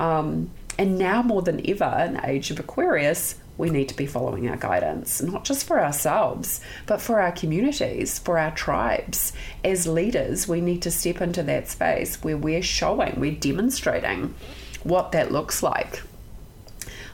Um, 0.00 0.50
and 0.76 0.98
now 0.98 1.22
more 1.22 1.42
than 1.42 1.68
ever, 1.68 2.04
in 2.04 2.14
the 2.14 2.28
age 2.28 2.50
of 2.50 2.58
Aquarius, 2.58 3.36
we 3.56 3.70
need 3.70 3.88
to 3.90 3.96
be 3.96 4.06
following 4.06 4.48
our 4.48 4.56
guidance, 4.56 5.22
not 5.22 5.44
just 5.44 5.66
for 5.66 5.78
ourselves, 5.84 6.60
but 6.86 7.00
for 7.00 7.20
our 7.20 7.30
communities, 7.30 8.18
for 8.18 8.38
our 8.38 8.50
tribes. 8.52 9.32
As 9.62 9.86
leaders, 9.86 10.48
we 10.48 10.60
need 10.60 10.82
to 10.82 10.90
step 10.90 11.20
into 11.20 11.42
that 11.44 11.68
space 11.68 12.24
where 12.24 12.38
we're 12.38 12.62
showing, 12.62 13.20
we're 13.20 13.32
demonstrating 13.32 14.34
what 14.82 15.12
that 15.12 15.30
looks 15.30 15.62
like 15.62 16.02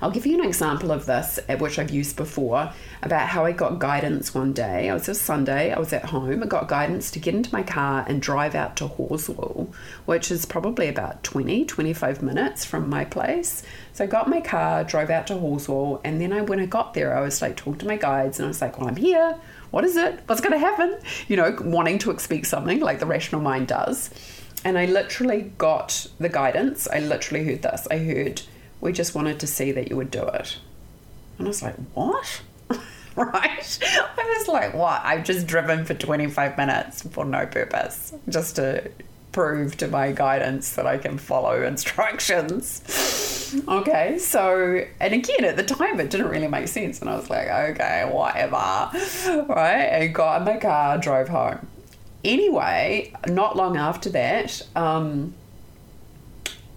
I'll 0.01 0.11
give 0.11 0.27
you 0.27 0.39
an 0.39 0.47
example 0.47 0.91
of 0.91 1.07
this, 1.07 1.39
uh, 1.49 1.57
which 1.57 1.79
I've 1.79 1.91
used 1.91 2.17
before, 2.17 2.73
about 3.03 3.29
how 3.29 3.45
I 3.45 3.53
got 3.53 3.79
guidance 3.79 4.35
one 4.35 4.53
day. 4.53 4.89
It 4.89 4.93
was 4.93 5.09
a 5.09 5.15
Sunday, 5.15 5.73
I 5.73 5.79
was 5.79 5.93
at 5.93 6.07
home, 6.07 6.43
I 6.43 6.47
got 6.47 6.69
guidance 6.69 7.11
to 7.13 7.19
get 7.19 7.35
into 7.35 7.53
my 7.53 7.63
car 7.63 8.05
and 8.07 8.21
drive 8.21 8.55
out 8.55 8.77
to 8.77 8.89
Halswell, 8.89 9.73
which 10.05 10.31
is 10.31 10.45
probably 10.45 10.89
about 10.89 11.23
20, 11.23 11.65
25 11.65 12.23
minutes 12.23 12.65
from 12.65 12.91
my 12.91 13.05
place. 13.05 13.63
So 13.93 14.05
I 14.05 14.07
got 14.07 14.29
my 14.29 14.41
car, 14.41 14.85
drove 14.85 15.11
out 15.11 15.27
to 15.29 15.35
Halswell, 15.35 16.01
and 16.05 16.21
then 16.21 16.33
I, 16.33 16.43
when 16.43 16.61
I 16.61 16.67
got 16.67 16.95
there, 16.95 17.17
I 17.17 17.21
was 17.23 17.41
like 17.41 17.57
talking 17.57 17.79
to 17.79 17.87
my 17.87 17.97
guides 17.97 18.39
and 18.39 18.47
I 18.47 18.49
was 18.49 18.61
like, 18.61 18.79
well, 18.79 18.89
I'm 18.89 18.97
here. 18.97 19.39
What 19.71 19.85
is 19.85 19.97
it? 19.97 20.21
What's 20.27 20.41
going 20.41 20.53
to 20.53 20.59
happen? 20.59 20.99
You 21.29 21.37
know, 21.37 21.57
wanting 21.61 21.99
to 22.01 22.11
expect 22.11 22.47
something 22.47 22.79
like 22.81 23.01
the 23.01 23.07
rational 23.07 23.41
mind 23.41 23.69
does. 23.69 24.11
And 24.65 24.79
I 24.79 24.87
literally 24.87 25.53
got 25.59 26.07
the 26.19 26.29
guidance. 26.29 26.87
I 26.87 27.01
literally 27.01 27.45
heard 27.45 27.63
this. 27.63 27.87
I 27.91 27.99
heard, 27.99 28.43
we 28.81 28.93
just 28.93 29.15
wanted 29.15 29.41
to 29.41 29.47
see 29.47 29.73
that 29.73 29.89
you 29.91 29.97
would 29.97 30.11
do 30.11 30.23
it. 30.23 30.59
And 31.39 31.47
I 31.47 31.49
was 31.49 31.63
like, 31.63 31.77
what? 31.95 32.43
right? 33.17 33.79
I 33.83 34.35
was 34.39 34.49
like, 34.49 34.75
what? 34.75 35.03
I've 35.05 35.25
just 35.25 35.47
driven 35.47 35.85
for 35.85 35.95
25 35.95 36.57
minutes 36.57 37.03
for 37.03 37.25
no 37.25 37.47
purpose, 37.47 38.15
just 38.29 38.57
to 38.57 38.91
prove 39.33 39.77
to 39.77 39.89
my 39.89 40.13
guidance 40.13 40.77
that 40.77 40.87
I 40.87 40.97
can 40.97 41.19
follow 41.19 41.63
instructions. 41.63 42.83
okay, 43.69 44.19
so, 44.19 44.83
and 44.99 45.15
again, 45.15 45.45
at 45.45 45.57
the 45.57 45.63
time, 45.63 46.01
it 46.01 46.11
didn't 46.11 46.29
really 46.29 46.49
make 46.49 46.69
sense. 46.69 47.01
And 47.01 47.11
I 47.11 47.17
was 47.17 47.29
like, 47.29 47.49
okay, 47.49 48.09
whatever. 48.11 48.57
Right? 49.47 49.89
And 49.93 50.15
got 50.15 50.41
in 50.41 50.47
my 50.47 50.57
car, 50.57 50.99
drove 50.99 51.29
home. 51.29 51.67
Anyway, 52.25 53.13
not 53.29 53.57
long 53.57 53.77
after 53.77 54.09
that, 54.11 54.63
um, 54.75 55.35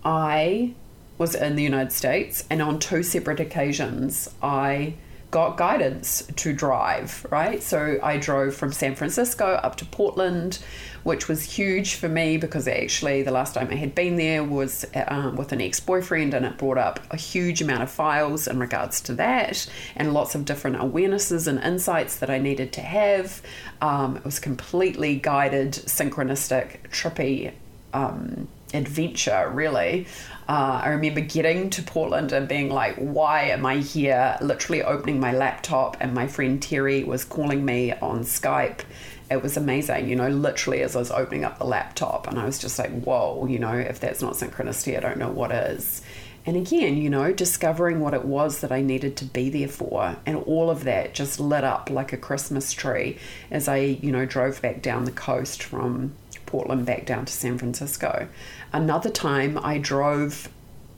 I 0.04 0.74
was 1.20 1.36
in 1.36 1.56
the 1.56 1.64
United 1.64 1.92
States, 1.92 2.46
and 2.50 2.62
on 2.62 2.80
two 2.80 3.04
separate 3.04 3.40
occasions, 3.40 4.28
I 4.42 4.96
got 5.32 5.58
guidance 5.58 6.26
to 6.36 6.54
drive, 6.54 7.26
right? 7.30 7.62
So 7.62 8.00
I 8.02 8.18
drove 8.18 8.56
from 8.56 8.72
San 8.72 8.96
Francisco 8.96 9.46
up 9.46 9.76
to 9.76 9.86
Portland, 9.86 10.58
which 11.04 11.28
was 11.28 11.44
huge 11.44 11.96
for 11.96 12.10
me 12.10 12.38
because 12.38 12.68
actually 12.68 13.22
the 13.22 13.32
last 13.32 13.54
time 13.54 13.68
I 13.70 13.76
had 13.76 13.94
been 13.94 14.16
there 14.16 14.44
was 14.44 14.86
um, 15.08 15.36
with 15.36 15.52
an 15.52 15.62
ex 15.62 15.80
boyfriend, 15.80 16.34
and 16.34 16.46
it 16.46 16.58
brought 16.58 16.78
up 16.78 17.00
a 17.12 17.18
huge 17.18 17.62
amount 17.62 17.84
of 17.84 17.92
files 17.92 18.48
in 18.48 18.60
regards 18.60 19.02
to 19.02 19.14
that 19.16 19.70
and 19.96 20.14
lots 20.14 20.34
of 20.34 20.46
different 20.46 20.78
awarenesses 20.78 21.48
and 21.48 21.60
insights 21.60 22.18
that 22.18 22.30
I 22.30 22.40
needed 22.40 22.74
to 22.74 22.82
have. 22.82 23.42
Um, 23.82 24.18
it 24.18 24.26
was 24.26 24.40
completely 24.40 25.16
guided, 25.16 25.74
synchronistic, 25.74 26.90
trippy. 26.90 27.54
Um, 27.94 28.48
adventure, 28.74 29.50
really. 29.54 30.08
Uh, 30.48 30.82
I 30.84 30.90
remember 30.90 31.22
getting 31.22 31.70
to 31.72 31.84
Portland 31.84 32.32
and 32.32 32.48
being 32.48 32.70
like, 32.70 32.96
why 32.96 33.44
am 33.44 33.66
I 33.66 33.78
here? 33.78 34.38
Literally 34.42 34.84
opening 34.84 35.20
my 35.20 35.32
laptop, 35.32 35.98
and 36.00 36.14
my 36.14 36.28
friend 36.28 36.62
Terry 36.62 37.04
was 37.04 37.24
calling 37.24 37.64
me 37.64 37.94
on 37.94 38.22
Skype. 38.22 38.82
It 39.30 39.44
was 39.44 39.58
amazing, 39.58 40.10
you 40.10 40.16
know, 40.16 40.30
literally 40.30 40.82
as 40.82 40.96
I 40.96 41.00
was 41.00 41.12
opening 41.12 41.46
up 41.46 41.60
the 41.60 41.66
laptop, 41.66 42.28
and 42.28 42.40
I 42.40 42.46
was 42.46 42.58
just 42.58 42.80
like, 42.80 42.90
whoa, 43.04 43.46
you 43.46 43.60
know, 43.60 43.74
if 43.74 44.00
that's 44.00 44.24
not 44.24 44.34
synchronicity, 44.34 44.98
I 44.98 45.02
don't 45.02 45.18
know 45.18 45.30
what 45.30 45.52
is. 45.52 46.02
And 46.48 46.58
again, 46.58 46.98
you 46.98 47.12
know, 47.12 47.32
discovering 47.32 48.00
what 48.00 48.16
it 48.16 48.26
was 48.26 48.62
that 48.62 48.72
I 48.72 48.82
needed 48.82 49.18
to 49.18 49.26
be 49.26 49.52
there 49.52 49.68
for. 49.68 50.16
And 50.26 50.38
all 50.38 50.72
of 50.72 50.86
that 50.86 51.14
just 51.14 51.40
lit 51.40 51.64
up 51.64 51.92
like 51.92 52.12
a 52.12 52.18
Christmas 52.18 52.72
tree 52.72 53.20
as 53.52 53.68
I, 53.68 53.78
you 53.78 54.12
know, 54.12 54.26
drove 54.26 54.60
back 54.62 54.82
down 54.82 55.06
the 55.06 55.12
coast 55.12 55.62
from 55.62 56.16
Portland 56.48 56.88
back 56.88 57.06
down 57.06 57.26
to 57.26 57.32
San 57.34 57.60
Francisco. 57.60 58.28
Another 58.72 59.10
time 59.10 59.60
I 59.62 59.78
drove 59.78 60.50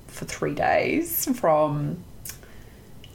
for 0.07 0.25
three 0.25 0.53
days 0.53 1.25
from 1.39 2.03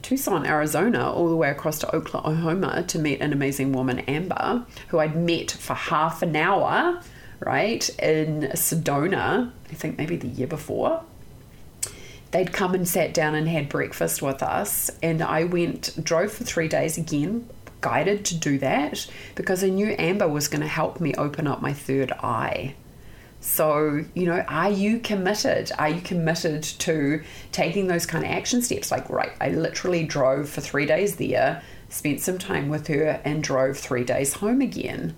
Tucson, 0.03 0.47
Arizona, 0.47 1.11
all 1.11 1.29
the 1.29 1.37
way 1.37 1.51
across 1.51 1.79
to 1.81 1.95
Oklahoma 1.95 2.85
to 2.85 2.99
meet 2.99 3.21
an 3.21 3.33
amazing 3.33 3.73
woman, 3.73 3.99
Amber, 4.01 4.65
who 4.89 4.99
I'd 4.99 5.17
met 5.17 5.51
for 5.51 5.75
half 5.75 6.23
an 6.23 6.37
hour, 6.37 7.03
right, 7.41 7.89
in 7.99 8.51
Sedona, 8.55 9.51
I 9.71 9.75
think 9.75 9.99
maybe 9.99 10.17
the 10.17 10.29
year 10.29 10.47
before. 10.47 11.03
They'd 12.31 12.53
come 12.53 12.75
and 12.75 12.89
sat 12.89 13.13
down 13.13 13.35
and 13.35 13.49
had 13.49 13.69
breakfast 13.69 14.23
with 14.23 14.43
us, 14.43 14.91
and 15.03 15.23
I 15.23 15.45
went, 15.45 16.03
drove 16.03 16.33
for 16.33 16.45
three 16.45 16.69
days 16.69 16.97
again, 16.97 17.49
guided 17.81 18.25
to 18.27 18.37
do 18.37 18.59
that 18.59 19.07
because 19.35 19.63
I 19.63 19.69
knew 19.69 19.95
Amber 19.99 20.29
was 20.29 20.49
going 20.49 20.63
to 20.63 20.69
help 20.69 21.01
me 21.01 21.15
open 21.15 21.47
up 21.47 21.61
my 21.61 21.73
third 21.73 22.13
eye. 22.13 22.75
So, 23.47 24.05
you 24.15 24.27
know, 24.27 24.45
are 24.49 24.71
you 24.71 24.99
committed? 24.99 25.71
Are 25.79 25.89
you 25.89 26.01
committed 26.01 26.65
to 26.65 27.23
taking 27.53 27.87
those 27.87 28.05
kind 28.05 28.25
of 28.25 28.31
action 28.31 28.61
steps? 28.61 28.91
Like, 28.91 29.09
right, 29.09 29.33
I 29.41 29.51
literally 29.51 30.05
drove 30.05 30.49
for 30.49 30.61
three 30.61 30.85
days 30.85 31.15
there, 31.15 31.63
spent 31.89 32.21
some 32.21 32.39
time 32.39 32.69
with 32.69 32.89
her, 32.89 33.21
and 33.25 33.45
drove 33.45 33.79
three 33.79 34.03
days 34.03 34.35
home 34.35 34.61
again 34.61 35.15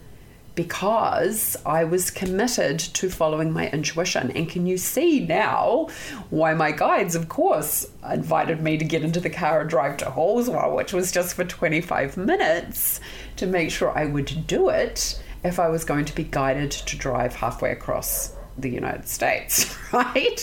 because 0.55 1.57
I 1.65 1.85
was 1.85 2.11
committed 2.11 2.79
to 2.81 3.09
following 3.09 3.51
my 3.51 3.71
intuition. 3.71 4.31
And 4.33 4.49
can 4.49 4.67
you 4.67 4.77
see 4.77 5.21
now 5.21 5.89
why 6.29 6.53
my 6.53 6.71
guides, 6.71 7.15
of 7.15 7.31
course, 7.31 7.87
invited 8.09 8.61
me 8.61 8.77
to 8.77 8.85
get 8.85 9.03
into 9.03 9.21
the 9.21 9.31
car 9.31 9.63
and 9.63 9.71
drive 9.71 9.97
to 9.99 10.11
Halswell, 10.11 10.75
which 10.77 10.93
was 10.93 11.13
just 11.13 11.35
for 11.35 11.45
25 11.45 12.19
minutes 12.19 13.01
to 13.37 13.47
make 13.47 13.71
sure 13.71 13.97
I 13.97 14.05
would 14.05 14.47
do 14.47 14.69
it 14.69 15.19
if 15.45 15.59
I 15.59 15.69
was 15.69 15.85
going 15.85 16.05
to 16.07 16.15
be 16.15 16.25
guided 16.25 16.71
to 16.71 16.97
drive 16.97 17.35
halfway 17.35 17.73
across 17.73 18.35
the 18.59 18.69
United 18.69 19.09
States, 19.09 19.75
right? 19.93 20.39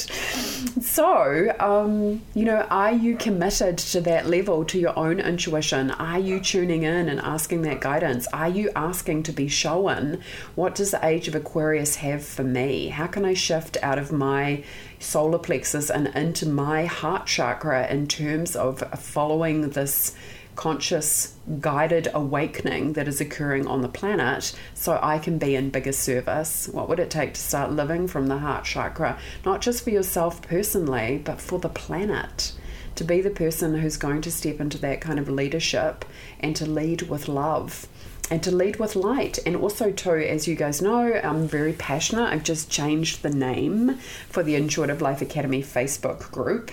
So, 0.81 1.53
um, 1.59 2.21
you 2.33 2.45
know, 2.45 2.65
are 2.69 2.93
you 2.93 3.17
committed 3.17 3.77
to 3.77 4.01
that 4.01 4.27
level, 4.27 4.63
to 4.65 4.79
your 4.79 4.97
own 4.97 5.19
intuition? 5.19 5.91
Are 5.91 6.19
you 6.19 6.39
tuning 6.39 6.83
in 6.83 7.09
and 7.09 7.19
asking 7.19 7.63
that 7.63 7.81
guidance? 7.81 8.27
Are 8.27 8.49
you 8.49 8.71
asking 8.75 9.23
to 9.23 9.31
be 9.31 9.47
shown 9.47 10.21
what 10.55 10.75
does 10.75 10.91
the 10.91 11.05
age 11.05 11.27
of 11.27 11.35
Aquarius 11.35 11.97
have 11.97 12.23
for 12.23 12.43
me? 12.43 12.87
How 12.87 13.07
can 13.07 13.25
I 13.25 13.33
shift 13.33 13.77
out 13.83 13.99
of 13.99 14.11
my 14.11 14.63
solar 14.99 15.39
plexus 15.39 15.89
and 15.89 16.07
into 16.15 16.47
my 16.47 16.85
heart 16.85 17.27
chakra 17.27 17.87
in 17.87 18.07
terms 18.07 18.55
of 18.55 18.79
following 18.99 19.69
this? 19.71 20.15
Conscious 20.55 21.35
guided 21.59 22.07
awakening 22.13 22.93
that 22.93 23.07
is 23.07 23.21
occurring 23.21 23.67
on 23.67 23.81
the 23.81 23.89
planet 23.89 24.55
so 24.73 24.99
I 25.01 25.19
can 25.19 25.37
be 25.37 25.55
in 25.55 25.69
bigger 25.69 25.91
service? 25.91 26.67
What 26.67 26.89
would 26.89 26.99
it 26.99 27.09
take 27.09 27.33
to 27.33 27.41
start 27.41 27.71
living 27.71 28.07
from 28.07 28.27
the 28.27 28.39
heart 28.39 28.65
chakra, 28.65 29.19
not 29.45 29.61
just 29.61 29.83
for 29.83 29.89
yourself 29.89 30.41
personally, 30.41 31.21
but 31.23 31.41
for 31.41 31.59
the 31.59 31.69
planet? 31.69 32.53
To 32.95 33.03
be 33.03 33.21
the 33.21 33.29
person 33.29 33.77
who's 33.79 33.97
going 33.97 34.21
to 34.21 34.31
step 34.31 34.59
into 34.59 34.77
that 34.77 35.01
kind 35.01 35.19
of 35.19 35.29
leadership 35.29 36.05
and 36.39 36.55
to 36.55 36.65
lead 36.65 37.03
with 37.03 37.27
love 37.27 37.87
and 38.31 38.41
to 38.43 38.51
lead 38.51 38.77
with 38.77 38.95
light. 38.95 39.37
And 39.45 39.55
also, 39.55 39.91
too, 39.91 40.15
as 40.15 40.47
you 40.47 40.55
guys 40.55 40.81
know, 40.81 41.13
I'm 41.13 41.47
very 41.47 41.73
passionate. 41.73 42.31
I've 42.31 42.43
just 42.43 42.71
changed 42.71 43.21
the 43.21 43.29
name 43.29 43.97
for 44.29 44.43
the 44.43 44.55
Intuitive 44.55 45.01
Life 45.01 45.21
Academy 45.21 45.61
Facebook 45.61 46.31
group 46.31 46.71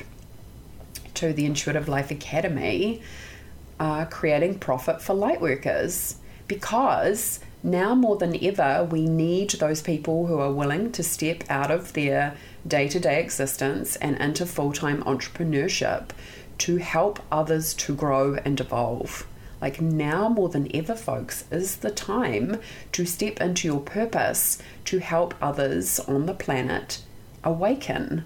to 1.15 1.33
the 1.33 1.45
Intuitive 1.45 1.89
Life 1.89 2.11
Academy 2.11 3.03
uh, 3.81 4.05
creating 4.07 4.59
profit 4.59 5.01
for 5.01 5.15
lightworkers 5.15 6.17
because 6.47 7.41
now 7.63 7.95
more 7.95 8.17
than 8.17 8.43
ever 8.45 8.87
we 8.91 9.07
need 9.07 9.51
those 9.53 9.81
people 9.81 10.27
who 10.27 10.39
are 10.39 10.53
willing 10.53 10.91
to 10.93 11.03
step 11.03 11.45
out 11.49 11.71
of 11.71 11.93
their 11.93 12.37
day 12.67 12.89
to 12.89 12.99
day 13.01 13.21
existence 13.21 13.97
and 13.97 14.17
into 14.19 14.45
full 14.45 14.73
time 14.73 15.03
entrepreneurship 15.05 16.11
to 16.59 16.77
help 16.77 17.21
others 17.31 17.75
to 17.75 17.95
grow 17.95 18.35
and 18.45 18.61
evolve. 18.61 19.27
Like 19.61 19.81
now 19.81 20.29
more 20.29 20.49
than 20.49 20.75
ever, 20.75 20.97
folks, 20.97 21.45
is 21.53 21.77
the 21.77 21.91
time 21.91 22.61
to 22.91 23.07
step 23.07 23.41
into 23.41 23.69
your 23.69 23.81
purpose 23.81 24.59
to 24.87 24.99
help 24.99 25.35
others 25.41 26.01
on 26.01 26.27
the 26.27 26.35
planet 26.35 27.01
awaken, 27.45 28.25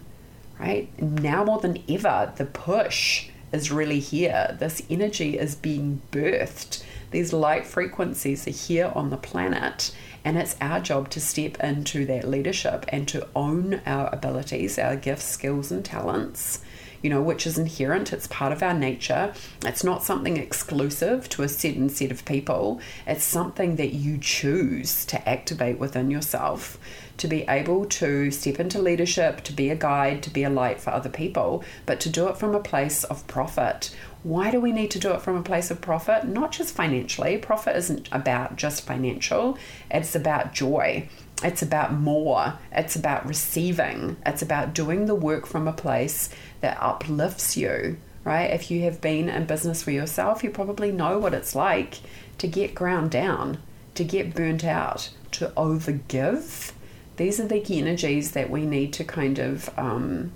right? 0.58 0.90
Now 1.00 1.44
more 1.44 1.60
than 1.60 1.82
ever, 1.88 2.32
the 2.36 2.46
push 2.46 3.28
is 3.52 3.70
really 3.70 4.00
here. 4.00 4.56
This 4.58 4.82
energy 4.90 5.38
is 5.38 5.54
being 5.54 6.02
birthed. 6.10 6.82
These 7.10 7.32
light 7.32 7.66
frequencies 7.66 8.46
are 8.46 8.50
here 8.50 8.92
on 8.94 9.10
the 9.10 9.16
planet, 9.16 9.94
and 10.24 10.36
it's 10.36 10.56
our 10.60 10.80
job 10.80 11.08
to 11.10 11.20
step 11.20 11.58
into 11.60 12.04
that 12.06 12.28
leadership 12.28 12.84
and 12.88 13.06
to 13.08 13.28
own 13.34 13.80
our 13.86 14.08
abilities, 14.12 14.78
our 14.78 14.96
gifts, 14.96 15.24
skills, 15.24 15.70
and 15.70 15.84
talents. 15.84 16.60
You 17.02 17.10
know, 17.10 17.22
which 17.22 17.46
is 17.46 17.58
inherent, 17.58 18.12
it's 18.12 18.26
part 18.26 18.52
of 18.52 18.62
our 18.62 18.74
nature. 18.74 19.32
It's 19.64 19.84
not 19.84 20.02
something 20.02 20.36
exclusive 20.36 21.28
to 21.28 21.42
a 21.42 21.48
certain 21.48 21.88
set 21.88 22.10
of 22.10 22.24
people, 22.24 22.80
it's 23.06 23.22
something 23.22 23.76
that 23.76 23.92
you 23.92 24.18
choose 24.18 25.04
to 25.06 25.28
activate 25.28 25.78
within 25.78 26.10
yourself 26.10 26.78
to 27.18 27.28
be 27.28 27.42
able 27.48 27.86
to 27.86 28.30
step 28.30 28.60
into 28.60 28.80
leadership, 28.80 29.42
to 29.44 29.52
be 29.52 29.70
a 29.70 29.76
guide, 29.76 30.22
to 30.22 30.30
be 30.30 30.44
a 30.44 30.50
light 30.50 30.80
for 30.80 30.90
other 30.90 31.08
people, 31.08 31.64
but 31.86 32.00
to 32.00 32.08
do 32.08 32.28
it 32.28 32.36
from 32.36 32.54
a 32.54 32.60
place 32.60 33.04
of 33.04 33.26
profit. 33.26 33.94
Why 34.22 34.50
do 34.50 34.60
we 34.60 34.72
need 34.72 34.90
to 34.90 34.98
do 34.98 35.12
it 35.12 35.22
from 35.22 35.36
a 35.36 35.42
place 35.42 35.70
of 35.70 35.80
profit? 35.80 36.26
Not 36.26 36.52
just 36.52 36.74
financially. 36.74 37.38
Profit 37.38 37.76
isn't 37.76 38.08
about 38.12 38.56
just 38.56 38.84
financial, 38.84 39.56
it's 39.90 40.14
about 40.14 40.52
joy. 40.52 41.08
It's 41.42 41.60
about 41.60 41.92
more. 41.92 42.54
It's 42.72 42.96
about 42.96 43.26
receiving. 43.26 44.16
It's 44.24 44.40
about 44.40 44.72
doing 44.72 45.04
the 45.04 45.14
work 45.14 45.46
from 45.46 45.68
a 45.68 45.72
place 45.72 46.30
that 46.62 46.78
uplifts 46.80 47.58
you, 47.58 47.98
right? 48.24 48.50
If 48.50 48.70
you 48.70 48.82
have 48.82 49.02
been 49.02 49.28
in 49.28 49.44
business 49.44 49.82
for 49.82 49.90
yourself, 49.90 50.42
you 50.42 50.50
probably 50.50 50.90
know 50.90 51.18
what 51.18 51.34
it's 51.34 51.54
like 51.54 52.00
to 52.38 52.48
get 52.48 52.74
ground 52.74 53.10
down, 53.10 53.58
to 53.96 54.04
get 54.04 54.34
burnt 54.34 54.64
out, 54.64 55.10
to 55.32 55.48
overgive 55.58 56.72
these 57.16 57.40
are 57.40 57.46
the 57.46 57.64
energies 57.70 58.32
that 58.32 58.50
we 58.50 58.66
need 58.66 58.92
to 58.92 59.04
kind 59.04 59.38
of 59.38 59.70
um, 59.78 60.32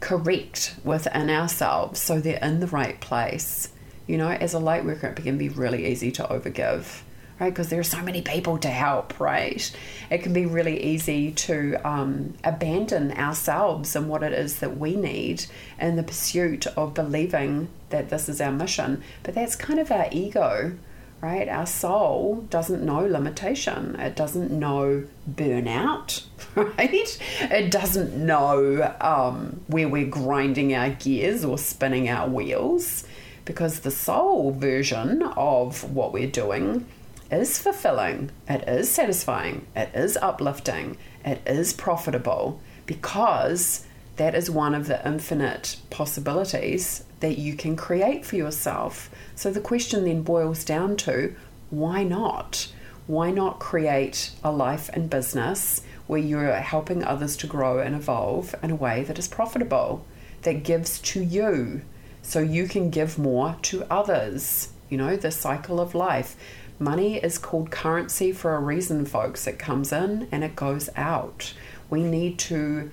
correct 0.00 0.74
within 0.84 1.30
ourselves 1.30 2.00
so 2.00 2.20
they're 2.20 2.38
in 2.42 2.60
the 2.60 2.66
right 2.66 3.00
place 3.00 3.70
You 4.06 4.18
know, 4.18 4.28
as 4.28 4.52
a 4.52 4.58
light 4.58 4.84
worker, 4.84 5.08
it 5.08 5.22
can 5.22 5.38
be 5.38 5.48
really 5.48 5.86
easy 5.86 6.10
to 6.12 6.24
overgive 6.24 7.02
right? 7.42 7.52
Because 7.52 7.70
there 7.70 7.80
are 7.80 7.84
so 7.84 8.00
many 8.02 8.22
people 8.22 8.56
to 8.58 8.68
help, 8.68 9.18
right? 9.18 9.74
It 10.10 10.18
can 10.22 10.32
be 10.32 10.46
really 10.46 10.80
easy 10.80 11.32
to 11.32 11.76
um, 11.84 12.34
abandon 12.44 13.10
ourselves 13.12 13.96
and 13.96 14.08
what 14.08 14.22
it 14.22 14.32
is 14.32 14.60
that 14.60 14.78
we 14.78 14.94
need 14.94 15.46
in 15.80 15.96
the 15.96 16.04
pursuit 16.04 16.68
of 16.68 16.94
believing 16.94 17.68
that 17.90 18.10
this 18.10 18.28
is 18.28 18.40
our 18.40 18.52
mission. 18.52 19.02
But 19.24 19.34
that's 19.34 19.56
kind 19.56 19.80
of 19.80 19.90
our 19.90 20.06
ego, 20.12 20.74
right? 21.22 21.48
Our 21.48 21.66
soul 21.66 22.44
doesn't 22.50 22.84
know 22.84 23.06
limitation, 23.06 23.94
it 23.98 24.16
doesn't 24.16 24.50
know 24.50 25.04
burnout, 25.30 26.24
right? 26.56 27.18
It 27.40 27.70
doesn't 27.70 28.14
know 28.14 28.94
um, 29.00 29.60
where 29.68 29.88
we're 29.88 30.08
grinding 30.08 30.74
our 30.74 30.90
gears 30.90 31.44
or 31.44 31.58
spinning 31.58 32.08
our 32.08 32.28
wheels 32.28 33.04
because 33.44 33.80
the 33.80 33.90
soul 33.90 34.50
version 34.50 35.22
of 35.22 35.94
what 35.94 36.12
we're 36.12 36.30
doing 36.30 36.86
is 37.30 37.56
fulfilling, 37.56 38.30
it 38.48 38.68
is 38.68 38.90
satisfying, 38.90 39.66
it 39.76 39.90
is 39.94 40.18
uplifting, 40.20 40.96
it 41.24 41.40
is 41.46 41.72
profitable 41.72 42.60
because 42.84 43.86
that 44.16 44.34
is 44.34 44.50
one 44.50 44.74
of 44.74 44.88
the 44.88 45.06
infinite 45.06 45.76
possibilities 45.88 47.04
that 47.22 47.38
you 47.38 47.54
can 47.54 47.76
create 47.76 48.26
for 48.26 48.34
yourself. 48.34 49.08
So 49.36 49.50
the 49.50 49.60
question 49.60 50.04
then 50.04 50.22
boils 50.22 50.64
down 50.64 50.96
to 50.98 51.34
why 51.70 52.02
not? 52.02 52.70
Why 53.06 53.30
not 53.30 53.60
create 53.60 54.32
a 54.44 54.50
life 54.50 54.90
and 54.92 55.08
business 55.08 55.82
where 56.08 56.20
you're 56.20 56.52
helping 56.54 57.04
others 57.04 57.36
to 57.38 57.46
grow 57.46 57.78
and 57.78 57.94
evolve 57.94 58.54
in 58.60 58.72
a 58.72 58.76
way 58.76 59.04
that 59.04 59.20
is 59.20 59.28
profitable, 59.28 60.04
that 60.42 60.64
gives 60.64 60.98
to 60.98 61.22
you, 61.22 61.82
so 62.22 62.40
you 62.40 62.66
can 62.66 62.90
give 62.90 63.18
more 63.18 63.56
to 63.62 63.90
others? 63.90 64.70
You 64.90 64.98
know, 64.98 65.16
the 65.16 65.30
cycle 65.30 65.80
of 65.80 65.94
life. 65.94 66.36
Money 66.80 67.18
is 67.18 67.38
called 67.38 67.70
currency 67.70 68.32
for 68.32 68.56
a 68.56 68.60
reason, 68.60 69.06
folks. 69.06 69.46
It 69.46 69.60
comes 69.60 69.92
in 69.92 70.26
and 70.32 70.42
it 70.42 70.56
goes 70.56 70.90
out. 70.96 71.54
We 71.88 72.02
need 72.02 72.40
to 72.40 72.90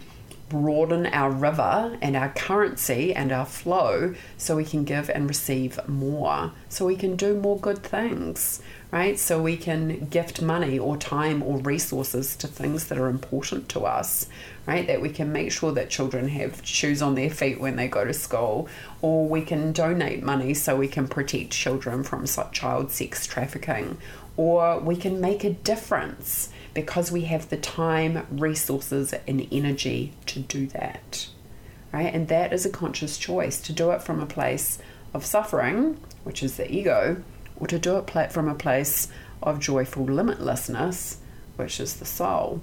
broaden 0.50 1.06
our 1.06 1.32
river 1.32 1.98
and 2.02 2.16
our 2.16 2.30
currency 2.30 3.14
and 3.14 3.32
our 3.32 3.46
flow 3.46 4.16
so 4.38 4.56
we 4.56 4.66
can 4.66 4.84
give 4.84 5.10
and 5.10 5.30
receive 5.30 5.80
more, 5.88 6.52
so 6.68 6.86
we 6.86 6.96
can 6.96 7.16
do 7.16 7.36
more 7.36 7.58
good 7.60 7.84
things, 7.84 8.62
right? 8.92 9.20
So 9.20 9.42
we 9.42 9.56
can 9.56 10.08
gift 10.08 10.42
money 10.42 10.80
or 10.80 10.98
time 10.98 11.44
or 11.44 11.60
resources 11.60 12.36
to 12.38 12.48
things 12.48 12.88
that 12.88 12.98
are 12.98 13.08
important 13.08 13.70
to 13.70 13.82
us, 13.82 14.28
right? 14.66 14.88
That 14.88 15.02
we 15.02 15.10
can 15.10 15.32
make 15.32 15.52
sure 15.52 15.72
that 15.74 15.90
children 15.90 16.28
have 16.30 16.66
shoes 16.66 17.02
on 17.02 17.16
their 17.16 17.30
feet 17.30 17.60
when 17.60 17.76
they 17.76 17.88
go 17.88 18.04
to 18.04 18.14
school, 18.14 18.68
or 19.02 19.28
we 19.28 19.42
can 19.42 19.72
donate 19.72 20.24
money 20.24 20.54
so 20.54 20.76
we 20.76 20.88
can 20.88 21.08
protect 21.08 21.52
children 21.52 22.04
from 22.04 22.26
child 22.52 22.92
sex 22.92 23.28
trafficking, 23.28 23.98
or 24.36 24.80
we 24.80 24.96
can 24.96 25.22
make 25.22 25.44
a 25.44 25.52
difference 25.52 26.50
because 26.80 27.12
we 27.12 27.24
have 27.24 27.50
the 27.50 27.58
time, 27.58 28.26
resources, 28.32 29.14
and 29.28 29.46
energy 29.52 30.14
to 30.26 30.40
do 30.40 30.66
that. 30.68 31.28
Right? 31.92 32.14
And 32.14 32.30
that 32.30 32.54
is 32.54 32.66
a 32.66 32.70
conscious 32.70 33.18
choice 33.18 33.60
to 33.64 33.74
do 33.74 33.92
it 33.92 34.02
from 34.02 34.22
a 34.22 34.26
place 34.26 34.80
of 35.14 35.26
suffering, 35.26 36.00
which 36.24 36.42
is 36.42 36.56
the 36.56 36.72
ego, 36.72 37.22
or 37.58 37.68
to 37.68 37.78
do 37.78 37.98
it 37.98 38.32
from 38.32 38.48
a 38.48 38.56
place 38.56 39.10
of 39.44 39.60
joyful 39.60 40.06
limitlessness, 40.06 41.18
which 41.58 41.82
is 41.82 41.96
the 41.96 42.06
soul. 42.06 42.62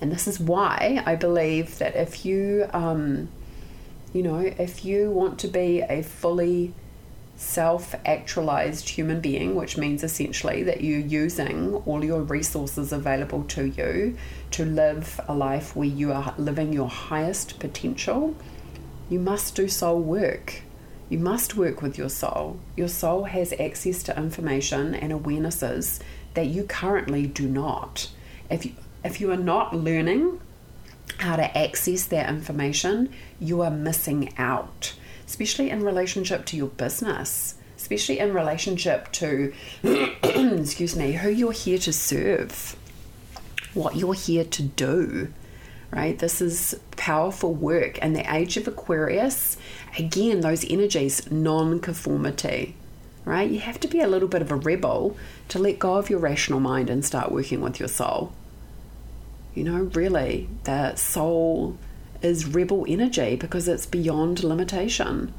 And 0.00 0.12
this 0.12 0.28
is 0.28 0.38
why 0.38 1.02
I 1.04 1.16
believe 1.16 1.78
that 1.78 1.96
if 1.96 2.24
you, 2.24 2.66
um, 2.72 3.28
you 4.12 4.22
know, 4.22 4.38
if 4.38 4.84
you 4.84 5.10
want 5.10 5.40
to 5.40 5.48
be 5.48 5.80
a 5.80 6.02
fully 6.02 6.74
self 7.40 7.94
actualized 8.04 8.90
human 8.90 9.20
being, 9.20 9.54
which 9.54 9.78
means 9.78 10.04
essentially 10.04 10.62
that 10.62 10.82
you're 10.82 10.98
using 10.98 11.74
all 11.86 12.04
your 12.04 12.20
resources 12.20 12.92
available 12.92 13.42
to 13.44 13.64
you 13.64 14.14
to 14.50 14.64
live 14.64 15.18
a 15.26 15.34
life 15.34 15.74
where 15.74 15.88
you 15.88 16.12
are 16.12 16.34
living 16.36 16.70
your 16.72 16.88
highest 16.88 17.58
potential, 17.58 18.36
you 19.08 19.18
must 19.18 19.54
do 19.56 19.68
soul 19.68 20.00
work. 20.00 20.62
You 21.08 21.18
must 21.18 21.56
work 21.56 21.80
with 21.80 21.96
your 21.96 22.10
soul. 22.10 22.60
Your 22.76 22.88
soul 22.88 23.24
has 23.24 23.54
access 23.54 24.02
to 24.04 24.16
information 24.16 24.94
and 24.94 25.10
awarenesses 25.10 25.98
that 26.34 26.46
you 26.46 26.64
currently 26.64 27.26
do 27.26 27.48
not. 27.48 28.10
If 28.50 28.66
you 28.66 28.72
if 29.02 29.18
you 29.18 29.32
are 29.32 29.36
not 29.36 29.74
learning 29.74 30.40
how 31.16 31.36
to 31.36 31.58
access 31.58 32.04
that 32.04 32.28
information, 32.28 33.12
you 33.40 33.62
are 33.62 33.70
missing 33.70 34.34
out, 34.36 34.92
especially 35.30 35.70
in 35.70 35.84
relationship 35.84 36.44
to 36.44 36.56
your 36.56 36.66
business, 36.66 37.54
especially 37.76 38.18
in 38.18 38.34
relationship 38.34 39.12
to, 39.12 39.52
excuse 40.24 40.96
me, 40.96 41.12
who 41.12 41.30
you're 41.30 41.52
here 41.52 41.78
to 41.78 41.92
serve, 41.92 42.74
what 43.72 43.94
you're 43.94 44.14
here 44.14 44.44
to 44.44 44.62
do. 44.62 45.32
Right? 45.92 46.18
This 46.18 46.40
is 46.40 46.78
powerful 46.96 47.54
work. 47.54 47.98
And 48.02 48.14
the 48.14 48.32
age 48.32 48.56
of 48.56 48.66
Aquarius, 48.66 49.56
again, 49.98 50.40
those 50.40 50.64
energies, 50.68 51.30
non 51.30 51.80
conformity 51.80 52.74
right? 53.24 53.50
You 53.50 53.60
have 53.60 53.78
to 53.80 53.86
be 53.86 54.00
a 54.00 54.08
little 54.08 54.28
bit 54.28 54.40
of 54.40 54.50
a 54.50 54.56
rebel 54.56 55.14
to 55.48 55.58
let 55.58 55.78
go 55.78 55.96
of 55.96 56.08
your 56.08 56.18
rational 56.18 56.58
mind 56.58 56.88
and 56.88 57.04
start 57.04 57.30
working 57.30 57.60
with 57.60 57.78
your 57.78 57.88
soul. 57.88 58.32
You 59.54 59.64
know, 59.64 59.82
really, 59.94 60.48
the 60.64 60.96
soul 60.96 61.76
is 62.22 62.46
rebel 62.46 62.84
energy 62.88 63.36
because 63.36 63.68
it's 63.68 63.86
beyond 63.86 64.44
limitation. 64.44 65.32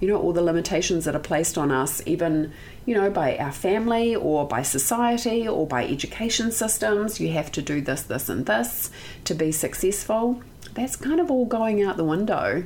You 0.00 0.08
know, 0.08 0.20
all 0.20 0.32
the 0.32 0.42
limitations 0.42 1.04
that 1.04 1.14
are 1.14 1.20
placed 1.20 1.56
on 1.56 1.70
us, 1.70 2.02
even, 2.04 2.52
you 2.84 2.94
know, 2.94 3.10
by 3.10 3.36
our 3.38 3.52
family 3.52 4.14
or 4.14 4.46
by 4.46 4.62
society 4.62 5.46
or 5.46 5.66
by 5.66 5.86
education 5.86 6.50
systems. 6.50 7.20
You 7.20 7.32
have 7.32 7.52
to 7.52 7.62
do 7.62 7.80
this, 7.80 8.02
this, 8.02 8.28
and 8.28 8.44
this 8.44 8.90
to 9.24 9.34
be 9.34 9.52
successful. 9.52 10.42
That's 10.74 10.96
kind 10.96 11.20
of 11.20 11.30
all 11.30 11.46
going 11.46 11.82
out 11.82 11.96
the 11.96 12.04
window. 12.04 12.64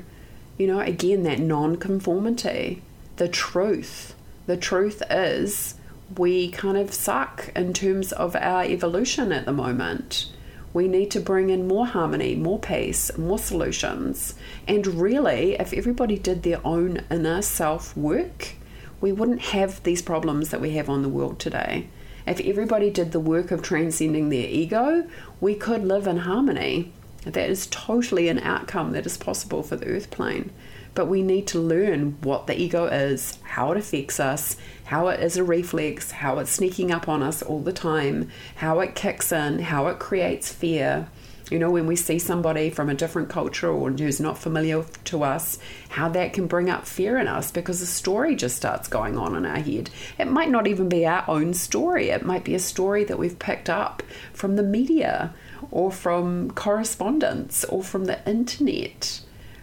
You 0.57 0.67
know, 0.67 0.81
again, 0.81 1.23
that 1.25 1.39
non 1.39 1.77
conformity, 1.77 2.83
the 3.17 3.29
truth. 3.29 4.15
The 4.47 4.57
truth 4.57 5.03
is, 5.11 5.75
we 6.17 6.51
kind 6.51 6.79
of 6.79 6.95
suck 6.95 7.53
in 7.55 7.75
terms 7.75 8.13
of 8.13 8.35
our 8.35 8.65
evolution 8.65 9.31
at 9.31 9.45
the 9.45 9.53
moment 9.53 10.33
we 10.79 10.87
need 10.87 11.11
to 11.11 11.19
bring 11.19 11.51
in 11.51 11.67
more 11.67 11.89
harmony, 11.89 12.37
more 12.37 12.61
peace, 12.61 13.11
more 13.19 13.41
solutions. 13.41 14.37
And 14.69 14.87
really, 14.87 15.55
if 15.55 15.73
everybody 15.73 16.17
did 16.17 16.45
their 16.45 16.65
own 16.65 17.03
inner 17.11 17.43
self 17.43 17.97
work, 17.97 18.55
we 19.01 19.11
wouldn't 19.11 19.41
have 19.41 19.83
these 19.83 20.03
problems 20.03 20.51
that 20.51 20.61
we 20.61 20.71
have 20.77 20.89
on 20.89 21.03
the 21.03 21.09
world 21.09 21.41
today. 21.41 21.89
If 22.29 22.39
everybody 22.39 22.91
did 22.91 23.11
the 23.11 23.19
work 23.19 23.51
of 23.51 23.61
transcending 23.61 24.29
their 24.29 24.47
ego, 24.47 25.09
we 25.41 25.57
could 25.57 25.83
live 25.83 26.07
in 26.07 26.19
harmony. 26.19 26.93
That 27.25 27.51
is 27.51 27.67
totally 27.67 28.29
an 28.29 28.39
outcome 28.39 28.93
that 28.93 29.05
is 29.05 29.17
possible 29.17 29.65
for 29.65 29.75
the 29.75 29.89
earth 29.89 30.13
plane. 30.13 30.53
But 30.99 31.07
we 31.07 31.23
need 31.23 31.47
to 31.49 31.61
learn 31.61 32.17
what 32.23 32.49
the 32.49 32.61
ego 32.61 32.87
is, 32.87 33.39
how 33.45 33.71
it 33.71 33.79
affects 33.79 34.19
us, 34.19 34.57
how 34.87 35.07
it 35.07 35.21
is 35.21 35.37
a 35.37 35.45
reflex, 35.45 36.11
how 36.11 36.41
it's 36.41 36.51
sneaking 36.51 36.91
up 36.91 37.09
on 37.09 37.23
us 37.23 37.41
all 37.41 37.61
the 37.61 37.73
time, 37.73 38.31
how 38.57 38.81
it 38.81 38.97
kicks 38.97 39.31
in, 39.31 39.61
how 39.61 39.87
it 39.87 40.01
creates 40.01 40.53
fear. 40.53 41.07
You 41.53 41.61
know, 41.61 41.71
when 41.71 41.87
we 41.87 41.95
see 41.95 42.19
somebody 42.19 42.69
from 42.69 42.89
a 42.89 42.95
different 42.95 43.29
culture 43.29 43.71
or 43.71 43.93
who's 43.93 44.19
not 44.19 44.39
familiar 44.39 44.83
to 45.05 45.23
us, 45.23 45.61
how 45.91 46.09
that 46.09 46.33
can 46.33 46.49
bring 46.49 46.69
up 46.69 46.85
fear 46.85 47.17
in 47.17 47.29
us 47.29 47.53
because 47.53 47.81
a 47.81 47.87
story 47.87 48.35
just 48.35 48.57
starts 48.57 48.89
going 48.89 49.17
on 49.17 49.37
in 49.37 49.47
our 49.47 49.61
head. 49.61 49.91
It 50.19 50.27
might 50.27 50.51
not 50.51 50.67
even 50.67 50.89
be 50.89 51.07
our 51.07 51.25
own 51.29 51.55
story, 51.55 52.09
it 52.09 52.27
might 52.27 52.43
be 52.43 52.57
a 52.57 52.59
story 52.59 53.05
that 53.05 53.21
we've 53.21 53.39
picked 53.39 53.71
up 53.71 54.03
from 54.33 54.57
the 54.57 54.65
media 54.65 55.33
or 55.71 55.93
from 55.93 56.51
correspondence 56.51 57.63
or 57.63 57.85
from 57.85 58.07
the 58.07 58.29
internet 58.29 59.21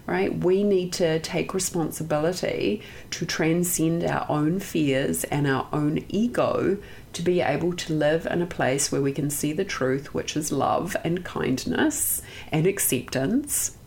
right? 0.08 0.36
We 0.38 0.64
need 0.64 0.94
to 0.94 1.20
take 1.20 1.54
responsibility 1.54 2.82
to 3.12 3.26
transcend 3.26 4.04
our 4.04 4.26
own 4.30 4.60
fears 4.60 5.24
and 5.26 5.48
our 5.48 5.68
own 5.74 6.06
ego 6.10 6.78
to 7.14 7.22
be 7.22 7.42
able 7.42 7.74
to 7.74 7.94
live 7.94 8.26
in 8.26 8.42
a 8.42 8.46
place 8.46 8.92
where 8.92 9.02
we 9.02 9.12
can 9.12 9.30
see 9.30 9.54
the 9.54 9.66
truth, 9.66 10.14
which 10.14 10.36
is 10.36 10.52
love 10.52 10.96
and 11.04 11.24
kindness 11.24 12.22
and 12.52 12.68
acceptance. 12.68 13.78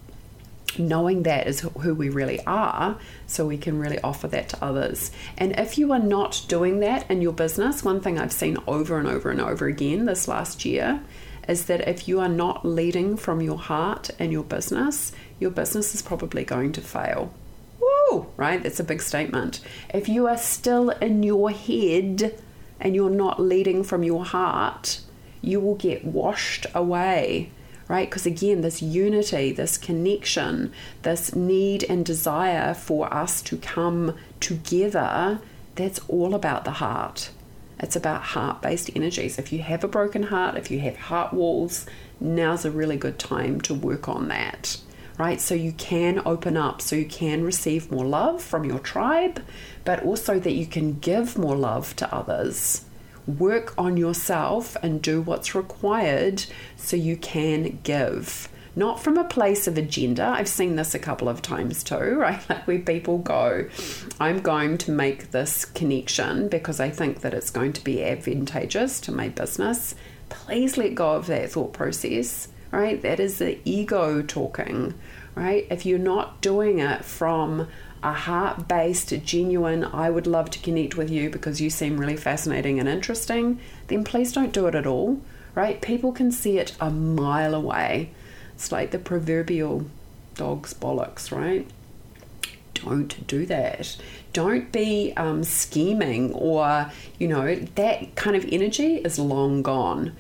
Knowing 0.77 1.23
that 1.23 1.47
is 1.47 1.61
who 1.61 1.95
we 1.95 2.09
really 2.09 2.45
are, 2.47 2.99
so 3.27 3.47
we 3.47 3.59
can 3.59 3.79
really 3.79 3.99
offer 4.01 4.29
that 4.29 4.49
to 4.51 4.65
others. 4.65 5.11
And 5.37 5.59
if 5.59 5.79
you 5.79 5.93
are 5.93 5.99
not 5.99 6.45
doing 6.47 6.81
that 6.81 7.11
in 7.11 7.23
your 7.23 7.33
business, 7.33 7.83
one 7.85 8.01
thing 8.01 8.19
I've 8.19 8.33
seen 8.33 8.59
over 8.67 8.99
and 8.99 9.09
over 9.09 9.31
and 9.31 9.41
over 9.41 9.67
again 9.67 10.05
this 10.05 10.29
last 10.29 10.65
year 10.65 11.01
is 11.49 11.65
that 11.65 11.89
if 11.89 12.07
you 12.07 12.21
are 12.21 12.29
not 12.29 12.65
leading 12.65 13.17
from 13.17 13.41
your 13.41 13.59
heart 13.59 14.11
in 14.19 14.31
your 14.31 14.45
business, 14.45 15.13
your 15.41 15.51
business 15.51 15.95
is 15.95 16.03
probably 16.03 16.45
going 16.45 16.73
to 16.73 16.81
fail. 16.81 17.33
Woo! 17.81 18.27
Right? 18.37 18.63
That's 18.63 18.81
a 18.81 18.85
big 18.85 19.01
statement. 19.03 19.61
If 19.93 20.09
you 20.09 20.27
are 20.27 20.37
still 20.39 20.91
in 20.91 21.23
your 21.23 21.51
head 21.51 22.39
and 22.81 22.95
you're 22.95 23.11
not 23.11 23.41
leading 23.41 23.85
from 23.85 24.03
your 24.03 24.25
heart, 24.25 25.01
you 25.41 25.61
will 25.61 25.77
get 25.77 26.05
washed 26.05 26.67
away. 26.75 27.51
right? 27.89 28.09
Because 28.09 28.27
again, 28.27 28.61
this 28.61 28.83
unity, 28.83 29.51
this 29.51 29.79
connection, 29.79 30.73
this 31.03 31.35
need 31.35 31.85
and 31.85 32.05
desire 32.05 32.75
for 32.75 33.13
us 33.13 33.43
to 33.43 33.57
come 33.57 34.15
together, 34.41 35.41
that's 35.75 36.01
all 36.09 36.35
about 36.35 36.65
the 36.65 36.73
heart. 36.73 37.31
It's 37.81 37.97
about 37.97 38.23
heart 38.23 38.61
based 38.61 38.91
energies. 38.95 39.39
If 39.39 39.53
you 39.53 39.63
have 39.63 39.83
a 39.85 39.89
broken 39.89 40.25
heart, 40.25 40.57
if 40.57 40.71
you 40.71 40.81
have 40.81 40.97
heart 40.97 41.33
walls, 41.33 41.87
now's 42.21 42.65
a 42.65 42.71
really 42.71 42.97
good 42.97 43.19
time 43.19 43.61
to 43.63 43.75
work 43.75 44.09
on 44.09 44.29
that, 44.29 44.79
right? 45.19 45.41
So 45.41 45.55
you 45.55 45.73
can 45.73 46.23
open 46.25 46.57
up, 46.57 46.81
so 46.81 46.97
you 46.97 47.05
can 47.05 47.45
receive 47.45 47.91
more 47.91 48.07
love 48.07 48.43
from 48.43 48.65
your 48.65 48.79
tribe, 48.79 49.43
but 49.85 50.03
also 50.03 50.39
that 50.39 50.53
you 50.53 50.67
can 50.67 50.99
give 51.01 51.37
more 51.37 51.57
love 51.57 51.95
to 51.97 52.15
others. 52.15 52.85
Work 53.27 53.75
on 53.77 53.97
yourself 53.97 54.77
and 54.83 55.03
do 55.03 55.21
what's 55.21 55.55
required 55.55 56.47
so 56.77 56.97
you 56.97 57.17
can 57.17 57.81
give 57.83 58.49
not 58.79 59.03
from 59.03 59.19
a 59.19 59.25
place 59.25 59.67
of 59.67 59.77
agenda. 59.77 60.25
I've 60.25 60.49
seen 60.49 60.77
this 60.77 60.95
a 60.95 61.01
couple 61.01 61.29
of 61.29 61.43
times 61.43 61.83
too, 61.83 61.97
right? 62.17 62.41
Like 62.49 62.67
where 62.67 62.79
people 62.79 63.19
go, 63.19 63.69
I'm 64.21 64.41
going 64.41 64.79
to 64.79 64.93
make 64.93 65.33
this 65.33 65.65
connection 65.65 66.49
because 66.49 66.79
I 66.79 66.89
think 66.89 67.21
that 67.21 67.35
it's 67.35 67.51
going 67.51 67.73
to 67.75 67.85
be 67.85 68.05
advantageous 68.05 69.01
to 69.03 69.13
my 69.13 69.29
business. 69.29 69.97
Please 70.29 70.77
let 70.77 70.95
go 70.95 71.17
of 71.17 71.27
that 71.27 71.51
thought 71.51 71.73
process, 71.73 72.49
right? 72.71 73.01
That 73.03 73.21
is 73.21 73.39
the 73.39 73.59
ego 73.65 74.23
talking, 74.23 74.95
right? 75.35 75.67
If 75.71 75.87
you're 75.87 75.99
not 75.99 76.41
doing 76.41 76.79
it 76.79 77.05
from 77.05 77.69
a 78.03 78.13
heart 78.13 78.69
based, 78.69 79.13
genuine, 79.25 79.85
I 79.85 80.11
would 80.11 80.27
love 80.27 80.51
to 80.51 80.59
connect 80.61 80.97
with 80.97 81.11
you 81.11 81.31
because 81.31 81.61
you 81.61 81.71
seem 81.71 81.99
really 81.99 82.17
fascinating 82.17 82.79
and 82.79 82.89
interesting, 82.89 83.61
then 83.89 84.05
please 84.05 84.33
don't 84.33 84.53
do 84.53 84.67
it 84.67 84.75
at 84.75 84.87
all, 84.87 85.21
right? 85.55 85.81
People 85.81 86.13
can 86.13 86.31
see 86.31 86.59
it 86.59 86.77
a 86.81 86.91
mile 86.91 87.55
away. 87.55 88.11
It's 88.55 88.71
like 88.71 88.91
the 88.91 88.99
proverbial 88.99 89.87
dog's 90.35 90.75
bollocks, 90.75 91.33
right? 91.33 91.69
Don't 92.75 93.27
do 93.27 93.45
that. 93.47 93.97
Don't 94.33 94.71
be 94.71 95.13
um, 95.17 95.43
scheming 95.43 96.33
or, 96.33 96.93
you 97.19 97.27
know, 97.27 97.57
that 97.57 98.15
kind 98.15 98.37
of 98.37 98.45
energy 98.51 98.97
is 98.97 99.19
long 99.19 99.63
gone 99.63 100.15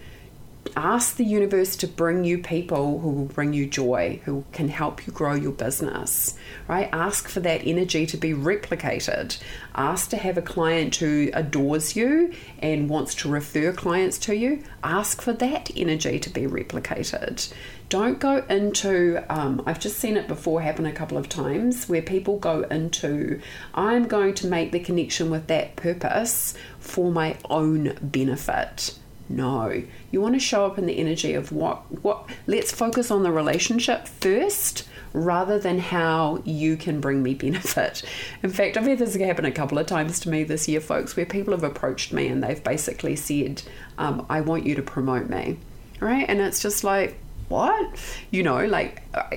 ask 0.76 1.16
the 1.16 1.24
universe 1.24 1.76
to 1.76 1.86
bring 1.86 2.24
you 2.24 2.38
people 2.38 3.00
who 3.00 3.10
will 3.10 3.24
bring 3.24 3.52
you 3.52 3.66
joy, 3.66 4.20
who 4.24 4.44
can 4.52 4.68
help 4.68 5.06
you 5.06 5.12
grow 5.12 5.34
your 5.34 5.52
business, 5.52 6.36
right? 6.68 6.88
Ask 6.92 7.28
for 7.28 7.40
that 7.40 7.66
energy 7.66 8.06
to 8.06 8.16
be 8.16 8.32
replicated. 8.32 9.38
Ask 9.74 10.10
to 10.10 10.16
have 10.16 10.38
a 10.38 10.42
client 10.42 10.94
who 10.96 11.30
adores 11.32 11.96
you 11.96 12.32
and 12.60 12.88
wants 12.88 13.14
to 13.16 13.28
refer 13.28 13.72
clients 13.72 14.18
to 14.18 14.36
you. 14.36 14.62
Ask 14.84 15.20
for 15.20 15.32
that 15.32 15.70
energy 15.76 16.18
to 16.18 16.30
be 16.30 16.42
replicated. 16.42 17.52
Don't 17.88 18.20
go 18.20 18.44
into, 18.50 19.24
um, 19.30 19.62
I've 19.66 19.80
just 19.80 19.98
seen 19.98 20.16
it 20.16 20.28
before 20.28 20.60
happen 20.60 20.86
a 20.86 20.92
couple 20.92 21.16
of 21.16 21.28
times 21.28 21.88
where 21.88 22.02
people 22.02 22.38
go 22.38 22.62
into, 22.62 23.40
I'm 23.74 24.06
going 24.06 24.34
to 24.34 24.46
make 24.46 24.72
the 24.72 24.80
connection 24.80 25.30
with 25.30 25.46
that 25.46 25.76
purpose 25.76 26.54
for 26.78 27.10
my 27.10 27.36
own 27.48 27.96
benefit 28.02 28.98
no. 29.28 29.82
You 30.10 30.20
want 30.20 30.34
to 30.34 30.40
show 30.40 30.66
up 30.66 30.78
in 30.78 30.86
the 30.86 30.98
energy 30.98 31.34
of 31.34 31.52
what 31.52 32.02
what 32.02 32.28
let's 32.46 32.72
focus 32.72 33.10
on 33.10 33.22
the 33.22 33.32
relationship 33.32 34.08
first 34.08 34.88
rather 35.12 35.58
than 35.58 35.78
how 35.78 36.42
you 36.44 36.76
can 36.76 37.00
bring 37.00 37.22
me 37.22 37.34
benefit. 37.46 38.02
In 38.42 38.50
fact, 38.50 38.76
I've 38.76 38.86
had 38.86 38.98
this 38.98 39.16
happen 39.16 39.44
a 39.44 39.50
couple 39.50 39.78
of 39.78 39.86
times 39.86 40.20
to 40.20 40.28
me 40.28 40.44
this 40.44 40.68
year, 40.68 40.80
folks, 40.80 41.16
where 41.16 41.26
people 41.26 41.52
have 41.52 41.64
approached 41.64 42.12
me 42.12 42.28
and 42.28 42.42
they've 42.42 42.62
basically 42.62 43.16
said, 43.16 43.62
um, 43.98 44.26
I 44.28 44.40
want 44.40 44.66
you 44.66 44.74
to 44.76 44.82
promote 44.82 45.28
me. 45.28 45.58
Right? 46.00 46.26
And 46.28 46.40
it's 46.40 46.62
just 46.62 46.84
like, 46.84 47.18
what? 47.48 47.98
You 48.30 48.42
know, 48.42 48.64
like, 48.66 49.02
uh, 49.14 49.30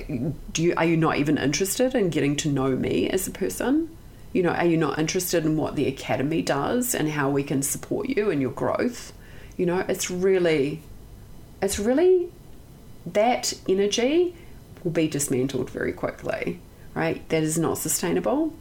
do 0.52 0.62
you 0.62 0.74
are 0.76 0.84
you 0.84 0.96
not 0.96 1.16
even 1.16 1.38
interested 1.38 1.94
in 1.94 2.10
getting 2.10 2.36
to 2.36 2.48
know 2.48 2.76
me 2.76 3.08
as 3.08 3.26
a 3.26 3.30
person? 3.30 3.96
You 4.32 4.42
know, 4.42 4.50
are 4.50 4.64
you 4.64 4.76
not 4.76 4.98
interested 4.98 5.44
in 5.44 5.56
what 5.56 5.76
the 5.76 5.86
academy 5.88 6.40
does 6.40 6.94
and 6.94 7.10
how 7.10 7.30
we 7.30 7.42
can 7.42 7.62
support 7.62 8.08
you 8.08 8.30
and 8.30 8.40
your 8.40 8.50
growth? 8.52 9.12
You 9.62 9.66
know, 9.66 9.84
it's 9.88 10.10
really, 10.10 10.82
it's 11.62 11.78
really 11.78 12.32
that 13.06 13.54
energy 13.68 14.34
will 14.82 14.90
be 14.90 15.06
dismantled 15.06 15.70
very 15.70 15.92
quickly, 15.92 16.58
right? 16.94 17.28
That 17.28 17.44
is 17.44 17.60
not 17.60 17.78
sustainable. 17.78 18.54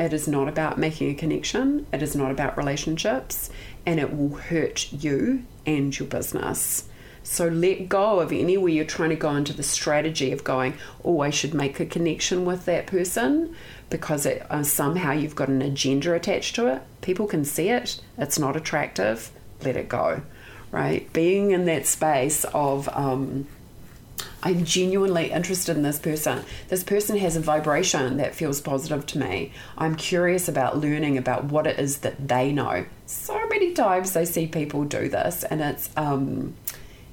It 0.00 0.12
is 0.12 0.26
not 0.26 0.48
about 0.48 0.76
making 0.76 1.12
a 1.12 1.14
connection. 1.14 1.86
It 1.92 2.02
is 2.02 2.16
not 2.16 2.32
about 2.32 2.56
relationships, 2.56 3.50
and 3.86 4.00
it 4.00 4.16
will 4.16 4.34
hurt 4.34 4.92
you 4.92 5.44
and 5.64 5.96
your 5.96 6.08
business. 6.08 6.88
So 7.22 7.46
let 7.46 7.88
go 7.88 8.18
of 8.18 8.32
anywhere 8.32 8.72
you're 8.72 8.84
trying 8.84 9.10
to 9.10 9.14
go 9.14 9.36
into 9.36 9.52
the 9.52 9.62
strategy 9.62 10.32
of 10.32 10.42
going, 10.42 10.74
oh, 11.04 11.20
I 11.20 11.30
should 11.30 11.54
make 11.54 11.78
a 11.78 11.86
connection 11.86 12.44
with 12.44 12.64
that 12.64 12.88
person 12.88 13.54
because 13.90 14.26
it, 14.26 14.44
uh, 14.50 14.64
somehow 14.64 15.12
you've 15.12 15.36
got 15.36 15.50
an 15.50 15.62
agenda 15.62 16.14
attached 16.14 16.56
to 16.56 16.66
it. 16.66 16.82
People 17.00 17.28
can 17.28 17.44
see 17.44 17.68
it. 17.68 18.00
It's 18.16 18.40
not 18.40 18.56
attractive. 18.56 19.30
Let 19.62 19.76
it 19.76 19.88
go 19.88 20.22
right? 20.70 21.10
Being 21.12 21.52
in 21.52 21.64
that 21.66 21.86
space 21.86 22.44
of, 22.44 22.88
um, 22.90 23.46
I'm 24.42 24.64
genuinely 24.64 25.30
interested 25.30 25.76
in 25.76 25.82
this 25.82 25.98
person. 25.98 26.44
This 26.68 26.84
person 26.84 27.18
has 27.18 27.36
a 27.36 27.40
vibration 27.40 28.18
that 28.18 28.34
feels 28.34 28.60
positive 28.60 29.06
to 29.06 29.18
me. 29.18 29.52
I'm 29.76 29.96
curious 29.96 30.48
about 30.48 30.78
learning 30.78 31.18
about 31.18 31.44
what 31.44 31.66
it 31.66 31.78
is 31.78 31.98
that 31.98 32.28
they 32.28 32.52
know. 32.52 32.86
So 33.06 33.34
many 33.48 33.72
times 33.72 34.16
I 34.16 34.24
see 34.24 34.46
people 34.46 34.84
do 34.84 35.08
this, 35.08 35.42
and 35.44 35.60
it's, 35.60 35.90
um, 35.96 36.54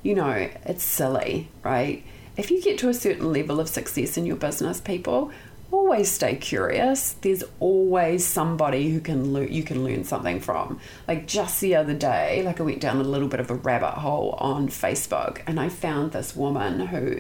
you 0.04 0.14
know, 0.14 0.50
it's 0.66 0.84
silly, 0.84 1.50
right? 1.64 2.04
If 2.38 2.52
you 2.52 2.62
get 2.62 2.78
to 2.80 2.90
a 2.90 2.94
certain 2.94 3.32
level 3.32 3.60
of 3.60 3.70
success 3.70 4.18
in 4.18 4.26
your 4.26 4.36
business, 4.36 4.82
people, 4.82 5.32
always 5.72 6.12
stay 6.12 6.36
curious. 6.36 7.14
There's 7.14 7.44
always 7.60 8.26
somebody 8.26 8.92
who 8.92 9.00
can 9.00 9.34
learn 9.34 9.52
you 9.52 9.64
can 9.64 9.84
learn 9.84 10.04
something 10.04 10.40
from. 10.40 10.80
Like 11.08 11.28
just 11.28 11.62
the 11.62 11.76
other 11.76 11.94
day, 11.94 12.44
like 12.44 12.60
I 12.60 12.64
went 12.64 12.82
down 12.82 12.98
a 12.98 13.04
little 13.04 13.28
bit 13.28 13.40
of 13.40 13.52
a 13.52 13.56
rabbit 13.56 14.00
hole 14.00 14.32
on 14.40 14.68
Facebook 14.68 15.42
and 15.48 15.60
I 15.60 15.70
found 15.70 16.12
this 16.12 16.36
woman 16.36 16.88
who 16.88 17.20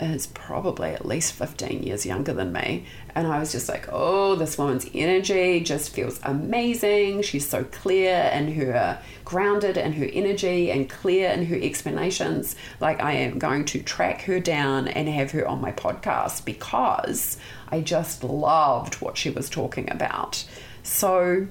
is 0.00 0.28
probably 0.28 0.90
at 0.90 1.04
least 1.04 1.32
15 1.32 1.82
years 1.82 2.06
younger 2.06 2.32
than 2.32 2.52
me. 2.52 2.84
And 3.14 3.26
I 3.26 3.38
was 3.40 3.52
just 3.52 3.68
like, 3.68 3.88
oh, 3.90 4.36
this 4.36 4.56
woman's 4.56 4.86
energy 4.94 5.60
just 5.60 5.92
feels 5.92 6.20
amazing. 6.22 7.22
She's 7.22 7.48
so 7.48 7.64
clear 7.64 8.30
and 8.32 8.54
her 8.54 9.00
grounded 9.24 9.76
and 9.76 9.94
her 9.96 10.04
energy 10.04 10.70
and 10.70 10.88
clear 10.88 11.30
in 11.30 11.46
her 11.46 11.56
explanations. 11.56 12.54
Like, 12.80 13.02
I 13.02 13.12
am 13.12 13.38
going 13.38 13.64
to 13.66 13.82
track 13.82 14.22
her 14.22 14.38
down 14.38 14.88
and 14.88 15.08
have 15.08 15.32
her 15.32 15.46
on 15.46 15.60
my 15.60 15.72
podcast 15.72 16.44
because 16.44 17.36
I 17.70 17.80
just 17.80 18.24
loved 18.24 18.96
what 18.96 19.16
she 19.16 19.30
was 19.30 19.48
talking 19.50 19.90
about. 19.90 20.44
So, 20.82 21.46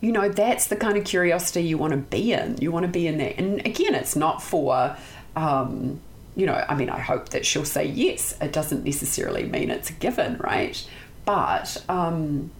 you 0.00 0.12
know, 0.12 0.28
that's 0.28 0.66
the 0.66 0.76
kind 0.76 0.96
of 0.96 1.04
curiosity 1.04 1.62
you 1.62 1.78
want 1.78 1.92
to 1.92 1.98
be 1.98 2.32
in. 2.32 2.58
You 2.60 2.72
want 2.72 2.84
to 2.86 2.92
be 2.92 3.06
in 3.06 3.18
there. 3.18 3.34
And 3.36 3.64
again, 3.64 3.94
it's 3.94 4.16
not 4.16 4.42
for, 4.42 4.96
um, 5.36 6.00
you 6.36 6.46
know, 6.46 6.64
I 6.68 6.74
mean, 6.74 6.90
I 6.90 6.98
hope 6.98 7.30
that 7.30 7.46
she'll 7.46 7.64
say 7.64 7.84
yes. 7.84 8.36
It 8.40 8.52
doesn't 8.52 8.84
necessarily 8.84 9.44
mean 9.44 9.70
it's 9.70 9.90
a 9.90 9.94
given, 9.94 10.38
right? 10.38 10.86
But 11.24 11.82
um, 11.88 12.50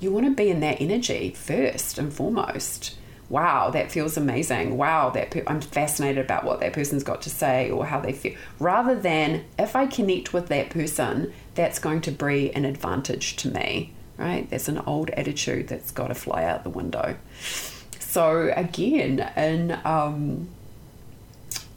you 0.00 0.12
want 0.12 0.26
to 0.26 0.34
be 0.34 0.50
in 0.50 0.60
that 0.60 0.80
energy 0.80 1.30
first 1.30 1.98
and 1.98 2.12
foremost. 2.12 2.96
Wow, 3.30 3.70
that 3.70 3.92
feels 3.92 4.16
amazing. 4.16 4.78
Wow, 4.78 5.10
that 5.10 5.30
pe- 5.30 5.44
I'm 5.46 5.60
fascinated 5.60 6.24
about 6.24 6.44
what 6.44 6.60
that 6.60 6.72
person's 6.72 7.04
got 7.04 7.20
to 7.22 7.30
say 7.30 7.70
or 7.70 7.84
how 7.84 8.00
they 8.00 8.12
feel. 8.12 8.34
Rather 8.58 8.94
than 8.94 9.44
if 9.58 9.76
I 9.76 9.86
connect 9.86 10.32
with 10.32 10.48
that 10.48 10.70
person, 10.70 11.32
that's 11.58 11.80
going 11.80 12.00
to 12.00 12.12
be 12.12 12.54
an 12.54 12.64
advantage 12.64 13.34
to 13.34 13.48
me, 13.48 13.92
right? 14.16 14.48
That's 14.48 14.68
an 14.68 14.78
old 14.78 15.10
attitude 15.10 15.66
that's 15.66 15.90
got 15.90 16.06
to 16.06 16.14
fly 16.14 16.44
out 16.44 16.62
the 16.62 16.70
window. 16.70 17.16
So 17.98 18.52
again, 18.54 19.28
in 19.36 19.76
um, 19.84 20.50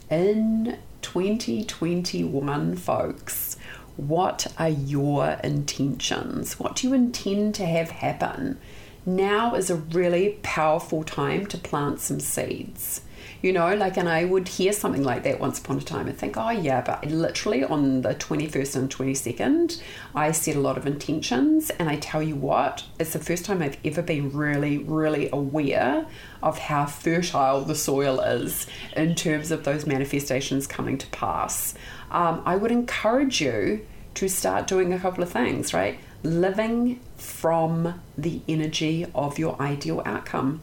in 0.08 0.78
2021, 1.02 2.76
folks, 2.76 3.56
what 3.96 4.46
are 4.56 4.68
your 4.68 5.30
intentions? 5.42 6.60
What 6.60 6.76
do 6.76 6.86
you 6.86 6.94
intend 6.94 7.56
to 7.56 7.66
have 7.66 7.90
happen? 7.90 8.60
Now 9.04 9.56
is 9.56 9.68
a 9.68 9.74
really 9.74 10.38
powerful 10.44 11.02
time 11.02 11.46
to 11.46 11.58
plant 11.58 11.98
some 11.98 12.20
seeds 12.20 13.00
you 13.42 13.52
know, 13.52 13.74
like, 13.74 13.96
and 13.96 14.08
I 14.08 14.24
would 14.24 14.46
hear 14.46 14.72
something 14.72 15.02
like 15.02 15.24
that 15.24 15.40
once 15.40 15.58
upon 15.58 15.78
a 15.78 15.80
time 15.80 16.06
and 16.06 16.16
think, 16.16 16.36
oh, 16.36 16.50
yeah, 16.50 16.80
but 16.80 17.04
literally 17.06 17.64
on 17.64 18.02
the 18.02 18.14
21st 18.14 18.76
and 18.76 18.88
22nd, 18.88 19.82
I 20.14 20.30
set 20.30 20.54
a 20.54 20.60
lot 20.60 20.78
of 20.78 20.86
intentions. 20.86 21.70
And 21.70 21.88
I 21.88 21.96
tell 21.96 22.22
you 22.22 22.36
what, 22.36 22.84
it's 23.00 23.14
the 23.14 23.18
first 23.18 23.44
time 23.44 23.60
I've 23.60 23.78
ever 23.84 24.00
been 24.00 24.30
really, 24.30 24.78
really 24.78 25.28
aware 25.32 26.06
of 26.40 26.58
how 26.58 26.86
fertile 26.86 27.62
the 27.62 27.74
soil 27.74 28.20
is 28.20 28.68
in 28.96 29.16
terms 29.16 29.50
of 29.50 29.64
those 29.64 29.86
manifestations 29.86 30.68
coming 30.68 30.96
to 30.98 31.06
pass. 31.08 31.74
Um, 32.12 32.42
I 32.46 32.54
would 32.54 32.70
encourage 32.70 33.40
you 33.40 33.84
to 34.14 34.28
start 34.28 34.68
doing 34.68 34.92
a 34.92 35.00
couple 35.00 35.24
of 35.24 35.32
things, 35.32 35.74
right? 35.74 35.98
Living 36.22 37.00
from 37.16 38.00
the 38.16 38.40
energy 38.46 39.06
of 39.16 39.36
your 39.36 39.60
ideal 39.60 40.00
outcome 40.04 40.60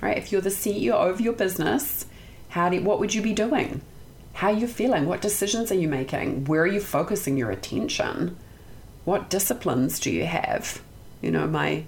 right? 0.00 0.16
If 0.16 0.32
you're 0.32 0.40
the 0.40 0.50
CEO 0.50 0.92
of 0.92 1.20
your 1.20 1.32
business, 1.32 2.06
how 2.50 2.68
do 2.68 2.80
what 2.82 3.00
would 3.00 3.14
you 3.14 3.22
be 3.22 3.32
doing? 3.32 3.82
how 4.34 4.48
are 4.48 4.52
you're 4.52 4.68
feeling, 4.68 5.06
what 5.06 5.20
decisions 5.20 5.70
are 5.70 5.76
you 5.76 5.88
making, 5.88 6.44
where 6.44 6.62
are 6.62 6.66
you 6.66 6.80
focusing 6.80 7.36
your 7.36 7.50
attention, 7.50 8.36
what 9.04 9.30
disciplines 9.30 10.00
do 10.00 10.10
you 10.10 10.26
have? 10.26 10.82
You 11.22 11.30
know, 11.30 11.46
my 11.46 11.84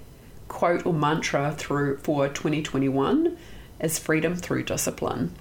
quote 0.47 0.87
or 0.87 0.95
mantra 0.95 1.55
through 1.59 1.99
for 1.99 2.29
2021 2.29 3.37
is 3.81 3.99
freedom 3.99 4.37
through 4.37 4.63
discipline. 4.63 5.35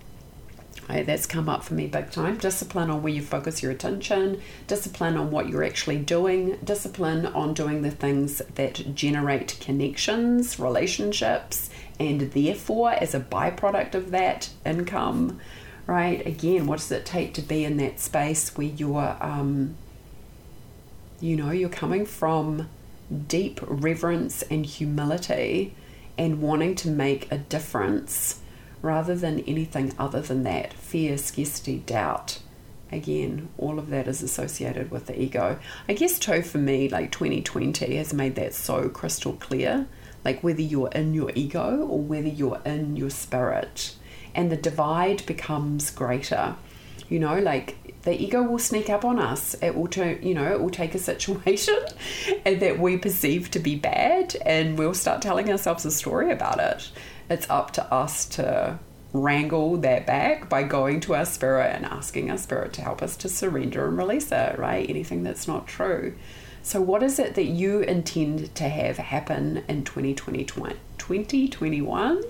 Right, 0.90 1.06
that's 1.06 1.26
come 1.26 1.50
up 1.50 1.64
for 1.64 1.74
me 1.74 1.88
big 1.88 2.12
time. 2.12 2.38
Discipline 2.38 2.92
on 2.92 3.02
where 3.02 3.14
you 3.14 3.22
focus 3.22 3.64
your 3.64 3.72
attention, 3.72 4.40
discipline 4.68 5.18
on 5.18 5.32
what 5.32 5.50
you're 5.50 5.64
actually 5.64 5.98
doing, 5.98 6.60
discipline 6.64 7.26
on 7.26 7.56
doing 7.56 7.82
the 7.82 7.90
things 7.90 8.42
that 8.54 8.94
generate 8.94 9.58
connections, 9.60 10.60
relationships, 10.60 11.72
and 12.00 12.22
therefore, 12.32 12.92
as 12.92 13.14
a 13.14 13.20
byproduct 13.20 13.96
of 13.96 14.12
that, 14.12 14.50
income. 14.66 15.40
Right, 15.88 16.26
again, 16.26 16.66
what 16.66 16.80
does 16.80 16.92
it 16.92 17.06
take 17.06 17.36
to 17.36 17.42
be 17.42 17.64
in 17.64 17.78
that 17.78 18.00
space 18.00 18.58
where 18.58 18.66
you're, 18.66 19.18
um, 19.22 19.76
you 21.20 21.36
know, 21.36 21.52
you're 21.52 21.70
coming 21.70 22.08
from 22.08 22.70
deep 23.28 23.60
reverence 23.62 24.42
and 24.44 24.66
humility 24.66 25.76
and 26.18 26.42
wanting 26.42 26.74
to 26.76 26.90
make 26.90 27.32
a 27.32 27.38
difference 27.38 28.40
rather 28.82 29.16
than 29.16 29.42
anything 29.42 29.94
other 30.00 30.22
than 30.22 30.44
that 30.44 30.74
fear, 30.74 31.18
scarcity, 31.18 31.80
doubt. 31.80 32.40
Again, 32.92 33.50
all 33.58 33.80
of 33.80 33.90
that 33.90 34.08
is 34.08 34.22
associated 34.22 34.92
with 34.92 35.08
the 35.08 35.20
ego. 35.20 35.60
I 35.90 35.94
guess, 35.94 36.20
too, 36.20 36.42
for 36.44 36.60
me, 36.60 36.88
like 36.88 37.12
2020 37.12 37.96
has 37.98 38.14
made 38.14 38.36
that 38.36 38.54
so 38.54 38.90
crystal 38.90 39.34
clear. 39.34 39.88
Like 40.26 40.44
whether 40.44 40.62
you're 40.62 40.90
in 40.90 41.14
your 41.14 41.32
ego 41.36 41.88
or 41.88 42.00
whether 42.00 42.28
you're 42.28 42.62
in 42.66 42.98
your 42.98 43.12
spirit, 43.12 43.96
and 44.34 44.52
the 44.52 44.58
divide 44.58 45.26
becomes 45.26 45.90
greater. 45.92 46.56
You 47.08 47.20
know, 47.20 47.40
like 47.40 47.78
the 48.02 48.22
ego 48.22 48.44
will 48.44 48.60
sneak 48.60 48.90
up 48.90 49.06
on 49.06 49.20
us. 49.20 49.56
It 49.62 49.76
will 49.76 49.88
turn, 49.88 50.20
you 50.22 50.34
know, 50.34 50.52
it 50.52 50.62
will 50.62 50.70
take 50.70 50.96
a 50.96 51.00
situation 51.12 51.78
that 52.44 52.80
we 52.80 52.98
perceive 52.98 53.52
to 53.52 53.60
be 53.60 53.76
bad 53.76 54.36
and 54.46 54.78
we'll 54.78 54.94
start 54.94 55.22
telling 55.22 55.52
ourselves 55.52 55.86
a 55.86 55.92
story 55.92 56.32
about 56.32 56.60
it. 56.60 56.92
It's 57.30 57.50
up 57.50 57.72
to 57.72 57.94
us 57.94 58.26
to 58.28 58.80
wrangle 59.12 59.78
that 59.78 60.06
back 60.06 60.50
by 60.50 60.64
going 60.64 61.00
to 61.00 61.16
our 61.16 61.26
spirit 61.26 61.74
and 61.76 61.86
asking 61.86 62.30
our 62.30 62.38
spirit 62.38 62.74
to 62.74 62.82
help 62.82 63.02
us 63.02 63.16
to 63.18 63.30
surrender 63.30 63.88
and 63.88 63.98
release 63.98 64.32
it, 64.32 64.60
right? 64.60 64.88
Anything 64.90 65.24
that's 65.24 65.48
not 65.48 65.68
true. 65.68 66.16
So, 66.66 66.82
what 66.82 67.04
is 67.04 67.20
it 67.20 67.36
that 67.36 67.46
you 67.46 67.82
intend 67.82 68.56
to 68.56 68.68
have 68.68 68.98
happen 68.98 69.64
in 69.68 69.84
2020, 69.84 70.46
2021? 70.98 72.24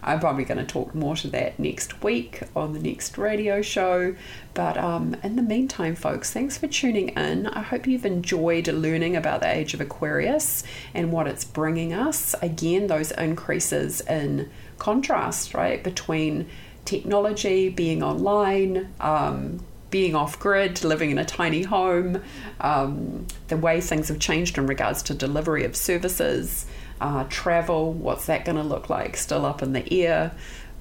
I'm 0.00 0.20
probably 0.20 0.44
going 0.44 0.64
to 0.64 0.64
talk 0.64 0.94
more 0.94 1.16
to 1.16 1.28
that 1.30 1.58
next 1.58 2.00
week 2.00 2.44
on 2.54 2.72
the 2.72 2.78
next 2.78 3.18
radio 3.18 3.62
show. 3.62 4.14
But 4.54 4.78
um, 4.78 5.16
in 5.24 5.34
the 5.34 5.42
meantime, 5.42 5.96
folks, 5.96 6.32
thanks 6.32 6.56
for 6.56 6.68
tuning 6.68 7.08
in. 7.08 7.48
I 7.48 7.62
hope 7.62 7.88
you've 7.88 8.06
enjoyed 8.06 8.68
learning 8.68 9.16
about 9.16 9.40
the 9.40 9.52
age 9.52 9.74
of 9.74 9.80
Aquarius 9.80 10.62
and 10.94 11.10
what 11.10 11.26
it's 11.26 11.44
bringing 11.44 11.92
us. 11.92 12.36
Again, 12.40 12.86
those 12.86 13.10
increases 13.10 14.00
in 14.02 14.52
contrast, 14.78 15.52
right, 15.52 15.82
between 15.82 16.48
technology, 16.84 17.70
being 17.70 18.04
online, 18.04 18.94
um, 19.00 19.64
being 19.94 20.16
off 20.16 20.40
grid, 20.40 20.82
living 20.82 21.12
in 21.12 21.18
a 21.18 21.24
tiny 21.24 21.62
home, 21.62 22.20
um, 22.60 23.24
the 23.46 23.56
way 23.56 23.80
things 23.80 24.08
have 24.08 24.18
changed 24.18 24.58
in 24.58 24.66
regards 24.66 25.04
to 25.04 25.14
delivery 25.14 25.62
of 25.62 25.76
services 25.76 26.66
uh, 27.00 27.24
travel, 27.28 27.92
what's 27.92 28.26
that 28.26 28.44
going 28.44 28.56
to 28.56 28.64
look 28.64 28.90
like? 28.90 29.16
Still 29.16 29.46
up 29.46 29.62
in 29.62 29.72
the 29.72 30.04
air. 30.04 30.32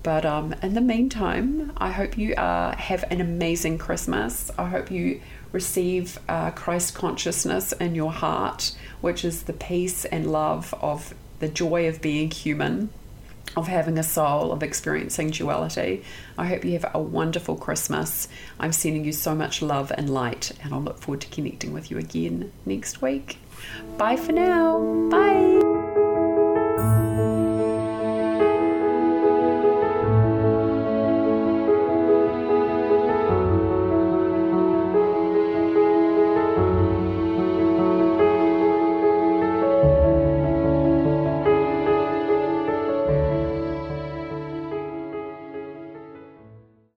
But 0.02 0.26
um, 0.26 0.56
in 0.64 0.74
the 0.74 0.82
meantime, 0.82 1.74
I 1.78 1.92
hope 1.92 2.18
you 2.18 2.34
uh, 2.34 2.76
have 2.76 3.06
an 3.12 3.22
amazing 3.22 3.78
Christmas. 3.78 4.50
I 4.58 4.68
hope 4.68 4.90
you 4.90 5.22
receive 5.52 6.18
uh, 6.28 6.50
Christ 6.50 6.96
consciousness 6.96 7.72
in 7.74 7.94
your 7.94 8.12
heart, 8.12 8.76
which 9.02 9.24
is 9.24 9.44
the 9.44 9.54
peace 9.54 10.06
and 10.06 10.32
love 10.32 10.74
of 10.82 11.14
the 11.38 11.50
joy 11.50 11.88
of 11.88 12.02
being 12.02 12.32
human, 12.32 12.90
of 13.56 13.68
having 13.68 13.98
a 13.98 14.04
soul, 14.04 14.52
of 14.52 14.64
experiencing 14.64 15.32
duality. 15.32 16.04
I 16.38 16.48
hope 16.48 16.66
you 16.66 16.74
have 16.74 16.92
a 16.94 17.00
wonderful 17.00 17.56
Christmas. 17.56 18.28
I'm 18.60 18.74
sending 18.74 19.06
you 19.06 19.12
so 19.12 19.36
much 19.36 19.62
love 19.62 19.92
and 19.96 20.10
light, 20.10 20.52
and 20.64 20.74
I'll 20.74 20.82
look 20.82 21.00
forward 21.00 21.22
to 21.22 21.28
connecting 21.28 21.74
with 21.74 21.92
you 21.92 21.98
again 21.98 22.52
next 22.66 23.02
week. 23.02 23.38
Bye 23.98 24.18
for 24.18 24.32
now. 24.32 24.80
Bye. 25.10 25.73